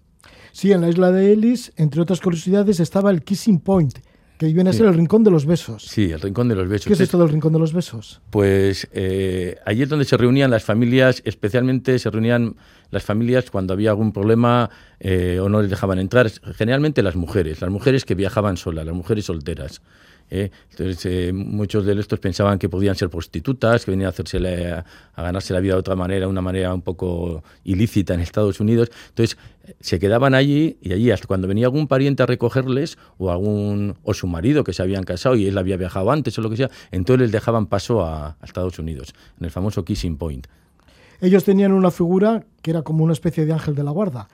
Sí, 0.52 0.72
en 0.72 0.82
la 0.82 0.90
isla 0.90 1.12
de 1.12 1.34
Ellis, 1.34 1.74
entre 1.76 2.02
otras 2.02 2.20
curiosidades, 2.20 2.80
estaba 2.80 3.10
el 3.10 3.24
Kissing 3.24 3.60
Point, 3.60 4.00
que 4.48 4.54
viene 4.54 4.72
a 4.72 4.74
ser 4.74 4.88
sí. 4.88 4.88
el 4.88 4.96
rincón 4.96 5.24
de 5.24 5.30
los 5.30 5.46
besos. 5.46 5.84
Sí, 5.84 6.12
el 6.12 6.20
rincón 6.20 6.48
de 6.48 6.56
los 6.56 6.68
besos. 6.68 6.88
¿Qué 6.88 6.94
es 6.94 7.00
esto 7.00 7.20
del 7.20 7.30
rincón 7.30 7.54
de 7.54 7.60
los 7.60 7.74
besos? 7.74 8.22
Pues 8.32 8.88
eh, 8.92 9.58
allí 9.68 9.84
es 9.84 9.90
donde 9.90 10.04
se 10.04 10.18
reunían 10.18 10.50
las 10.50 10.64
familias, 10.64 11.22
especialmente 11.26 12.00
se 12.00 12.10
reunían 12.10 12.56
las 12.90 13.04
familias 13.04 13.52
cuando 13.52 13.74
había 13.74 13.92
algún 13.92 14.12
problema 14.12 14.72
eh, 15.00 15.40
o 15.40 15.48
no 15.48 15.62
les 15.62 15.70
dejaban 15.70 16.00
entrar, 16.00 16.32
generalmente 16.56 17.04
las 17.04 17.16
mujeres, 17.16 17.62
las 17.62 17.70
mujeres 17.70 18.04
que 18.04 18.16
viajaban 18.16 18.58
solas, 18.58 18.84
las 18.84 18.96
mujeres 18.96 19.26
solteras. 19.26 19.84
¿Eh? 20.32 20.50
Entonces, 20.72 21.06
eh, 21.06 21.34
muchos 21.34 21.86
de 21.86 22.00
estos 22.00 22.20
pensaban 22.20 22.58
que 22.58 22.70
podían 22.70 22.96
ser 22.96 23.10
prostitutas, 23.10 23.86
que 23.86 23.92
venían 23.92 24.08
a, 24.08 24.10
hacerse 24.10 24.38
a 24.38 25.22
ganarse 25.22 25.54
la 25.54 25.60
vida 25.60 25.74
de 25.74 25.80
otra 25.80 25.96
manera, 25.96 26.28
una 26.28 26.42
manera 26.42 26.74
un 26.74 26.82
poco 26.82 27.44
ilícita 27.64 28.14
en 28.14 28.22
Estados 28.22 28.60
Unidos. 28.60 28.90
Entonces, 29.10 29.38
se 29.80 30.00
quedaban 30.00 30.34
allí 30.34 30.78
y 30.82 30.94
allí 30.94 31.12
hasta 31.12 31.28
cuando 31.28 31.48
venía 31.48 31.68
algún 31.68 31.88
pariente 31.88 32.24
a 32.24 32.26
recogerles 32.26 32.98
o 33.18 33.30
algún 33.30 33.96
o 34.04 34.14
su 34.14 34.26
marido 34.26 34.64
que 34.64 34.74
se 34.74 34.82
habían 34.82 35.04
casado 35.04 35.36
y 35.36 35.46
él 35.46 35.58
había 35.58 35.78
viajado 35.78 36.10
antes 36.12 36.38
o 36.40 36.42
lo 36.42 36.50
que 36.50 36.58
sea, 36.58 36.72
entonces 36.92 37.22
les 37.22 37.32
dejaban 37.32 37.68
paso 37.68 38.04
a 38.04 38.38
Estados 38.44 38.80
Unidos, 38.80 39.14
en 39.40 39.46
el 39.46 39.52
famoso 39.52 39.86
Kissing 39.86 40.18
Point. 40.18 40.48
Ellos 41.22 41.44
tenían 41.44 41.72
una 41.72 41.92
figura 41.92 42.44
que 42.64 42.72
era 42.72 42.82
como 42.82 43.04
una 43.04 43.14
especie 43.14 43.46
de 43.46 43.54
ángel 43.54 43.76
de 43.76 43.84
la 43.84 43.92
guarda 43.92 44.28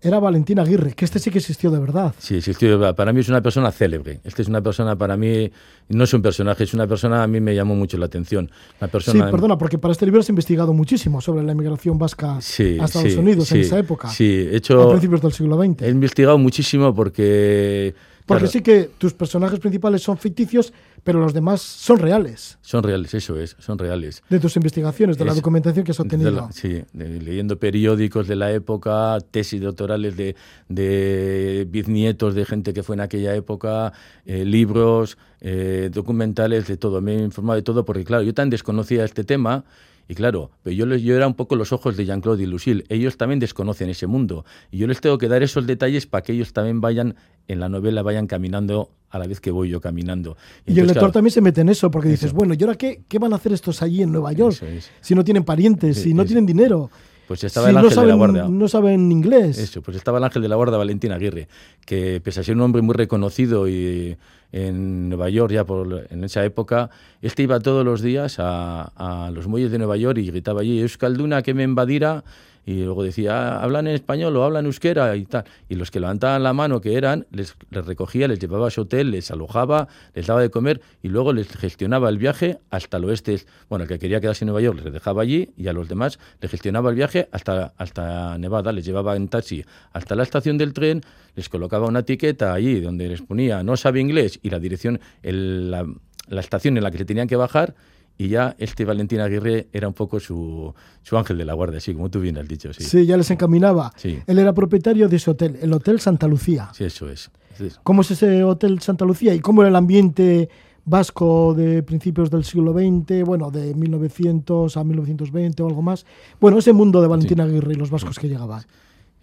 era 0.00 0.18
Valentín 0.18 0.58
Aguirre, 0.58 0.92
que 0.92 1.04
este 1.04 1.18
sí 1.18 1.30
que 1.30 1.38
existió 1.38 1.70
de 1.70 1.78
verdad. 1.78 2.14
Sí, 2.18 2.36
existió 2.36 2.68
de 2.68 2.76
verdad. 2.76 2.94
Para 2.94 3.12
mí 3.12 3.20
es 3.20 3.28
una 3.28 3.40
persona 3.40 3.72
célebre. 3.72 4.20
Este 4.24 4.42
es 4.42 4.48
una 4.48 4.60
persona, 4.60 4.96
para 4.96 5.16
mí, 5.16 5.50
no 5.88 6.04
es 6.04 6.12
un 6.12 6.20
personaje, 6.20 6.64
es 6.64 6.74
una 6.74 6.86
persona, 6.86 7.22
a 7.22 7.26
mí 7.26 7.40
me 7.40 7.54
llamó 7.54 7.74
mucho 7.74 7.96
la 7.96 8.06
atención. 8.06 8.50
Una 8.80 8.88
persona, 8.88 9.24
sí, 9.26 9.30
perdona, 9.30 9.56
porque 9.56 9.78
para 9.78 9.92
este 9.92 10.04
libro 10.04 10.20
has 10.20 10.28
investigado 10.28 10.72
muchísimo 10.72 11.20
sobre 11.20 11.42
la 11.42 11.52
inmigración 11.52 11.98
vasca 11.98 12.38
sí, 12.40 12.78
a 12.80 12.84
Estados 12.84 13.12
sí, 13.12 13.18
Unidos 13.18 13.48
sí, 13.48 13.54
en 13.54 13.60
esa 13.62 13.78
época. 13.78 14.08
Sí, 14.08 14.48
he 14.50 14.56
hecho... 14.56 14.82
A 14.82 14.90
principios 14.90 15.22
del 15.22 15.32
siglo 15.32 15.62
XX. 15.62 15.82
He 15.82 15.90
investigado 15.90 16.38
muchísimo 16.38 16.94
porque... 16.94 17.94
Porque 18.26 18.44
claro, 18.44 18.52
sí 18.52 18.62
que 18.62 18.90
tus 18.96 19.12
personajes 19.12 19.58
principales 19.60 20.02
son 20.02 20.16
ficticios, 20.16 20.72
pero 21.02 21.20
los 21.20 21.34
demás 21.34 21.60
son 21.60 21.98
reales. 21.98 22.56
Son 22.62 22.82
reales, 22.82 23.12
eso 23.12 23.38
es, 23.38 23.54
son 23.58 23.78
reales. 23.78 24.22
De 24.30 24.40
tus 24.40 24.56
investigaciones, 24.56 25.18
de 25.18 25.24
es, 25.24 25.28
la 25.28 25.34
documentación 25.34 25.84
que 25.84 25.90
has 25.92 26.00
obtenido. 26.00 26.30
La, 26.30 26.50
sí, 26.50 26.82
de, 26.94 27.20
leyendo 27.20 27.58
periódicos 27.58 28.26
de 28.26 28.36
la 28.36 28.50
época, 28.50 29.18
tesis 29.30 29.60
doctorales 29.60 30.16
de, 30.16 30.36
de, 30.70 31.66
bisnietos 31.68 32.34
de 32.34 32.46
gente 32.46 32.72
que 32.72 32.82
fue 32.82 32.96
en 32.96 33.00
aquella 33.00 33.34
época, 33.34 33.92
eh, 34.24 34.46
libros, 34.46 35.18
eh, 35.42 35.90
documentales, 35.92 36.66
de 36.66 36.78
todo. 36.78 37.02
Me 37.02 37.16
he 37.16 37.22
informado 37.22 37.56
de 37.56 37.62
todo 37.62 37.84
porque, 37.84 38.04
claro, 38.04 38.22
yo 38.22 38.32
tan 38.32 38.48
desconocía 38.48 39.04
este 39.04 39.24
tema 39.24 39.64
y 40.08 40.14
claro, 40.14 40.50
pero 40.62 40.74
yo, 40.74 40.86
yo 40.96 41.16
era 41.16 41.26
un 41.26 41.34
poco 41.34 41.56
los 41.56 41.72
ojos 41.72 41.96
de 41.96 42.04
Jean-Claude 42.04 42.42
y 42.42 42.46
Lucille. 42.46 42.84
Ellos 42.88 43.16
también 43.16 43.40
desconocen 43.40 43.88
ese 43.88 44.06
mundo. 44.06 44.44
Y 44.70 44.78
yo 44.78 44.86
les 44.86 45.00
tengo 45.00 45.16
que 45.16 45.28
dar 45.28 45.42
esos 45.42 45.66
detalles 45.66 46.06
para 46.06 46.22
que 46.22 46.32
ellos 46.32 46.52
también 46.52 46.80
vayan, 46.80 47.16
en 47.48 47.60
la 47.60 47.68
novela, 47.68 48.02
vayan 48.02 48.26
caminando 48.26 48.90
a 49.10 49.18
la 49.18 49.26
vez 49.26 49.40
que 49.40 49.50
voy 49.50 49.70
yo 49.70 49.80
caminando. 49.80 50.36
Y, 50.66 50.70
Entonces, 50.70 50.78
el 50.78 50.86
lector 50.88 51.00
claro, 51.00 51.12
también 51.12 51.32
se 51.32 51.40
mete 51.40 51.60
en 51.62 51.68
eso, 51.70 51.90
porque 51.90 52.08
eso. 52.08 52.26
dices, 52.26 52.32
bueno, 52.32 52.54
¿y 52.54 52.62
ahora 52.62 52.74
qué, 52.74 53.02
qué 53.08 53.18
van 53.18 53.32
a 53.32 53.36
hacer 53.36 53.52
estos 53.52 53.80
allí 53.80 54.02
en 54.02 54.12
Nueva 54.12 54.32
York? 54.32 54.62
Es. 54.62 54.90
Si 55.00 55.14
no 55.14 55.24
tienen 55.24 55.44
parientes, 55.44 55.98
si 56.02 56.12
no 56.12 56.24
tienen 56.24 56.44
dinero. 56.44 56.90
Pues 57.26 57.42
estaba 57.42 57.70
el 57.70 57.76
ángel 57.76 57.88
no 57.88 57.94
saben, 57.94 58.06
de 58.06 58.12
la 58.12 58.16
guardia. 58.16 58.48
No 58.48 58.68
saben 58.68 59.10
inglés. 59.10 59.56
Eso, 59.56 59.80
pues 59.80 59.96
estaba 59.96 60.18
el 60.18 60.24
ángel 60.24 60.42
de 60.42 60.48
la 60.48 60.56
guardia, 60.56 60.76
Valentín 60.76 61.12
Aguirre, 61.12 61.48
que 61.86 62.20
pese 62.22 62.40
a 62.40 62.42
ser 62.42 62.54
un 62.54 62.60
hombre 62.60 62.82
muy 62.82 62.94
reconocido 62.94 63.66
y 63.66 64.16
en 64.54 65.08
Nueva 65.08 65.28
York 65.30 65.52
ya 65.52 65.64
por, 65.64 66.06
en 66.08 66.22
esa 66.22 66.44
época, 66.44 66.88
este 67.22 67.42
iba 67.42 67.58
todos 67.58 67.84
los 67.84 68.02
días 68.02 68.36
a, 68.38 68.82
a 68.94 69.32
los 69.32 69.48
muelles 69.48 69.72
de 69.72 69.78
Nueva 69.78 69.96
York 69.96 70.18
y 70.18 70.28
gritaba 70.28 70.60
allí, 70.60 70.80
Euskalduna 70.80 71.42
que 71.42 71.54
me 71.54 71.64
invadira, 71.64 72.22
y 72.66 72.84
luego 72.84 73.02
decía, 73.02 73.60
hablan 73.60 73.86
en 73.86 73.94
español 73.94 74.36
o 74.36 74.44
hablan 74.44 74.66
euskera 74.66 75.14
y 75.16 75.26
tal. 75.26 75.44
Y 75.68 75.74
los 75.74 75.90
que 75.90 76.00
levantaban 76.00 76.42
la 76.42 76.52
mano, 76.52 76.80
que 76.80 76.96
eran, 76.96 77.26
les, 77.30 77.56
les, 77.70 77.84
recogía, 77.84 78.28
les 78.28 78.38
llevaba 78.38 78.68
a 78.68 78.70
su 78.70 78.82
hotel, 78.82 79.10
les 79.10 79.30
alojaba, 79.30 79.88
les 80.14 80.26
daba 80.26 80.40
de 80.40 80.50
comer 80.50 80.80
y 81.02 81.08
luego 81.08 81.32
les 81.32 81.48
gestionaba 81.48 82.08
el 82.08 82.18
viaje 82.18 82.58
hasta 82.70 82.96
el 82.96 83.04
oeste. 83.04 83.42
Bueno, 83.68 83.84
el 83.84 83.88
que 83.88 83.98
quería 83.98 84.20
quedarse 84.20 84.44
en 84.44 84.46
Nueva 84.46 84.62
York 84.62 84.80
les 84.82 84.92
dejaba 84.92 85.22
allí 85.22 85.50
y 85.56 85.68
a 85.68 85.72
los 85.72 85.88
demás 85.88 86.18
les 86.40 86.50
gestionaba 86.50 86.90
el 86.90 86.96
viaje 86.96 87.28
hasta, 87.32 87.74
hasta 87.76 88.38
Nevada, 88.38 88.72
les 88.72 88.84
llevaba 88.84 89.16
en 89.16 89.28
taxi 89.28 89.64
hasta 89.92 90.14
la 90.14 90.22
estación 90.22 90.58
del 90.58 90.72
tren, 90.72 91.02
les 91.34 91.48
colocaba 91.48 91.86
una 91.86 92.00
etiqueta 92.00 92.52
allí 92.52 92.80
donde 92.80 93.08
les 93.08 93.22
ponía 93.22 93.62
no 93.62 93.76
sabe 93.76 94.00
inglés 94.00 94.38
y 94.42 94.50
la 94.50 94.58
dirección, 94.58 95.00
el, 95.22 95.70
la, 95.70 95.86
la 96.28 96.40
estación 96.40 96.76
en 96.76 96.84
la 96.84 96.90
que 96.90 96.98
se 96.98 97.04
tenían 97.04 97.28
que 97.28 97.36
bajar 97.36 97.74
y 98.16 98.28
ya 98.28 98.54
este 98.58 98.84
Valentín 98.84 99.20
Aguirre 99.20 99.68
era 99.72 99.88
un 99.88 99.94
poco 99.94 100.20
su, 100.20 100.72
su 101.02 101.16
ángel 101.16 101.38
de 101.38 101.44
la 101.44 101.54
guardia, 101.54 101.80
sí, 101.80 101.94
como 101.94 102.10
tú 102.10 102.20
bien 102.20 102.38
has 102.38 102.46
dicho. 102.46 102.72
Sí, 102.72 102.84
sí 102.84 103.06
ya 103.06 103.16
les 103.16 103.30
encaminaba. 103.30 103.92
Sí. 103.96 104.20
Él 104.26 104.38
era 104.38 104.52
propietario 104.52 105.08
de 105.08 105.16
ese 105.16 105.30
hotel, 105.30 105.58
el 105.60 105.72
Hotel 105.72 106.00
Santa 106.00 106.28
Lucía. 106.28 106.70
Sí, 106.72 106.84
eso 106.84 107.08
es. 107.08 107.30
es 107.58 107.80
¿Cómo 107.82 108.02
es 108.02 108.10
ese 108.12 108.44
Hotel 108.44 108.80
Santa 108.80 109.04
Lucía 109.04 109.34
y 109.34 109.40
cómo 109.40 109.62
era 109.62 109.70
el 109.70 109.76
ambiente 109.76 110.48
vasco 110.84 111.54
de 111.54 111.82
principios 111.82 112.30
del 112.30 112.44
siglo 112.44 112.72
XX, 112.72 113.24
bueno, 113.24 113.50
de 113.50 113.74
1900 113.74 114.76
a 114.76 114.84
1920 114.84 115.62
o 115.62 115.66
algo 115.66 115.82
más? 115.82 116.06
Bueno, 116.40 116.58
ese 116.58 116.72
mundo 116.72 117.02
de 117.02 117.08
Valentín 117.08 117.38
sí. 117.38 117.42
Aguirre 117.42 117.72
y 117.72 117.76
los 117.76 117.90
vascos 117.90 118.18
que 118.18 118.28
llegaban. 118.28 118.62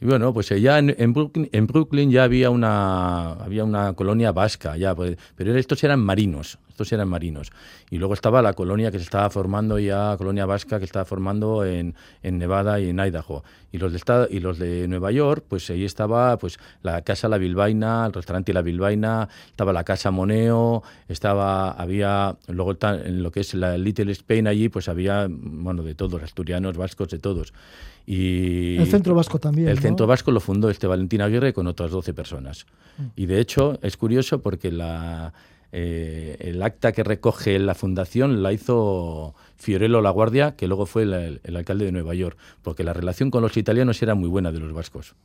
Y 0.02 0.06
bueno, 0.06 0.34
pues 0.34 0.50
ya 0.50 0.80
en, 0.80 0.96
en, 0.98 1.14
Brooklyn, 1.14 1.48
en, 1.52 1.68
Brooklyn, 1.68 2.10
ya 2.10 2.24
había 2.24 2.50
una, 2.50 3.34
había 3.34 3.64
una 3.64 3.94
colonia 3.94 4.32
vasca, 4.32 4.76
ya, 4.76 4.96
pues, 4.96 5.16
pero 5.36 5.56
estos 5.56 5.84
eran 5.84 6.00
marinos, 6.00 6.58
estos 6.82 6.94
eran 6.94 7.08
marinos. 7.08 7.52
Y 7.90 7.98
luego 7.98 8.14
estaba 8.14 8.42
la 8.42 8.54
colonia 8.54 8.92
que 8.92 8.98
se 8.98 9.04
estaba 9.04 9.30
formando 9.30 9.80
ya, 9.80 10.16
colonia 10.18 10.46
vasca 10.46 10.80
que 10.80 10.86
estaba 10.86 11.06
formando 11.06 11.64
en, 11.66 11.96
en 12.24 12.38
Nevada 12.38 12.80
y 12.80 12.90
en 12.90 13.00
Idaho. 13.00 13.44
Y 13.72 13.78
los, 13.78 13.94
de 13.94 14.28
y 14.30 14.40
los 14.40 14.60
de 14.60 14.88
Nueva 14.88 15.12
York, 15.12 15.46
pues 15.48 15.70
ahí 15.70 15.86
estaba 15.86 16.38
pues 16.38 16.60
la 16.84 17.02
Casa 17.04 17.30
La 17.30 17.38
Bilbaina, 17.38 18.06
el 18.06 18.14
restaurante 18.14 18.54
La 18.54 18.62
Bilbaina, 18.62 19.30
estaba 19.48 19.72
la 19.72 19.84
Casa 19.84 20.12
Moneo, 20.12 20.84
estaba, 21.08 21.72
había, 21.72 22.36
luego 22.48 22.76
en 22.82 23.24
lo 23.24 23.32
que 23.32 23.42
es 23.42 23.54
la 23.54 23.78
Little 23.78 24.12
Spain 24.12 24.48
allí, 24.48 24.70
pues 24.70 24.90
había, 24.90 25.28
bueno, 25.30 25.84
de 25.84 25.96
todos, 25.96 26.22
asturianos, 26.22 26.76
vascos, 26.76 27.10
de 27.10 27.20
todos. 27.20 27.54
Y 28.06 28.78
el 28.78 28.88
Centro 28.88 29.16
Vasco 29.16 29.40
también. 29.40 29.70
El 29.70 29.76
¿no? 29.76 29.82
Centro 29.82 30.08
Vasco 30.08 30.32
lo 30.32 30.40
fundó 30.40 30.70
este 30.70 30.88
Valentín 30.88 31.22
Aguirre 31.22 31.54
con 31.54 31.68
otras 31.68 31.92
12 31.92 32.14
personas. 32.14 32.66
Mm. 32.98 33.04
Y 33.16 33.26
de 33.28 33.40
hecho 33.40 33.78
es 33.82 33.96
curioso 33.96 34.42
porque 34.42 34.72
la, 34.72 35.34
eh, 35.72 36.38
el 36.40 36.62
acta 36.64 36.92
que 36.92 37.04
recoge 37.04 37.58
la 37.60 37.76
fundación 37.76 38.44
la 38.44 38.54
hizo 38.54 39.36
Fiorello 39.58 40.02
La 40.02 40.10
Guardia, 40.10 40.56
que 40.56 40.68
luego 40.68 40.86
fue 40.86 41.04
el, 41.04 41.42
el 41.44 41.56
alcalde 41.56 41.86
de 41.86 41.92
Nueva 41.92 42.14
York, 42.14 42.38
porque 42.62 42.84
la 42.84 42.94
relación 42.94 43.32
con 43.32 43.42
los 43.42 43.56
italianos 43.58 44.02
era 44.02 44.16
muy 44.16 44.30
buena 44.30 44.52
de 44.52 44.60
los 44.60 44.74
vascos. 44.74 45.16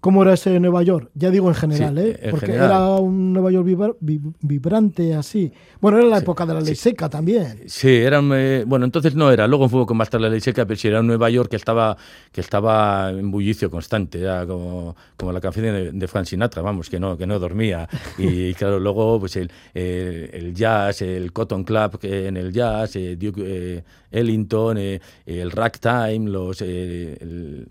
¿Cómo 0.00 0.22
era 0.22 0.34
ese 0.34 0.60
Nueva 0.60 0.82
York? 0.84 1.10
Ya 1.14 1.30
digo 1.30 1.48
en 1.48 1.54
general, 1.56 1.96
Sí, 1.96 2.02
¿eh? 2.10 2.18
en 2.22 2.30
Porque 2.30 2.46
general. 2.46 2.66
era 2.70 2.88
un 2.96 3.32
Nueva 3.32 3.50
York 3.50 3.66
vibra- 3.66 3.96
vi- 4.00 4.20
vibrante, 4.40 5.14
así. 5.14 5.52
Bueno, 5.80 5.98
era 5.98 6.06
la 6.06 6.18
época 6.18 6.46
de 6.46 6.54
la 6.54 6.60
ley 6.60 6.76
seca 6.76 7.08
también. 7.08 7.62
Sí, 7.66 7.88
era 7.96 8.20
un, 8.20 8.30
eh, 8.34 8.62
bueno, 8.66 8.84
entonces 8.84 9.14
no 9.16 9.30
era, 9.32 9.46
luego 9.48 9.68
fue 9.68 9.84
con 9.86 9.96
más 9.96 10.08
tarde 10.08 10.24
la 10.26 10.30
ley 10.30 10.40
seca, 10.40 10.64
pero 10.66 10.78
sí 10.78 10.86
era 10.86 11.00
un 11.00 11.08
Nueva 11.08 11.28
York 11.30 11.50
que 11.50 11.56
estaba, 11.56 11.96
que 12.30 12.40
estaba 12.40 13.10
en 13.10 13.30
bullicio 13.32 13.70
constante, 13.70 14.20
era 14.20 14.46
como, 14.46 14.94
como 15.16 15.32
la 15.32 15.40
canción 15.40 15.64
de, 15.66 15.90
de 15.90 16.08
Frank 16.08 16.26
Sinatra, 16.26 16.62
vamos, 16.62 16.88
que 16.88 17.00
no, 17.00 17.16
que 17.18 17.26
no 17.26 17.38
dormía. 17.40 17.88
Y, 18.18 18.54
claro, 18.54 18.78
luego 18.78 19.18
pues 19.18 19.34
el, 19.36 19.50
el- 19.74 20.30
el 20.32 20.54
jazz, 20.54 21.02
el 21.02 21.32
Cotton 21.32 21.64
Club 21.64 21.98
en 22.02 22.36
el 22.36 22.52
jazz, 22.52 22.94
eh, 22.96 23.16
Duke 23.16 23.42
eh, 23.44 23.82
Ellington, 24.12 24.78
eh, 24.78 25.00
el 25.26 25.50
ragtime, 25.50 26.30
los... 26.30 26.62
eh, 26.62 27.18
el- 27.20 27.66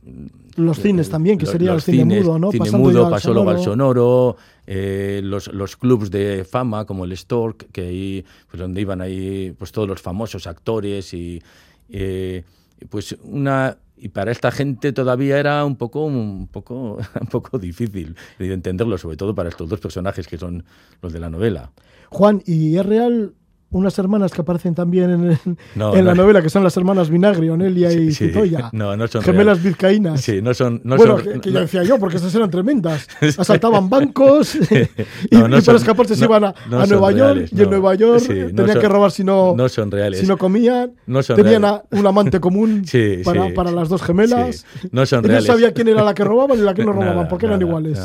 Los 0.56 0.80
cines 0.80 1.10
también, 1.10 1.38
que 1.38 1.46
los- 1.46 1.52
sería 1.52 1.70
el 1.70 1.76
los 1.76 1.84
cines, 1.92 2.26
mudo, 2.26 2.40
¿no? 2.40 2.52
Cine 2.52 2.66
Pasando 2.66 2.90
ya 2.90 2.94
mudo, 2.94 3.06
al 3.06 3.12
pasó 3.12 3.34
luego 3.34 3.50
al 3.50 3.60
sonoro. 3.60 4.36
sonoro, 4.36 4.38
eh, 4.66 5.22
los, 5.24 5.48
los 5.54 5.76
clubs 5.78 6.12
de 6.12 6.46
fama 6.46 6.86
como 6.86 7.06
el 7.06 7.16
Stork, 7.16 7.72
que 7.72 7.82
ahí, 7.82 8.26
pues 8.50 8.60
donde 8.60 8.82
iban 8.82 9.02
ahí 9.02 9.54
pues 9.58 9.72
todos 9.72 9.88
los 9.88 10.02
famosos 10.02 10.48
actores 10.48 11.14
y 11.14 11.42
eh, 11.90 12.44
pues 12.90 13.16
una 13.24 13.78
y 14.00 14.10
para 14.10 14.32
esta 14.32 14.52
gente 14.52 14.94
todavía 14.94 15.40
era 15.40 15.66
un 15.66 15.76
poco 15.76 16.06
un 16.06 16.48
poco 16.48 16.98
un 17.22 17.28
poco 17.28 17.58
difícil 17.58 18.16
de 18.38 18.54
entenderlo, 18.54 18.98
sobre 18.98 19.18
todo 19.18 19.34
para 19.34 19.50
estos 19.50 19.70
dos 19.70 19.80
personajes 19.80 20.28
que 20.28 20.38
son 20.38 20.64
los 21.02 21.14
de 21.14 21.20
la 21.20 21.30
novela. 21.30 21.72
Juan, 22.10 22.42
¿y 22.46 22.78
es 22.78 22.86
real 22.86 23.34
unas 23.70 24.00
hermanas 24.00 24.32
que 24.32 24.42
aparecen 24.42 24.74
también 24.74 25.10
en, 25.12 25.24
el- 25.32 25.38
No, 25.76 25.94
en 25.96 26.06
la 26.06 26.14
no. 26.16 26.24
novela, 26.24 26.42
que 26.42 26.50
son 26.50 26.64
las 26.64 26.76
hermanas 26.78 27.10
Vinagre, 27.10 27.50
Onelia 27.52 27.92
y 27.92 28.12
Sí. 28.14 28.28
Citoya? 28.28 28.70
No, 28.72 28.96
no 28.96 29.08
son 29.08 29.22
Gemelas 29.22 29.58
reales. 29.58 29.64
vizcaínas. 29.64 30.22
Sí, 30.22 30.42
no 30.42 30.54
son 30.54 30.80
no 30.86 30.96
bueno, 30.96 31.18
son- 31.20 31.34
que, 31.34 31.40
que 31.42 31.52
yo 31.52 31.60
decía 31.60 31.84
yo, 31.84 32.00
porque 32.00 32.16
esas 32.18 32.34
eran 32.34 32.50
tremendas. 32.50 33.08
Asaltaban 33.38 33.90
bancos 33.90 34.56
y, 35.30 35.36
y 35.36 35.38
son- 35.38 35.52
para 35.66 35.78
escaparse 35.78 36.16
se 36.16 36.24
iban 36.26 36.46
a, 36.46 36.56
Nueva 36.70 37.12
York 37.12 37.50
y 37.52 37.62
en. 37.62 37.70
Nueva 37.70 37.96
York 37.96 38.24
tenían 38.26 38.68
son- 38.72 38.80
que 38.82 38.88
robar 38.90 39.12
si 39.12 39.24
no, 39.24 39.54
no 39.56 39.68
son 39.70 39.92
reales. 39.92 40.20
si 40.22 40.28
no 40.28 40.38
comían. 40.38 40.92
Tenían 41.36 41.66
a- 41.66 41.84
un 41.92 42.08
amante 42.08 42.40
común 42.40 42.84
para, 43.24 43.54
para 43.54 43.72
las 43.72 43.90
dos 43.90 44.02
gemelas. 44.02 44.66
No 44.92 45.06
son 45.06 45.26
y 45.26 45.28
reales. 45.28 45.48
no 45.48 45.54
sabía 45.54 45.74
quién 45.74 45.90
era 45.90 46.04
la 46.04 46.14
que 46.14 46.24
robaban 46.24 46.58
y 46.58 46.62
la 46.62 46.74
que 46.74 46.86
no 46.86 46.94
robaban, 46.94 47.16
Nada, 47.16 47.28
porque 47.28 47.46
eran 47.48 47.62
iguales. 47.62 47.98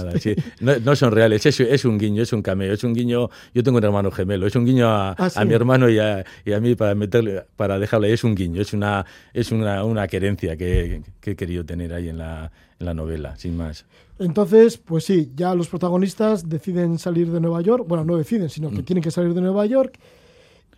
nada, 0.61 0.79
no, 0.85 0.97
son 0.97 1.13
reales, 1.13 1.47
es, 1.47 1.61
es 1.61 1.85
un 1.85 1.99
guiño, 1.99 2.23
es 2.23 2.33
un 2.33 2.43
cameo, 2.43 2.73
es 2.73 2.83
un 2.85 2.95
guiño. 2.95 3.29
Yo 3.55 3.63
tengo 3.63 3.79
un 3.79 3.85
hermano 3.85 4.11
gemelo, 4.11 4.47
es 4.47 4.57
un 4.57 4.65
guiño 4.65 4.89
a, 4.89 5.13
Ah, 5.13 5.31
sí. 5.31 5.39
a 5.39 5.45
mi 5.53 5.57
hermano 5.57 5.89
y 5.91 5.99
a, 5.99 6.25
y 6.45 6.53
a 6.53 6.61
mí 6.61 6.75
para 6.75 6.95
meterle, 6.95 7.45
para 7.57 7.79
dejarle, 7.79 8.13
es 8.13 8.25
un 8.25 8.35
guiño, 8.35 8.61
es 8.63 8.73
una, 8.73 9.05
es 9.35 9.53
una, 9.53 9.85
una 9.85 10.07
querencia 10.09 10.57
que, 10.57 11.03
que 11.21 11.33
he 11.33 11.37
querido 11.37 11.65
tener 11.65 11.93
ahí 11.93 12.09
en 12.09 12.19
la, 12.19 12.51
en 12.79 12.87
la 12.87 12.95
novela, 12.95 13.37
sin 13.37 13.57
más. 13.57 13.85
Entonces, 14.19 14.79
pues 14.79 15.05
sí, 15.05 15.31
ya 15.35 15.55
los 15.55 15.69
protagonistas 15.69 16.49
deciden 16.49 16.99
salir 16.99 17.31
de 17.31 17.41
Nueva 17.41 17.61
York. 17.61 17.85
Bueno, 17.89 18.05
no 18.05 18.17
deciden, 18.17 18.49
sino 18.49 18.71
Mm. 18.71 18.77
que 18.77 18.83
tienen 18.83 19.03
que 19.03 19.11
salir 19.11 19.35
de 19.35 19.41
Nueva 19.41 19.67
York. 19.67 19.99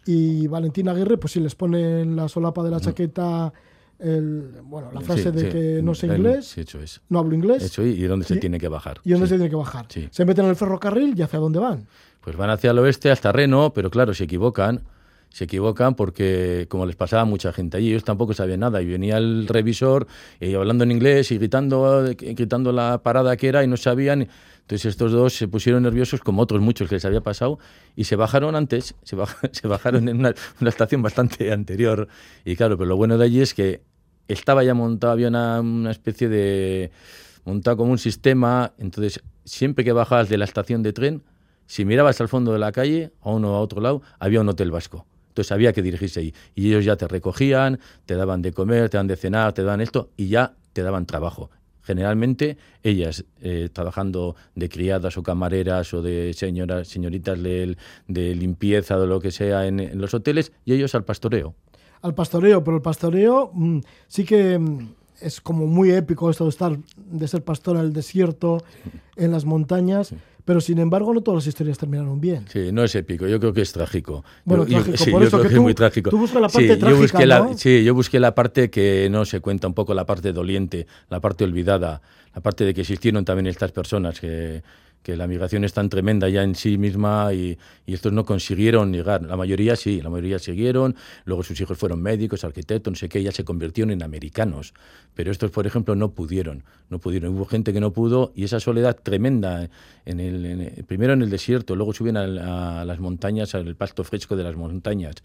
Y 0.06 0.46
Valentina 0.48 0.92
Aguirre, 0.92 1.16
pues 1.16 1.32
sí, 1.32 1.40
les 1.40 1.54
pone 1.54 2.00
en 2.02 2.16
la 2.16 2.28
solapa 2.28 2.62
de 2.62 2.70
la 2.70 2.80
chaqueta 2.80 3.52
el, 3.98 4.50
bueno, 4.64 4.90
la 4.92 5.00
frase 5.00 5.30
Mm. 5.30 5.32
Sí, 5.34 5.38
de 5.38 5.40
sí. 5.46 5.48
que 5.56 5.80
no 5.82 5.94
sé 5.94 6.06
El- 6.06 6.16
inglés, 6.16 6.46
sí, 6.46 6.60
eso 6.62 6.80
es. 6.80 7.00
no 7.08 7.20
hablo 7.20 7.34
inglés. 7.34 7.62
Eso 7.62 7.84
y, 7.86 7.90
y 7.90 8.02
dónde 8.04 8.26
se 8.26 8.36
tiene 8.36 8.58
que 8.58 8.68
bajar. 8.68 9.00
¿Y 9.04 9.12
dónde 9.12 9.26
se 9.28 9.36
tiene 9.36 9.48
que 9.48 9.56
bajar? 9.56 9.86
Se 10.10 10.24
meten 10.24 10.44
en 10.44 10.50
el 10.50 10.56
ferrocarril 10.56 11.14
y 11.18 11.22
hacia 11.22 11.38
dónde 11.38 11.58
van. 11.58 11.86
Pues 12.24 12.36
van 12.36 12.48
hacia 12.48 12.70
el 12.70 12.78
oeste, 12.78 13.10
hasta 13.10 13.32
Reno, 13.32 13.72
pero 13.74 13.90
claro, 13.90 14.14
se 14.14 14.24
equivocan. 14.24 14.82
Se 15.28 15.44
equivocan 15.44 15.94
porque, 15.94 16.66
como 16.70 16.86
les 16.86 16.96
pasaba 16.96 17.22
a 17.22 17.24
mucha 17.24 17.52
gente 17.52 17.76
allí, 17.76 17.90
ellos 17.90 18.04
tampoco 18.04 18.32
sabían 18.32 18.60
nada. 18.60 18.80
Y 18.80 18.86
venía 18.86 19.18
el 19.18 19.46
revisor 19.46 20.06
y 20.40 20.54
hablando 20.54 20.84
en 20.84 20.92
inglés 20.92 21.30
y 21.32 21.38
gritando, 21.38 22.06
eh, 22.06 22.14
gritando 22.14 22.72
la 22.72 23.02
parada 23.02 23.36
que 23.36 23.48
era 23.48 23.62
y 23.62 23.66
no 23.66 23.76
sabían. 23.76 24.28
Entonces 24.60 24.86
estos 24.86 25.12
dos 25.12 25.34
se 25.36 25.48
pusieron 25.48 25.82
nerviosos, 25.82 26.20
como 26.20 26.40
otros 26.40 26.62
muchos 26.62 26.88
que 26.88 26.94
les 26.94 27.04
había 27.04 27.20
pasado, 27.20 27.58
y 27.94 28.04
se 28.04 28.16
bajaron 28.16 28.56
antes, 28.56 28.94
se, 29.02 29.16
baj- 29.16 29.50
se 29.52 29.68
bajaron 29.68 30.08
en 30.08 30.20
una, 30.20 30.34
estación 30.66 31.02
bastante 31.02 31.52
anterior. 31.52 32.08
Y 32.46 32.56
claro, 32.56 32.78
pero 32.78 32.88
lo 32.88 32.96
bueno 32.96 33.18
de 33.18 33.24
allí 33.26 33.42
es 33.42 33.52
que 33.52 33.82
estaba 34.28 34.64
ya 34.64 34.72
montado, 34.72 35.12
había 35.12 35.28
una, 35.28 35.60
una 35.60 35.90
especie 35.90 36.28
de... 36.30 36.90
montado 37.44 37.76
como 37.76 37.90
un 37.92 37.98
sistema, 37.98 38.72
entonces 38.78 39.20
siempre 39.44 39.84
que 39.84 39.92
bajabas 39.92 40.30
de 40.30 40.38
la 40.38 40.46
estación 40.46 40.82
de 40.82 40.92
tren, 40.94 41.22
si 41.66 41.84
mirabas 41.84 42.20
al 42.20 42.28
fondo 42.28 42.52
de 42.52 42.58
la 42.58 42.72
calle, 42.72 43.12
a 43.22 43.30
uno 43.30 43.52
o 43.52 43.56
a 43.56 43.60
otro 43.60 43.80
lado, 43.80 44.02
había 44.18 44.40
un 44.40 44.48
hotel 44.48 44.70
vasco. 44.70 45.06
Entonces 45.28 45.50
había 45.52 45.72
que 45.72 45.82
dirigirse 45.82 46.20
ahí. 46.20 46.34
Y 46.54 46.68
ellos 46.68 46.84
ya 46.84 46.96
te 46.96 47.08
recogían, 47.08 47.80
te 48.06 48.14
daban 48.14 48.42
de 48.42 48.52
comer, 48.52 48.88
te 48.88 48.96
daban 48.96 49.08
de 49.08 49.16
cenar, 49.16 49.52
te 49.52 49.62
daban 49.62 49.80
esto, 49.80 50.10
y 50.16 50.28
ya 50.28 50.54
te 50.72 50.82
daban 50.82 51.06
trabajo. 51.06 51.50
Generalmente 51.82 52.56
ellas 52.82 53.24
eh, 53.42 53.68
trabajando 53.72 54.36
de 54.54 54.68
criadas 54.68 55.18
o 55.18 55.22
camareras 55.22 55.92
o 55.92 56.02
de 56.02 56.32
señoras, 56.32 56.88
señoritas 56.88 57.42
de, 57.42 57.76
de 58.08 58.34
limpieza 58.34 58.96
o 58.96 59.06
lo 59.06 59.20
que 59.20 59.30
sea 59.30 59.66
en, 59.66 59.80
en 59.80 60.00
los 60.00 60.14
hoteles, 60.14 60.52
y 60.64 60.72
ellos 60.72 60.94
al 60.94 61.04
pastoreo. 61.04 61.54
Al 62.00 62.14
pastoreo, 62.14 62.62
pero 62.62 62.76
el 62.76 62.82
pastoreo 62.82 63.50
mm, 63.52 63.80
sí 64.06 64.24
que 64.24 64.58
mm, 64.58 64.88
es 65.20 65.40
como 65.40 65.66
muy 65.66 65.90
épico 65.90 66.30
esto 66.30 66.44
de 66.44 66.50
estar, 66.50 66.78
de 66.96 67.28
ser 67.28 67.42
pastor 67.42 67.76
en 67.76 67.82
el 67.82 67.92
desierto, 67.92 68.62
en 69.16 69.32
las 69.32 69.44
montañas, 69.44 70.14
pero 70.44 70.60
sin 70.60 70.78
embargo 70.78 71.12
no 71.14 71.20
todas 71.22 71.38
las 71.42 71.46
historias 71.46 71.78
terminaron 71.78 72.20
bien. 72.20 72.44
Sí, 72.48 72.70
no 72.72 72.84
es 72.84 72.94
épico, 72.94 73.26
yo 73.26 73.40
creo 73.40 73.52
que 73.52 73.62
es 73.62 73.72
trágico. 73.72 74.24
Bueno, 74.44 74.64
Yo- 74.64 74.70
yo- 74.78 74.82
trágico, 74.84 75.04
sí, 75.04 75.10
por 75.10 75.22
yo 75.22 75.28
eso 75.28 75.36
creo 75.38 75.42
que 75.42 75.48
que 75.48 75.54
tú- 75.54 75.60
es 75.60 75.62
muy 75.64 75.74
trágico. 75.74 76.10
tú 76.10 76.18
buscas 76.18 76.42
la 76.42 76.48
Sí, 76.48 76.54
parte 76.54 76.68
yo 76.68 76.78
trágica, 76.78 77.00
busqué 77.02 77.26
la- 77.26 77.38
¿no? 77.40 77.56
sí, 77.58 77.84
yo 77.84 77.94
busqué 77.94 78.20
la 78.20 78.34
parte 78.34 78.70
que 78.70 79.08
no 79.10 79.24
se 79.24 79.40
cuenta, 79.40 79.66
un 79.66 79.74
poco 79.74 79.94
la 79.94 80.04
parte 80.06 80.32
doliente, 80.32 80.86
la 81.08 81.20
parte 81.20 81.44
olvidada, 81.44 82.02
la 82.34 82.40
parte 82.42 82.64
de 82.64 82.74
que 82.74 82.82
existieron 82.82 83.24
también 83.24 83.46
estas 83.46 83.72
personas, 83.72 84.20
que, 84.20 84.62
que 85.04 85.16
la 85.16 85.26
migración 85.28 85.64
es 85.64 85.74
tan 85.74 85.88
tremenda 85.90 86.28
ya 86.30 86.42
en 86.42 86.54
sí 86.54 86.78
misma 86.78 87.32
y, 87.34 87.58
y 87.86 87.92
estos 87.94 88.12
no 88.12 88.24
consiguieron 88.24 88.90
llegar. 88.92 89.22
La 89.22 89.36
mayoría 89.36 89.76
sí, 89.76 90.00
la 90.00 90.08
mayoría 90.08 90.38
siguieron, 90.38 90.96
luego 91.26 91.42
sus 91.44 91.60
hijos 91.60 91.76
fueron 91.78 92.02
médicos, 92.02 92.42
arquitectos, 92.42 92.90
no 92.90 92.96
sé 92.96 93.08
qué, 93.10 93.22
ya 93.22 93.30
se 93.30 93.44
convirtieron 93.44 93.90
en 93.92 94.02
americanos. 94.02 94.72
Pero 95.14 95.30
estos, 95.30 95.50
por 95.50 95.66
ejemplo, 95.66 95.94
no 95.94 96.10
pudieron, 96.12 96.64
no 96.88 96.98
pudieron. 96.98 97.34
Hubo 97.36 97.44
gente 97.44 97.72
que 97.74 97.80
no 97.80 97.92
pudo 97.92 98.32
y 98.34 98.44
esa 98.44 98.58
soledad 98.60 98.96
tremenda, 99.00 99.68
en 100.06 100.20
el, 100.20 100.46
en 100.46 100.60
el- 100.62 100.84
primero 100.84 101.12
en 101.12 101.20
el 101.22 101.28
desierto, 101.30 101.76
luego 101.76 101.92
subían 101.92 102.16
a, 102.16 102.80
a 102.80 102.84
las 102.86 102.98
montañas, 102.98 103.54
al 103.54 103.76
pasto 103.76 104.04
fresco 104.04 104.36
de 104.36 104.42
las 104.42 104.56
montañas. 104.56 105.16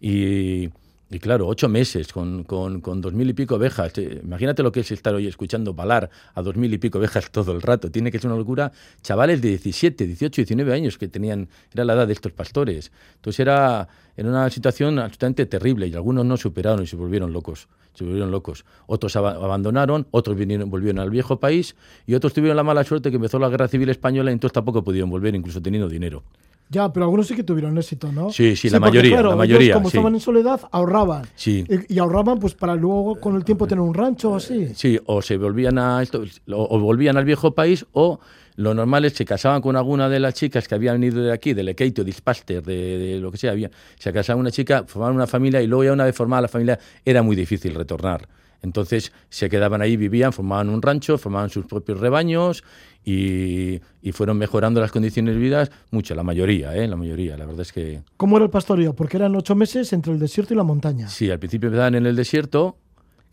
Y, 0.00 0.70
y 1.10 1.18
claro, 1.20 1.46
ocho 1.46 1.68
meses 1.68 2.12
con, 2.12 2.42
con, 2.44 2.80
con 2.80 3.00
dos 3.00 3.12
mil 3.12 3.28
y 3.28 3.34
pico 3.34 3.54
ovejas. 3.56 3.96
Eh, 3.98 4.20
Imagínate 4.24 4.62
lo 4.62 4.72
que 4.72 4.80
es 4.80 4.90
estar 4.90 5.14
hoy 5.14 5.26
escuchando 5.28 5.72
balar 5.74 6.10
a 6.34 6.42
dos 6.42 6.56
mil 6.56 6.72
y 6.72 6.78
pico 6.78 6.98
ovejas 6.98 7.30
todo 7.32 7.52
el 7.52 7.62
rato. 7.62 7.90
Tiene 7.90 8.10
que 8.10 8.18
ser 8.18 8.30
una 8.30 8.38
locura. 8.38 8.72
Chavales 9.02 9.40
de 9.40 9.50
17, 9.50 10.06
18, 10.06 10.42
19 10.42 10.72
años 10.72 10.98
que 10.98 11.06
tenían, 11.06 11.48
era 11.72 11.84
la 11.84 11.92
edad 11.92 12.06
de 12.06 12.14
estos 12.14 12.32
pastores. 12.32 12.90
Entonces 13.16 13.40
era, 13.40 13.86
era 14.16 14.28
una 14.28 14.50
situación 14.50 14.98
absolutamente 14.98 15.46
terrible 15.46 15.86
y 15.86 15.94
algunos 15.94 16.24
no 16.24 16.36
superaron 16.36 16.82
y 16.82 16.86
se 16.86 16.96
volvieron 16.96 17.32
locos. 17.32 17.68
Se 17.94 18.02
volvieron 18.02 18.32
locos. 18.32 18.64
Otros 18.86 19.14
aba- 19.14 19.34
abandonaron, 19.34 20.08
otros 20.10 20.36
vinieron, 20.36 20.68
volvieron 20.68 20.98
al 20.98 21.10
viejo 21.10 21.38
país 21.38 21.76
y 22.06 22.14
otros 22.14 22.32
tuvieron 22.32 22.56
la 22.56 22.64
mala 22.64 22.82
suerte 22.82 23.10
que 23.10 23.16
empezó 23.16 23.38
la 23.38 23.48
guerra 23.50 23.68
civil 23.68 23.88
española 23.90 24.30
y 24.30 24.34
entonces 24.34 24.54
tampoco 24.54 24.82
pudieron 24.82 25.10
volver, 25.10 25.34
incluso 25.36 25.62
teniendo 25.62 25.88
dinero. 25.88 26.24
Ya, 26.70 26.92
pero 26.92 27.04
algunos 27.04 27.26
sí 27.26 27.34
que 27.34 27.44
tuvieron 27.44 27.76
éxito, 27.78 28.10
¿no? 28.10 28.30
Sí, 28.30 28.56
sí, 28.56 28.68
la 28.68 28.78
porque, 28.78 28.90
mayoría, 28.90 29.10
claro, 29.12 29.28
la 29.28 29.34
ellos, 29.34 29.38
mayoría, 29.38 29.74
como 29.74 29.90
sí. 29.90 29.96
estaban 29.96 30.14
en 30.14 30.20
soledad, 30.20 30.60
ahorraban. 30.72 31.26
Sí. 31.36 31.64
Y, 31.68 31.94
y 31.94 31.98
ahorraban 31.98 32.38
pues 32.38 32.54
para 32.54 32.74
luego 32.74 33.20
con 33.20 33.36
el 33.36 33.44
tiempo 33.44 33.66
tener 33.66 33.82
un 33.82 33.94
rancho 33.94 34.32
o 34.32 34.36
así. 34.36 34.68
Sí, 34.74 34.98
o 35.06 35.22
se 35.22 35.36
volvían 35.36 35.78
a 35.78 36.02
esto, 36.02 36.24
o, 36.50 36.78
volvían 36.80 37.16
al 37.16 37.24
viejo 37.24 37.54
país, 37.54 37.86
o 37.92 38.18
lo 38.56 38.72
normal 38.74 39.04
es 39.04 39.12
que 39.12 39.18
se 39.18 39.24
casaban 39.24 39.60
con 39.60 39.76
alguna 39.76 40.08
de 40.08 40.20
las 40.20 40.34
chicas 40.34 40.66
que 40.66 40.74
habían 40.74 41.02
ido 41.04 41.22
de 41.22 41.32
aquí, 41.32 41.54
del 41.54 41.68
Ekeito, 41.68 42.02
de 42.02 42.10
Ispaster, 42.10 42.62
de, 42.62 42.98
de 42.98 43.20
lo 43.20 43.30
que 43.30 43.38
sea, 43.38 43.52
había, 43.52 43.70
se 43.98 44.12
casaba 44.12 44.40
una 44.40 44.50
chica, 44.50 44.84
formaban 44.86 45.16
una 45.16 45.26
familia 45.26 45.60
y 45.60 45.66
luego 45.66 45.84
ya 45.84 45.92
una 45.92 46.04
vez 46.04 46.16
formada 46.16 46.42
la 46.42 46.48
familia 46.48 46.78
era 47.04 47.22
muy 47.22 47.36
difícil 47.36 47.74
retornar. 47.74 48.26
Entonces 48.64 49.12
se 49.28 49.48
quedaban 49.48 49.80
ahí, 49.82 49.96
vivían, 49.96 50.32
formaban 50.32 50.68
un 50.70 50.82
rancho, 50.82 51.18
formaban 51.18 51.50
sus 51.50 51.66
propios 51.66 52.00
rebaños 52.00 52.64
y, 53.04 53.80
y 54.02 54.12
fueron 54.12 54.38
mejorando 54.38 54.80
las 54.80 54.90
condiciones 54.90 55.34
de 55.34 55.40
vida 55.40 55.68
mucho, 55.90 56.14
la 56.14 56.22
mayoría, 56.22 56.74
¿eh? 56.74 56.88
la 56.88 56.96
mayoría, 56.96 57.36
la 57.36 57.44
verdad 57.46 57.60
es 57.62 57.72
que 57.72 58.02
¿Cómo 58.16 58.36
era 58.36 58.46
el 58.46 58.50
pastoreo? 58.50 58.94
Porque 58.94 59.18
eran 59.18 59.36
ocho 59.36 59.54
meses 59.54 59.92
entre 59.92 60.12
el 60.12 60.18
desierto 60.18 60.54
y 60.54 60.56
la 60.56 60.62
montaña. 60.64 61.08
sí, 61.08 61.30
al 61.30 61.38
principio 61.38 61.68
empezaban 61.68 61.94
en 61.94 62.06
el 62.06 62.16
desierto, 62.16 62.76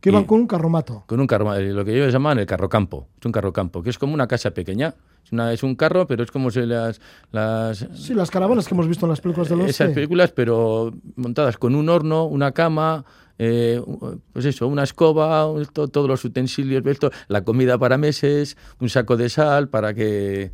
Que 0.01 0.09
iban 0.09 0.25
con 0.25 0.41
un 0.41 0.47
carromato. 0.47 1.03
con 1.07 1.19
un 1.19 1.27
carro, 1.27 1.55
eh, 1.55 1.71
lo 1.71 1.86
que 1.86 1.95
ellos 1.95 2.11
llaman 2.11 2.39
el 2.39 2.45
carrocampo. 2.45 3.07
Es 3.19 3.25
un 3.25 3.32
carrocampo, 3.32 3.82
que 3.82 3.89
es 3.91 3.97
como 3.97 4.13
una 4.13 4.27
casa 4.27 4.51
pequeña. 4.51 4.93
Es, 5.23 5.32
una, 5.32 5.53
es 5.53 5.61
un 5.63 5.75
carro, 5.75 6.07
pero 6.07 6.23
es 6.23 6.32
como 6.32 6.49
se 6.51 6.65
las, 6.65 6.99
las 7.32 7.88
Sí, 7.93 8.13
las 8.15 8.32
caravanas 8.32 8.67
que 8.67 8.73
hemos 8.73 8.88
visto 8.88 9.05
en 9.05 9.11
las 9.11 9.21
películas 9.21 9.47
de 9.49 9.55
los 9.55 9.69
esas 9.69 9.91
películas, 9.91 10.32
pero 10.32 10.91
montadas 11.15 11.57
con 11.57 11.75
un 11.75 11.88
horno, 11.89 12.25
una 12.25 12.51
cama, 12.51 13.05
eh, 13.43 13.81
pues 14.33 14.45
eso, 14.45 14.67
una 14.67 14.83
escoba, 14.83 15.47
todos 15.73 16.07
los 16.07 16.23
utensilios, 16.23 16.85
esto, 16.85 17.09
la 17.27 17.43
comida 17.43 17.79
para 17.79 17.97
meses, 17.97 18.55
un 18.79 18.87
saco 18.89 19.17
de 19.17 19.29
sal 19.29 19.67
para 19.67 19.95
que 19.95 20.51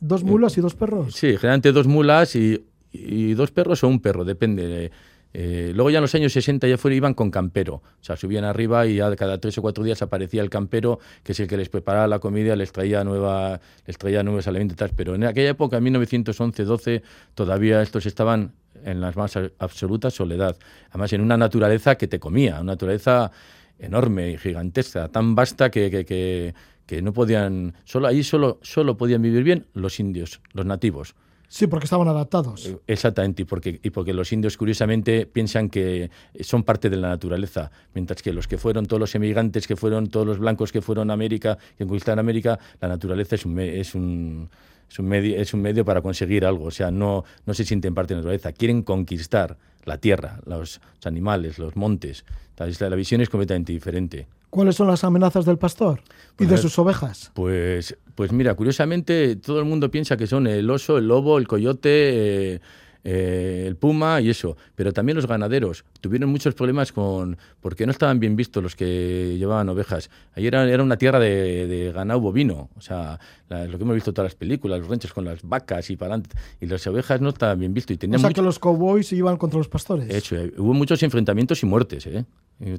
Dos 0.00 0.22
mulas 0.22 0.56
y 0.56 0.60
dos 0.60 0.76
perros. 0.76 1.14
Sí, 1.14 1.36
generalmente 1.36 1.72
dos 1.72 1.88
mulas 1.88 2.36
y, 2.36 2.64
y 2.92 3.34
dos 3.34 3.50
perros 3.50 3.82
o 3.82 3.88
un 3.88 4.00
perro, 4.00 4.24
depende. 4.24 4.92
Eh, 5.34 5.72
luego 5.74 5.90
ya 5.90 5.98
en 5.98 6.02
los 6.02 6.14
años 6.14 6.32
60 6.32 6.66
ya 6.66 6.78
fueron, 6.78 6.96
iban 6.96 7.14
con 7.14 7.30
campero, 7.30 7.74
o 7.74 7.82
sea, 8.00 8.16
subían 8.16 8.44
arriba 8.44 8.86
y 8.86 8.96
ya 8.96 9.14
cada 9.14 9.38
tres 9.38 9.58
o 9.58 9.62
cuatro 9.62 9.84
días 9.84 10.00
aparecía 10.00 10.40
el 10.40 10.48
campero, 10.48 11.00
que 11.22 11.32
es 11.32 11.40
el 11.40 11.48
que 11.48 11.56
les 11.56 11.68
preparaba 11.68 12.06
la 12.06 12.18
comida, 12.18 12.56
les 12.56 12.72
traía, 12.72 13.04
nueva, 13.04 13.60
les 13.86 13.98
traía 13.98 14.22
nuevos 14.22 14.46
alimentos, 14.48 14.90
pero 14.96 15.14
en 15.14 15.24
aquella 15.24 15.50
época, 15.50 15.76
en 15.76 15.84
1911-12, 15.84 17.02
todavía 17.34 17.82
estos 17.82 18.06
estaban 18.06 18.52
en 18.84 19.00
la 19.00 19.12
más 19.12 19.36
absoluta 19.58 20.10
soledad, 20.10 20.56
además 20.90 21.12
en 21.12 21.20
una 21.20 21.36
naturaleza 21.36 21.96
que 21.96 22.08
te 22.08 22.18
comía, 22.18 22.54
una 22.54 22.72
naturaleza 22.72 23.30
enorme 23.78 24.30
y 24.30 24.38
gigantesca, 24.38 25.08
tan 25.08 25.34
vasta 25.34 25.70
que, 25.70 25.90
que, 25.90 26.04
que, 26.04 26.54
que 26.86 27.02
no 27.02 27.12
podían, 27.12 27.74
solo 27.84 28.06
ahí 28.06 28.22
solo, 28.22 28.58
solo 28.62 28.96
podían 28.96 29.20
vivir 29.20 29.42
bien 29.42 29.66
los 29.74 30.00
indios, 30.00 30.40
los 30.52 30.64
nativos. 30.64 31.14
Sí, 31.48 31.66
porque 31.66 31.84
estaban 31.84 32.06
adaptados. 32.08 32.70
Exactamente, 32.86 33.42
y 33.42 33.44
porque, 33.46 33.80
y 33.82 33.90
porque 33.90 34.12
los 34.12 34.32
indios 34.32 34.56
curiosamente 34.56 35.26
piensan 35.26 35.70
que 35.70 36.10
son 36.40 36.62
parte 36.62 36.90
de 36.90 36.96
la 36.96 37.08
naturaleza, 37.08 37.70
mientras 37.94 38.22
que 38.22 38.32
los 38.34 38.46
que 38.46 38.58
fueron, 38.58 38.84
todos 38.86 39.00
los 39.00 39.14
emigrantes 39.14 39.66
que 39.66 39.74
fueron, 39.74 40.08
todos 40.08 40.26
los 40.26 40.38
blancos 40.38 40.72
que 40.72 40.82
fueron 40.82 41.10
a 41.10 41.14
América, 41.14 41.56
que 41.78 41.86
conquistaron 41.86 42.18
América, 42.18 42.58
la 42.80 42.88
naturaleza 42.88 43.34
es 43.34 43.46
un, 43.46 43.58
es 43.58 43.94
un, 43.94 44.50
es 44.90 44.98
un, 44.98 45.06
medio, 45.06 45.36
es 45.40 45.54
un 45.54 45.62
medio 45.62 45.84
para 45.86 46.02
conseguir 46.02 46.44
algo, 46.44 46.66
o 46.66 46.70
sea, 46.70 46.90
no, 46.90 47.24
no 47.46 47.54
se 47.54 47.64
sienten 47.64 47.94
parte 47.94 48.12
de 48.12 48.16
la 48.16 48.20
naturaleza, 48.20 48.52
quieren 48.52 48.82
conquistar 48.82 49.56
la 49.84 49.96
tierra, 49.96 50.40
los, 50.44 50.80
los 50.96 51.06
animales, 51.06 51.58
los 51.58 51.76
montes. 51.76 52.26
Entonces, 52.50 52.78
la, 52.80 52.90
la 52.90 52.96
visión 52.96 53.22
es 53.22 53.30
completamente 53.30 53.72
diferente. 53.72 54.26
¿Cuáles 54.50 54.76
son 54.76 54.88
las 54.88 55.04
amenazas 55.04 55.44
del 55.44 55.58
pastor 55.58 56.00
y 56.00 56.36
Pues, 56.36 56.50
de 56.50 56.58
sus 56.58 56.78
ovejas? 56.78 57.30
Pues, 57.34 57.96
pues 58.18 58.32
mira, 58.32 58.56
curiosamente 58.56 59.36
todo 59.36 59.60
el 59.60 59.64
mundo 59.64 59.92
piensa 59.92 60.16
que 60.16 60.26
son 60.26 60.48
el 60.48 60.68
oso, 60.70 60.98
el 60.98 61.06
lobo, 61.06 61.38
el 61.38 61.46
coyote, 61.46 62.54
eh, 62.54 62.60
eh, 63.04 63.64
el 63.66 63.76
puma 63.76 64.20
y 64.20 64.30
eso. 64.30 64.56
Pero 64.74 64.92
también 64.92 65.16
los 65.16 65.26
ganaderos 65.26 65.84
tuvieron 66.00 66.30
muchos 66.30 66.54
problemas 66.54 66.92
con 66.92 67.36
porque 67.60 67.86
no 67.86 67.92
estaban 67.92 68.20
bien 68.20 68.36
vistos 68.36 68.62
los 68.62 68.74
que 68.76 69.36
llevaban 69.38 69.68
ovejas. 69.68 70.10
Ahí 70.34 70.46
era, 70.46 70.64
era 70.68 70.82
una 70.82 70.96
tierra 70.96 71.18
de, 71.18 71.66
de 71.66 71.92
ganado 71.92 72.20
bovino, 72.20 72.70
o 72.76 72.80
sea, 72.80 73.18
la- 73.48 73.66
lo 73.66 73.78
que 73.78 73.84
hemos 73.84 73.94
visto 73.94 74.10
en 74.10 74.14
todas 74.14 74.32
las 74.32 74.34
películas, 74.36 74.80
los 74.80 74.88
ranchos 74.88 75.12
con 75.12 75.24
las 75.24 75.42
vacas 75.42 75.88
y 75.90 75.96
para 75.96 76.14
adelante. 76.14 76.36
Y 76.60 76.66
las 76.66 76.86
ovejas 76.86 77.20
no 77.20 77.30
estaban 77.30 77.58
bien 77.58 77.72
vistos 77.74 77.92
y 77.92 77.94
O 77.94 77.98
tenían 77.98 78.20
sea, 78.20 78.28
mucho- 78.30 78.42
que 78.42 78.44
los 78.46 78.58
cowboys 78.58 79.12
iban 79.12 79.36
contra 79.36 79.58
los 79.58 79.68
pastores. 79.68 80.12
hecho, 80.14 80.36
eh, 80.36 80.52
hubo 80.58 80.74
muchos 80.74 81.02
enfrentamientos 81.02 81.62
y 81.62 81.66
muertes, 81.66 82.06
¿eh? 82.06 82.24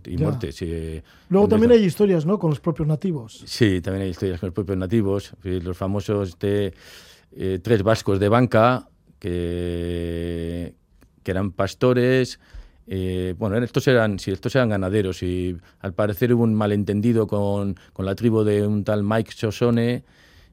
Y, 0.06 0.18
muertes. 0.18 0.62
eh, 0.62 1.02
Luego 1.30 1.48
también 1.48 1.72
hay 1.72 1.84
historias, 1.86 2.26
¿no? 2.26 2.38
Con 2.38 2.50
los 2.50 2.60
propios 2.60 2.86
nativos. 2.88 3.42
Sí, 3.46 3.80
también 3.80 4.04
hay 4.04 4.10
historias 4.10 4.40
con 4.40 4.48
los 4.48 4.54
propios 4.54 4.78
nativos, 4.78 5.32
eh, 5.46 5.62
los 5.64 5.78
famosos 5.78 6.38
de, 6.38 6.74
eh, 7.32 7.60
tres 7.64 7.82
vascos 7.84 8.20
de 8.20 8.28
banca 8.28 8.90
que, 9.20 10.74
que 11.24 11.32
eran 11.32 11.52
pastores. 11.52 12.40
eh, 12.88 13.36
bueno, 13.38 13.58
estos 13.58 13.88
eran, 13.88 14.18
sí, 14.20 14.32
estos 14.32 14.56
eran 14.56 14.70
ganaderos 14.70 15.22
y 15.22 15.56
al 15.82 15.94
parecer 15.94 16.34
hubo 16.34 16.44
un 16.44 16.56
malentendido 16.56 17.28
con, 17.28 17.76
con 17.94 18.06
la 18.06 18.16
tribu 18.16 18.44
de 18.44 18.66
un 18.66 18.84
tal 18.84 19.04
Mike 19.04 19.32
Sosone. 19.32 20.04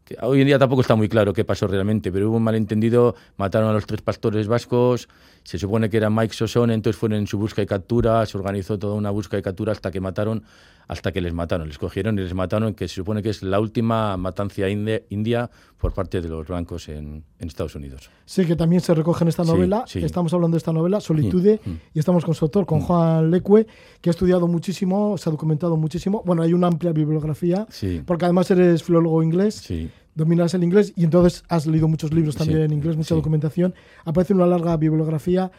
Que 0.04 0.16
hoy 0.22 0.40
en 0.40 0.46
día 0.46 0.56
tampoco 0.56 0.82
está 0.82 0.94
muy 0.94 1.08
claro 1.08 1.32
qué 1.32 1.44
pasó 1.44 1.66
realmente, 1.66 2.12
pero 2.12 2.28
hubo 2.28 2.36
un 2.36 2.44
malentendido, 2.44 3.16
mataron 3.38 3.70
a 3.70 3.72
los 3.72 3.86
tres 3.86 4.02
pastores 4.02 4.46
vascos, 4.46 5.08
se 5.42 5.58
supone 5.58 5.90
que 5.90 5.96
era 5.96 6.10
Mike 6.10 6.32
Sosone, 6.32 6.74
entonces 6.74 6.96
fueron 6.96 7.18
en 7.18 7.26
su 7.26 7.38
busca 7.38 7.60
y 7.60 7.66
captura, 7.66 8.24
se 8.24 8.38
organizó 8.38 8.78
toda 8.78 8.94
una 8.94 9.10
busca 9.10 9.36
y 9.36 9.42
captura 9.42 9.72
hasta 9.72 9.90
que 9.90 10.00
mataron, 10.00 10.44
hasta 10.88 11.10
que 11.12 11.20
les 11.20 11.32
mataron, 11.34 11.66
les 11.66 11.78
cogieron 11.78 12.18
y 12.18 12.22
les 12.22 12.32
mataron, 12.34 12.74
que 12.74 12.86
se 12.86 12.94
supone 12.94 13.22
que 13.22 13.30
es 13.30 13.42
la 13.42 13.58
última 13.58 14.16
matanza 14.16 14.68
inde- 14.68 15.04
india 15.10 15.50
por 15.78 15.92
parte 15.92 16.20
de 16.20 16.28
los 16.28 16.46
blancos 16.46 16.88
en, 16.88 17.24
en 17.38 17.48
Estados 17.48 17.74
Unidos. 17.74 18.08
Sí, 18.24 18.44
que 18.46 18.54
también 18.56 18.80
se 18.80 18.94
recoge 18.94 19.24
en 19.24 19.28
esta 19.28 19.42
novela. 19.44 19.84
sí. 19.86 19.98
Estamos 20.04 20.32
hablando 20.32 20.54
de 20.54 20.58
esta 20.58 20.72
novela, 20.72 21.00
Solitude, 21.00 21.60
Mm, 21.64 21.70
mm. 21.70 21.78
y 21.94 21.98
estamos 21.98 22.24
con 22.24 22.34
su 22.34 22.44
autor, 22.44 22.66
con 22.66 22.80
Juan 22.80 23.30
Lecue, 23.30 23.66
que 24.00 24.10
ha 24.10 24.12
estudiado 24.12 24.46
muchísimo, 24.46 25.18
se 25.18 25.28
ha 25.28 25.32
documentado 25.32 25.76
muchísimo. 25.76 26.22
Bueno, 26.24 26.42
hay 26.42 26.52
una 26.52 26.68
amplia 26.68 26.92
bibliografía, 26.92 27.66
Sí. 27.70 28.02
porque 28.06 28.24
además 28.26 28.50
eres 28.52 28.82
filólogo 28.82 29.22
inglés, 29.22 29.68
dominas 30.14 30.54
el 30.54 30.62
inglés 30.64 30.92
y 30.96 31.04
entonces 31.04 31.42
has 31.48 31.66
leído 31.66 31.88
muchos 31.88 32.12
libros 32.14 32.36
también 32.36 32.60
en 32.62 32.72
inglés, 32.72 32.96
mucha 32.96 33.14
documentación. 33.14 33.74
Aparece 34.04 34.32
una 34.34 34.46
larga 34.46 34.76
bibliografía 34.76 35.50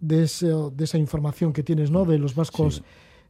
de, 0.00 0.22
ese- 0.22 0.46
de 0.72 0.84
esa 0.84 0.96
información 0.98 1.52
que 1.52 1.62
tienes, 1.64 1.90
¿no? 1.90 2.04
De 2.04 2.18
los 2.18 2.34
vascos, 2.34 2.76
Sí, 2.76 2.82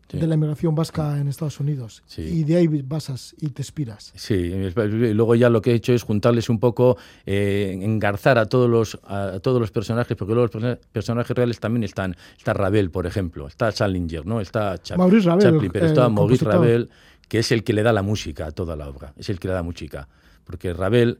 sí. 0.09 0.19
de 0.19 0.27
la 0.27 0.35
inmigración 0.35 0.75
vasca 0.75 1.19
en 1.19 1.29
Estados 1.29 1.61
Unidos. 1.61 2.03
Sí. 2.07 2.23
Y 2.23 2.45
de 2.45 2.57
ahí 2.57 2.67
basas 2.67 3.35
y 3.41 3.49
te 3.51 3.63
inspiras. 3.63 4.13
Sí, 4.17 4.35
y 4.35 5.13
luego 5.15 5.35
ya 5.35 5.51
lo 5.51 5.61
que 5.63 5.73
he 5.73 5.75
hecho 5.75 5.93
es 5.93 6.03
juntarles 6.03 6.49
un 6.49 6.59
poco, 6.61 6.97
eh, 7.27 7.79
engarzar 7.83 8.39
a 8.39 8.47
todos 8.47 8.69
los 8.69 8.99
a 9.05 9.39
todos 9.41 9.61
los 9.61 9.71
personajes, 9.71 10.17
porque 10.17 10.35
luego 10.35 10.49
los 10.53 10.63
perso- 10.63 10.79
personajes 10.93 11.37
reales 11.37 11.61
también 11.61 11.85
están. 11.85 12.17
Está 12.37 12.55
Ravel, 12.55 12.91
por 12.91 13.07
ejemplo, 13.07 13.47
está 13.47 13.71
Salinger, 13.73 14.27
¿no? 14.27 14.41
Está 14.41 14.77
Chap- 14.83 14.99
Maurice 14.99 15.27
Ravel, 15.29 15.43
Chaplin, 15.53 15.71
pero 15.73 15.87
está 15.87 16.09
Maurice. 16.09 16.45
Ravel, 16.45 16.91
que 17.29 17.41
es 17.41 17.53
el 17.53 17.63
que 17.63 17.73
le 17.73 17.83
da 17.83 17.93
la 17.93 18.03
música 18.03 18.47
a 18.47 18.51
toda 18.53 18.75
la 18.77 18.89
obra, 18.89 19.13
es 19.17 19.29
el 19.29 19.39
que 19.39 19.49
le 19.49 19.55
da 19.55 19.63
música, 19.63 20.09
porque 20.45 20.73
Ravel 20.73 21.19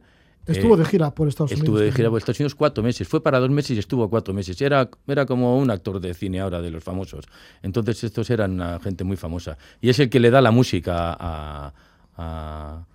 Estuvo 0.51 0.75
eh, 0.75 0.77
de 0.79 0.85
gira 0.85 1.11
por 1.11 1.27
Estados 1.27 1.51
Estuvo 1.51 1.77
Unidos. 1.77 1.85
de 1.85 1.91
gira 1.97 2.09
por 2.09 2.17
Estados 2.17 2.39
Unidos 2.39 2.55
cuatro 2.55 2.83
meses. 2.83 3.07
Fue 3.07 3.21
para 3.23 3.39
dos 3.39 3.49
meses 3.49 3.75
y 3.75 3.79
estuvo 3.79 4.09
cuatro 4.09 4.33
meses. 4.33 4.59
Era, 4.61 4.89
era 5.07 5.25
como 5.25 5.57
un 5.57 5.69
actor 5.71 5.99
de 5.99 6.13
cine 6.13 6.39
ahora, 6.41 6.61
de 6.61 6.71
los 6.71 6.83
famosos. 6.83 7.25
Entonces 7.61 8.03
estos 8.03 8.29
eran 8.29 8.51
una 8.53 8.79
gente 8.79 9.03
muy 9.03 9.17
famosa. 9.17 9.57
Y 9.81 9.89
es 9.89 9.99
el 9.99 10.09
que 10.09 10.19
le 10.19 10.29
da 10.31 10.41
la 10.41 10.51
música 10.51 11.15
a, 11.19 11.73
a, 12.17 12.85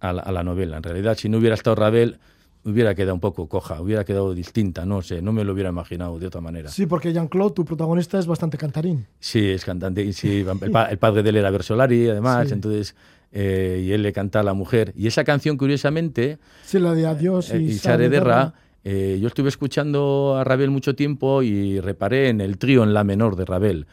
a 0.00 0.12
la, 0.12 0.22
a 0.22 0.32
la 0.32 0.42
novela. 0.42 0.76
En 0.78 0.82
realidad, 0.82 1.16
si 1.16 1.28
no 1.28 1.38
hubiera 1.38 1.54
estado 1.54 1.76
Ravel, 1.76 2.18
hubiera 2.64 2.94
quedado 2.94 3.14
un 3.14 3.20
poco 3.20 3.48
coja, 3.48 3.80
hubiera 3.80 4.04
quedado 4.04 4.34
distinta. 4.34 4.86
No 4.86 5.02
sé, 5.02 5.20
no 5.22 5.32
me 5.32 5.44
lo 5.44 5.52
hubiera 5.52 5.70
imaginado 5.70 6.18
de 6.18 6.26
otra 6.28 6.40
manera. 6.40 6.68
Sí, 6.68 6.86
porque 6.86 7.12
Jean-Claude, 7.12 7.54
tu 7.54 7.64
protagonista, 7.64 8.18
es 8.18 8.26
bastante 8.26 8.56
cantarín. 8.58 9.06
Sí, 9.18 9.50
es 9.50 9.64
cantante. 9.64 10.02
Y 10.04 10.12
sí, 10.12 10.44
el, 10.62 10.70
pa- 10.70 10.86
el 10.86 10.98
padre 10.98 11.22
de 11.22 11.30
él 11.30 11.36
era 11.36 11.50
Versolari, 11.50 12.08
además. 12.08 12.48
Sí. 12.48 12.54
Entonces, 12.54 12.94
eh, 13.32 13.82
y 13.84 13.92
él 13.92 14.02
le 14.02 14.12
canta 14.12 14.40
a 14.40 14.42
la 14.42 14.52
mujer. 14.54 14.92
Y 14.96 15.06
esa 15.06 15.24
canción, 15.24 15.56
curiosamente, 15.56 16.38
Sí, 16.64 16.78
la 16.78 16.94
de 16.94 17.06
Adiós 17.06 17.50
y, 17.50 17.56
Eh, 17.56 17.62
y 17.62 17.72
Sare 17.72 18.08
Derra. 18.08 18.36
Derra, 18.36 18.54
eh, 18.84 19.18
yo 19.20 19.28
estuve 19.28 19.48
escuchando 19.48 20.36
a 20.36 20.44
Ravel 20.44 20.70
mucho 20.70 20.94
tiempo 20.94 21.42
y 21.42 21.80
reparé 21.80 22.28
en 22.28 22.40
el 22.40 22.58
trío 22.58 22.82
en 22.82 22.94
la 22.94 23.04
menor 23.04 23.36
de 23.36 23.44
Ravel. 23.44 23.86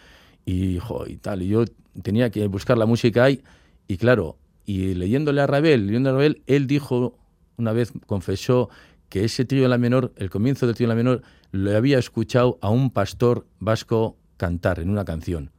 Y, 0.45 0.79
jo, 0.79 1.05
y 1.07 1.17
tal, 1.17 1.41
y 1.41 1.47
yo 1.47 1.65
tenía 2.01 2.29
que 2.29 2.47
buscar 2.47 2.77
la 2.77 2.85
música 2.85 3.23
ahí. 3.23 3.41
Y 3.87 3.97
claro, 3.97 4.37
y 4.65 4.93
leyéndole 4.93 5.41
a 5.41 5.47
Ravel, 5.47 5.87
leyendo 5.87 6.09
a 6.09 6.13
Ravel, 6.13 6.41
él 6.47 6.67
dijo, 6.67 7.17
una 7.57 7.71
vez 7.71 7.93
confesó 8.07 8.69
que 9.09 9.25
ese 9.25 9.45
trío 9.45 9.63
en 9.63 9.69
la 9.71 9.77
menor, 9.77 10.13
el 10.17 10.29
comienzo 10.29 10.65
del 10.65 10.75
trío 10.75 10.85
en 10.85 10.89
la 10.89 10.95
menor, 10.95 11.21
lo 11.51 11.75
había 11.75 11.97
escuchado 11.97 12.57
a 12.61 12.69
un 12.69 12.91
pastor 12.91 13.47
vasco 13.59 14.17
cantar 14.37 14.79
en 14.79 14.89
una 14.89 15.05
canción. 15.05 15.51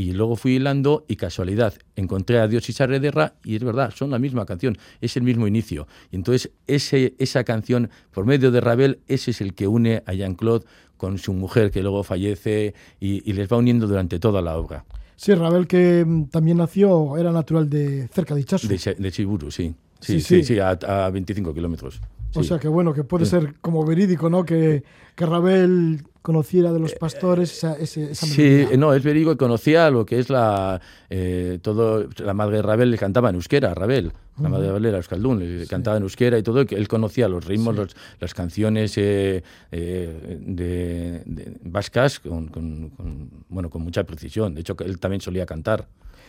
Y 0.00 0.12
luego 0.14 0.34
fui 0.34 0.52
hilando 0.56 1.04
y 1.08 1.16
casualidad, 1.16 1.74
encontré 1.94 2.38
a 2.38 2.48
Dios 2.48 2.66
y 2.70 2.72
Sarrederra 2.72 3.34
y 3.44 3.56
es 3.56 3.62
verdad, 3.62 3.92
son 3.94 4.08
la 4.10 4.18
misma 4.18 4.46
canción, 4.46 4.78
es 5.02 5.14
el 5.18 5.24
mismo 5.24 5.46
inicio. 5.46 5.86
Y 6.10 6.16
entonces 6.16 6.50
ese, 6.66 7.12
esa 7.18 7.44
canción, 7.44 7.90
por 8.10 8.24
medio 8.24 8.50
de 8.50 8.62
Ravel, 8.62 9.00
ese 9.08 9.32
es 9.32 9.42
el 9.42 9.52
que 9.52 9.66
une 9.68 10.02
a 10.06 10.14
Jean-Claude 10.14 10.64
con 10.96 11.18
su 11.18 11.34
mujer 11.34 11.70
que 11.70 11.82
luego 11.82 12.02
fallece 12.02 12.72
y, 12.98 13.28
y 13.30 13.34
les 13.34 13.46
va 13.52 13.58
uniendo 13.58 13.86
durante 13.86 14.18
toda 14.18 14.40
la 14.40 14.56
obra. 14.56 14.86
Sí, 15.16 15.34
Ravel, 15.34 15.66
que 15.66 16.02
mm, 16.06 16.28
también 16.30 16.56
nació, 16.56 17.18
era 17.18 17.30
natural 17.30 17.68
de 17.68 18.08
cerca 18.08 18.34
de 18.34 18.40
Ichazu. 18.40 18.68
De, 18.68 18.96
de 18.98 19.12
Chiburu, 19.12 19.50
sí. 19.50 19.74
Sí, 20.00 20.14
Sí, 20.14 20.20
sí, 20.22 20.36
sí. 20.44 20.54
sí, 20.54 20.58
a, 20.60 20.70
a 20.70 21.10
25 21.10 21.52
kilómetros. 21.52 22.00
O 22.34 22.42
Sí. 22.42 22.48
sea 22.48 22.58
que 22.58 22.68
bueno, 22.68 22.94
que 22.94 23.04
puede 23.04 23.26
ser 23.26 23.56
como 23.60 23.84
verídico, 23.84 24.30
¿no? 24.30 24.46
Que, 24.46 24.82
que 25.14 25.26
Ravel 25.26 26.04
conociera 26.22 26.72
de 26.72 26.78
los 26.78 26.94
pastores 26.94 27.50
esa, 27.52 27.74
ese- 27.78 28.10
esa 28.12 28.26
Sí, 28.26 28.42
eh, 28.70 28.76
no, 28.76 28.92
es 28.92 29.02
verídico 29.02 29.32
y 29.32 29.36
conocía 29.36 29.90
lo 29.90 30.04
que 30.04 30.18
es 30.18 30.28
la 30.28 30.80
eh, 31.08 31.58
todo 31.62 32.06
la 32.18 32.34
madre 32.34 32.56
de 32.56 32.62
Ravel 32.62 32.90
le 32.90 32.98
cantaba 32.98 33.30
en 33.30 33.36
euskera, 33.36 33.72
Ravel, 33.74 34.12
la 34.40 34.48
madre 34.50 34.64
de 34.64 34.68
Ravel 34.70 34.84
era 34.86 34.96
euskaldún, 34.98 35.38
le 35.60 35.66
cantaba 35.66 35.96
en 35.96 36.02
euskera 36.02 36.36
y 36.38 36.42
todo, 36.42 36.66
que 36.66 36.74
él 36.74 36.88
conocía 36.88 37.26
los 37.28 37.44
ritmos, 37.46 37.74
los- 37.74 37.96
las 38.20 38.34
canciones 38.34 38.96
eh, 38.98 39.42
eh, 39.72 40.38
de, 40.40 41.22
de 41.24 41.56
vascas 41.64 42.20
con, 42.20 42.48
con- 42.48 42.90
con, 42.90 43.30
bueno, 43.48 43.70
con 43.70 43.82
mucha 43.82 44.04
precisión. 44.04 44.54
De 44.54 44.60
hecho, 44.60 44.76
que 44.76 44.84
él 44.84 44.98
también 44.98 45.20
solía 45.22 45.46
cantar. 45.46 45.88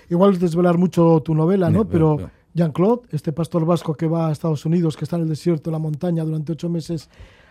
Igual 0.09 0.33
es 0.33 0.39
desvelar 0.39 0.77
mucho 0.77 1.21
tu 1.23 1.35
novela, 1.35 1.69
¿no? 1.69 1.79
No, 1.79 1.89
Pero 1.89 2.17
no. 2.19 2.31
Jean-Claude, 2.53 3.03
este 3.11 3.31
pastor 3.33 3.65
vasco 3.65 3.93
que 3.93 4.07
va 4.07 4.27
a 4.27 4.31
Estados 4.31 4.65
Unidos, 4.65 4.97
que 4.97 5.05
está 5.05 5.15
en 5.17 5.23
el 5.23 5.29
desierto, 5.29 5.69
en 5.69 5.73
la 5.73 5.79
montaña, 5.79 6.23
durante 6.25 6.51
ocho 6.53 6.69
meses 6.69 7.09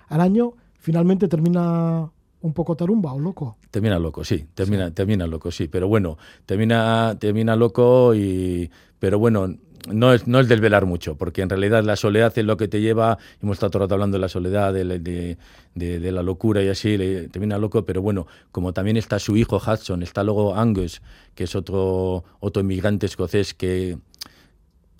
al 0.08 0.20
año, 0.20 0.52
finalmente 0.78 1.26
termina 1.28 2.10
un 2.42 2.52
poco 2.54 2.74
tarumba 2.76 3.12
o 3.12 3.18
loco. 3.20 3.56
Termina 3.70 3.98
loco, 3.98 4.24
sí, 4.24 4.46
termina, 4.54 4.90
termina 4.92 5.26
loco, 5.26 5.50
sí, 5.50 5.68
pero 5.68 5.88
bueno, 5.88 6.16
termina, 6.46 7.16
termina 7.18 7.56
loco 7.56 8.14
y, 8.14 8.70
pero 8.98 9.18
bueno, 9.18 9.54
no 9.90 10.12
es, 10.12 10.26
no 10.26 10.40
es 10.40 10.48
desvelar 10.48 10.84
mucho, 10.86 11.16
porque 11.16 11.40
en 11.42 11.48
realidad 11.48 11.82
la 11.84 11.96
soledad 11.96 12.32
es 12.36 12.44
lo 12.44 12.56
que 12.56 12.68
te 12.68 12.80
lleva, 12.80 13.18
hemos 13.42 13.56
estado 13.56 13.70
todo 13.70 13.78
el 13.82 13.86
rato 13.88 13.94
hablando 13.94 14.16
de 14.16 14.20
la 14.20 14.28
soledad, 14.28 14.72
de, 14.74 14.84
la- 14.84 14.98
de- 14.98 15.38
de- 15.74 16.00
de 16.00 16.12
la 16.12 16.22
locura 16.22 16.62
y 16.62 16.68
así, 16.68 16.96
le- 16.96 17.28
termina 17.28 17.56
loco, 17.58 17.84
pero 17.86 18.02
bueno, 18.02 18.26
como 18.52 18.72
también 18.72 18.96
está 18.96 19.18
su 19.18 19.36
hijo 19.36 19.56
Hudson, 19.56 20.02
está 20.02 20.22
luego 20.22 20.54
Angus, 20.54 21.00
que 21.34 21.44
es 21.44 21.54
otro, 21.54 22.24
otro 22.40 22.60
inmigrante 22.62 23.06
escocés 23.06 23.54
que, 23.54 23.96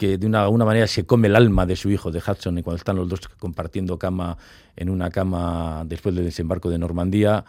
que 0.00 0.16
de 0.16 0.26
una, 0.26 0.44
alguna 0.44 0.64
manera 0.64 0.86
se 0.86 1.04
come 1.04 1.28
el 1.28 1.36
alma 1.36 1.66
de 1.66 1.76
su 1.76 1.90
hijo, 1.90 2.10
de 2.10 2.22
Hudson, 2.26 2.56
y 2.56 2.62
cuando 2.62 2.78
están 2.78 2.96
los 2.96 3.06
dos 3.06 3.20
compartiendo 3.38 3.98
cama 3.98 4.38
en 4.74 4.88
una 4.88 5.10
cama 5.10 5.84
después 5.86 6.14
del 6.14 6.24
desembarco 6.24 6.70
de 6.70 6.78
Normandía. 6.78 7.44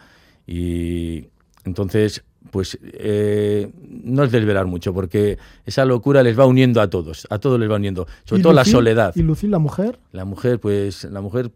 Y, 0.46 1.28
Entonces, 1.64 2.24
pues 2.50 2.78
eh, 2.82 3.70
no 3.88 4.22
es 4.24 4.30
desvelar 4.32 4.66
mucho, 4.66 4.92
porque 4.92 5.38
esa 5.64 5.86
locura 5.86 6.22
les 6.22 6.38
va 6.38 6.44
uniendo 6.44 6.82
a 6.82 6.90
todos, 6.90 7.26
a 7.30 7.38
todos 7.38 7.58
les 7.58 7.70
va 7.70 7.76
uniendo, 7.76 8.06
sobre 8.24 8.40
¿Y 8.40 8.42
todo 8.42 8.52
la 8.52 8.66
soledad. 8.66 9.16
¿Y 9.16 9.22
Lucille, 9.22 9.50
la 9.50 9.58
mujer? 9.58 9.98
La 10.10 10.26
mujer, 10.26 10.60
pues, 10.60 11.04
la 11.04 11.22
mujer, 11.22 11.52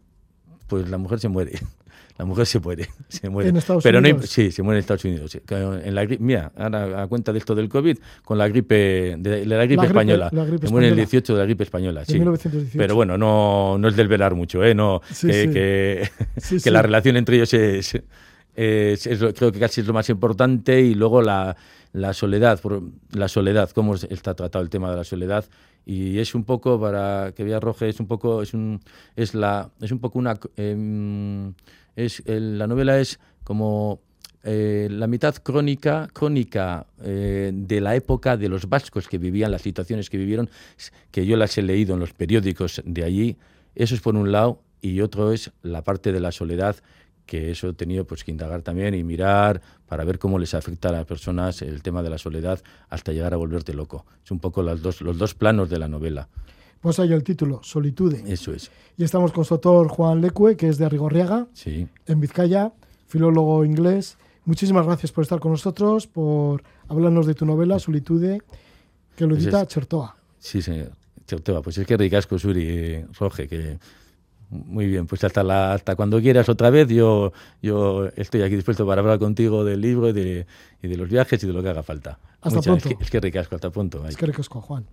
pues 0.65 0.89
la 0.89 0.97
mujer 0.97 1.19
se 1.19 1.29
muere. 1.29 1.59
La 2.17 2.25
mujer 2.25 2.45
se 2.47 2.59
muere, 2.59 2.87
se 3.09 3.29
muere. 3.29 3.49
¿En 3.49 3.57
Estados 3.57 3.83
Pero 3.83 4.01
no 4.01 4.09
Unidos? 4.09 4.25
imp- 4.25 4.27
sí, 4.27 4.51
se 4.51 4.63
muere 4.63 4.77
en 4.77 4.81
Estados 4.81 5.05
Unidos. 5.05 5.31
sí. 5.31 5.39
En 5.49 5.93
la 5.95 6.05
mira, 6.19 6.51
ahora 6.57 7.03
a 7.03 7.07
cuenta 7.07 7.31
de 7.31 7.39
esto 7.39 7.53
del 7.53 7.69
COVID, 7.69 7.97
con 8.25 8.37
la 8.37 8.47
gripe, 8.47 9.15
de, 9.19 9.45
la 9.45 9.65
gripe 9.65 9.85
española. 9.85 10.29
la 10.31 10.45
gripe 10.45 10.65
se 10.67 10.71
muere 10.71 10.87
en 10.87 10.93
el 10.93 10.99
española. 10.99 11.11
18 11.11 11.33
de 11.33 11.39
la 11.39 11.45
gripe 11.45 11.63
española, 11.63 12.05
sí. 12.05 12.13
1918. 12.13 12.77
Pero 12.77 12.95
bueno, 12.95 13.17
no, 13.17 13.77
no 13.77 13.87
es 13.87 13.95
desvelar 13.95 14.33
mucho, 14.35 14.63
¿eh? 14.63 14.73
No, 14.73 15.01
Sí, 15.11 15.27
que, 15.27 16.09
sí. 16.37 16.59
que, 16.59 16.71
la 16.71 16.81
relación 16.81 17.17
entre 17.17 17.35
ellos 17.35 17.53
es, 17.53 17.93
es- 18.55 19.07
es 19.07 19.19
creo 19.35 19.51
que 19.51 19.59
casi 19.59 19.81
es 19.81 19.87
lo 19.87 19.93
más 19.93 20.09
importante 20.09 20.81
y 20.81 20.95
luego 20.95 21.21
la, 21.21 21.55
la 21.93 22.13
soledad, 22.13 22.59
por, 22.59 22.81
la 23.11 23.27
soledad, 23.27 23.69
cómo 23.71 23.93
es- 23.95 24.05
está 24.09 24.33
tratado 24.33 24.63
el 24.63 24.69
tema 24.71 24.89
de 24.89 24.97
la 24.97 25.03
soledad 25.03 25.45
y 25.85 26.19
es 26.19 26.35
un 26.35 26.43
poco 26.43 26.79
para 26.79 27.31
que 27.35 27.43
vea 27.43 27.59
Roge 27.59 27.89
es 27.89 27.99
un 27.99 28.07
poco 28.07 28.41
es 28.41 28.53
un 28.53 28.79
es 29.15 29.33
la 29.33 29.69
es 29.81 29.91
un 29.91 29.99
poco 29.99 30.19
una 30.19 30.37
em, 30.57 31.53
es 31.95 32.21
el- 32.25 32.57
la 32.57 32.67
novela 32.67 32.99
es 32.99 33.19
como 33.43 33.99
eh, 34.43 34.87
la 34.91 35.07
mitad 35.07 35.35
crónica 35.35 36.07
crónica 36.13 36.87
eh, 37.03 37.51
de 37.53 37.81
la 37.81 37.95
época 37.95 38.37
de 38.37 38.47
los 38.49 38.69
vascos 38.69 39.07
que 39.07 39.17
vivían 39.17 39.51
las 39.51 39.61
situaciones 39.61 40.09
que 40.09 40.17
vivieron 40.17 40.49
que 41.11 41.25
yo 41.25 41.35
las 41.37 41.57
he 41.57 41.61
leído 41.61 41.95
en 41.95 41.99
los 41.99 42.13
periódicos 42.13 42.81
de 42.85 43.03
allí. 43.03 43.37
Eso 43.75 43.93
es 43.95 44.01
por 44.01 44.15
un 44.15 44.31
lado 44.31 44.61
y 44.81 45.01
otro 45.01 45.33
es 45.33 45.51
la 45.63 45.83
parte 45.83 46.11
de 46.13 46.19
la 46.21 46.31
soledad 46.31 46.77
que 47.27 47.51
eso 47.51 47.69
he 47.69 47.73
tenido 47.73 48.05
pues 48.05 48.23
que 48.23 48.31
indagar 48.31 48.63
también 48.63 48.95
y 48.95 49.03
mirar 49.03 49.61
para 49.87 50.03
ver 50.03 50.17
cómo 50.17 50.39
les 50.39 50.55
afecta 50.55 50.89
a 50.89 50.93
las 50.93 51.05
personas 51.05 51.61
el 51.61 51.83
tema 51.83 52.01
de 52.01 52.09
la 52.09 52.17
soledad 52.17 52.59
hasta 52.89 53.11
llegar 53.11 53.33
a 53.35 53.37
volverte 53.37 53.73
loco. 53.73 54.05
Es 54.25 54.31
un 54.31 54.39
poco 54.39 54.63
las 54.63 54.81
dos, 54.81 55.01
los 55.01 55.17
dos 55.19 55.35
planos 55.35 55.69
de 55.69 55.77
la 55.77 55.87
novela. 55.87 56.27
Pues 56.81 56.99
ahí 56.99 57.11
el 57.13 57.23
título, 57.23 57.59
Solitude. 57.63 58.23
Eso 58.25 58.53
es. 58.53 58.71
Y 58.97 59.03
estamos 59.03 59.31
con 59.31 59.45
su 59.45 59.55
autor 59.55 59.87
Juan 59.89 60.21
Lecue, 60.21 60.55
que 60.55 60.69
es 60.69 60.77
de 60.77 60.87
Rigorriaga, 60.89 61.47
Sí. 61.53 61.87
en 62.05 62.19
Vizcaya, 62.19 62.71
filólogo 63.07 63.65
inglés. 63.65 64.17
Muchísimas 64.45 64.85
gracias 64.85 65.11
por 65.11 65.23
estar 65.23 65.39
con 65.39 65.51
nosotros, 65.51 66.07
por 66.07 66.63
hablarnos 66.87 67.25
de 67.25 67.33
tu 67.33 67.45
novela, 67.45 67.79
Solitude, 67.79 68.41
que 69.17 69.25
lo 69.25 69.31
Pues 69.35 69.43
edita 69.43 69.61
es- 69.63 69.67
Chertoa. 69.67 70.15
Sí, 70.39 70.61
señor. 70.61 70.91
Cherteva, 71.25 71.61
Pues 71.61 71.77
es 71.77 71.85
que 71.85 71.97
ricasco, 71.97 72.39
Suri 72.39 72.63
eh, 72.65 73.05
Roge, 73.19 73.49
que 73.49 73.79
muy 74.49 74.87
bien, 74.87 75.07
pues 75.07 75.23
hasta 75.23 75.43
la, 75.43 75.73
hasta 75.73 75.95
cuando 75.95 76.21
quieras 76.21 76.47
otra 76.49 76.69
vez, 76.69 76.87
yo, 76.87 77.33
yo 77.61 78.07
estoy 78.15 78.41
aquí 78.43 78.55
dispuesto 78.55 78.85
para 78.87 79.01
hablar 79.01 79.19
contigo 79.19 79.63
del 79.65 79.81
libro 79.81 80.09
y 80.09 80.13
de, 80.13 80.45
y 80.81 80.87
de 80.87 80.97
los 80.97 81.09
viajes 81.09 81.43
y 81.43 81.47
de 81.47 81.53
lo 81.53 81.61
que 81.61 81.69
haga 81.69 81.83
falta. 81.83 82.19
Hasta 82.41 82.57
Muchas- 82.59 82.63
pronto. 82.65 82.89
Es 82.89 82.95
que, 82.97 83.03
es 83.03 83.11
que 83.11 83.19
ricasco, 83.19 83.55
hasta 83.55 83.69
pronto. 83.69 84.07
Es 84.07 84.15
que 84.15 84.25
ricasco, 84.25 84.61
Juan. 84.61 84.85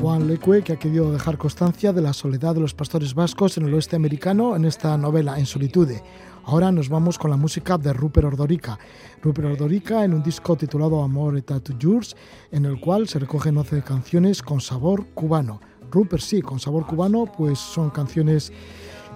Juan 0.00 0.28
Lecue, 0.28 0.62
que 0.62 0.74
ha 0.74 0.78
querido 0.78 1.10
dejar 1.12 1.36
constancia 1.36 1.92
de 1.92 2.00
la 2.00 2.12
soledad 2.12 2.54
de 2.54 2.60
los 2.60 2.74
pastores 2.74 3.14
vascos 3.14 3.56
en 3.58 3.66
el 3.66 3.74
oeste 3.74 3.96
americano 3.96 4.54
en 4.54 4.64
esta 4.64 4.96
novela, 4.96 5.38
En 5.38 5.46
Solitude. 5.46 6.02
Ahora 6.46 6.70
nos 6.70 6.88
vamos 6.88 7.18
con 7.18 7.28
la 7.30 7.36
música 7.36 7.76
de 7.76 7.92
Rupert 7.92 8.28
Ordorica. 8.28 8.78
Rupert 9.20 9.48
Ordorica 9.48 10.04
en 10.04 10.14
un 10.14 10.22
disco 10.22 10.54
titulado 10.56 11.02
Amor 11.02 11.36
et 11.36 11.50
Yours, 11.76 12.14
en 12.52 12.66
el 12.66 12.78
cual 12.78 13.08
se 13.08 13.18
recogen 13.18 13.58
11 13.58 13.82
canciones 13.82 14.42
con 14.42 14.60
sabor 14.60 15.06
cubano. 15.06 15.60
Rupert 15.90 16.22
sí, 16.22 16.40
con 16.42 16.60
sabor 16.60 16.86
cubano, 16.86 17.26
pues 17.26 17.58
son 17.58 17.90
canciones 17.90 18.52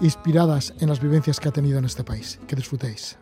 inspiradas 0.00 0.74
en 0.80 0.88
las 0.88 1.00
vivencias 1.00 1.38
que 1.38 1.48
ha 1.48 1.52
tenido 1.52 1.78
en 1.78 1.84
este 1.84 2.02
país. 2.02 2.40
Que 2.48 2.56
disfrutéis. 2.56 3.16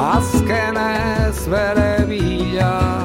Azken 0.00 0.76
ez 0.76 1.46
bere 1.48 2.06
bila. 2.08 3.04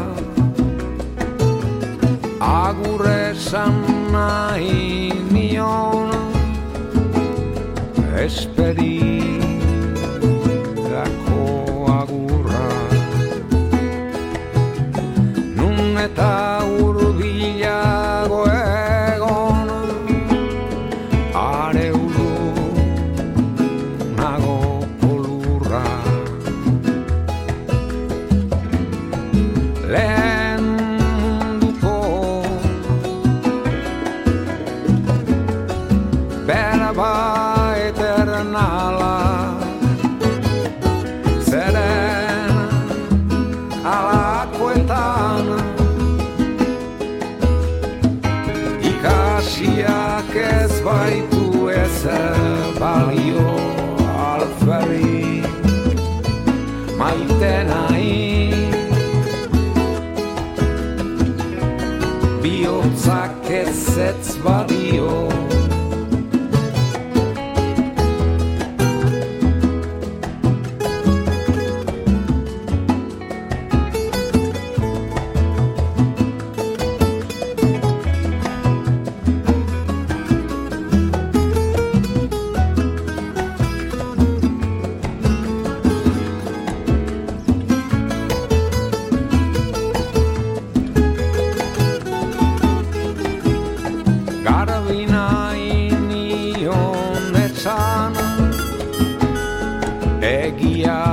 Agur 2.39 3.03
esan 3.09 3.75
nahi 4.11 5.11
nion 5.31 6.11
Esperi 8.15 8.95
agurra. 11.99 12.67
Nun 15.55 15.97
eta 15.97 16.54
Egia 100.25 101.04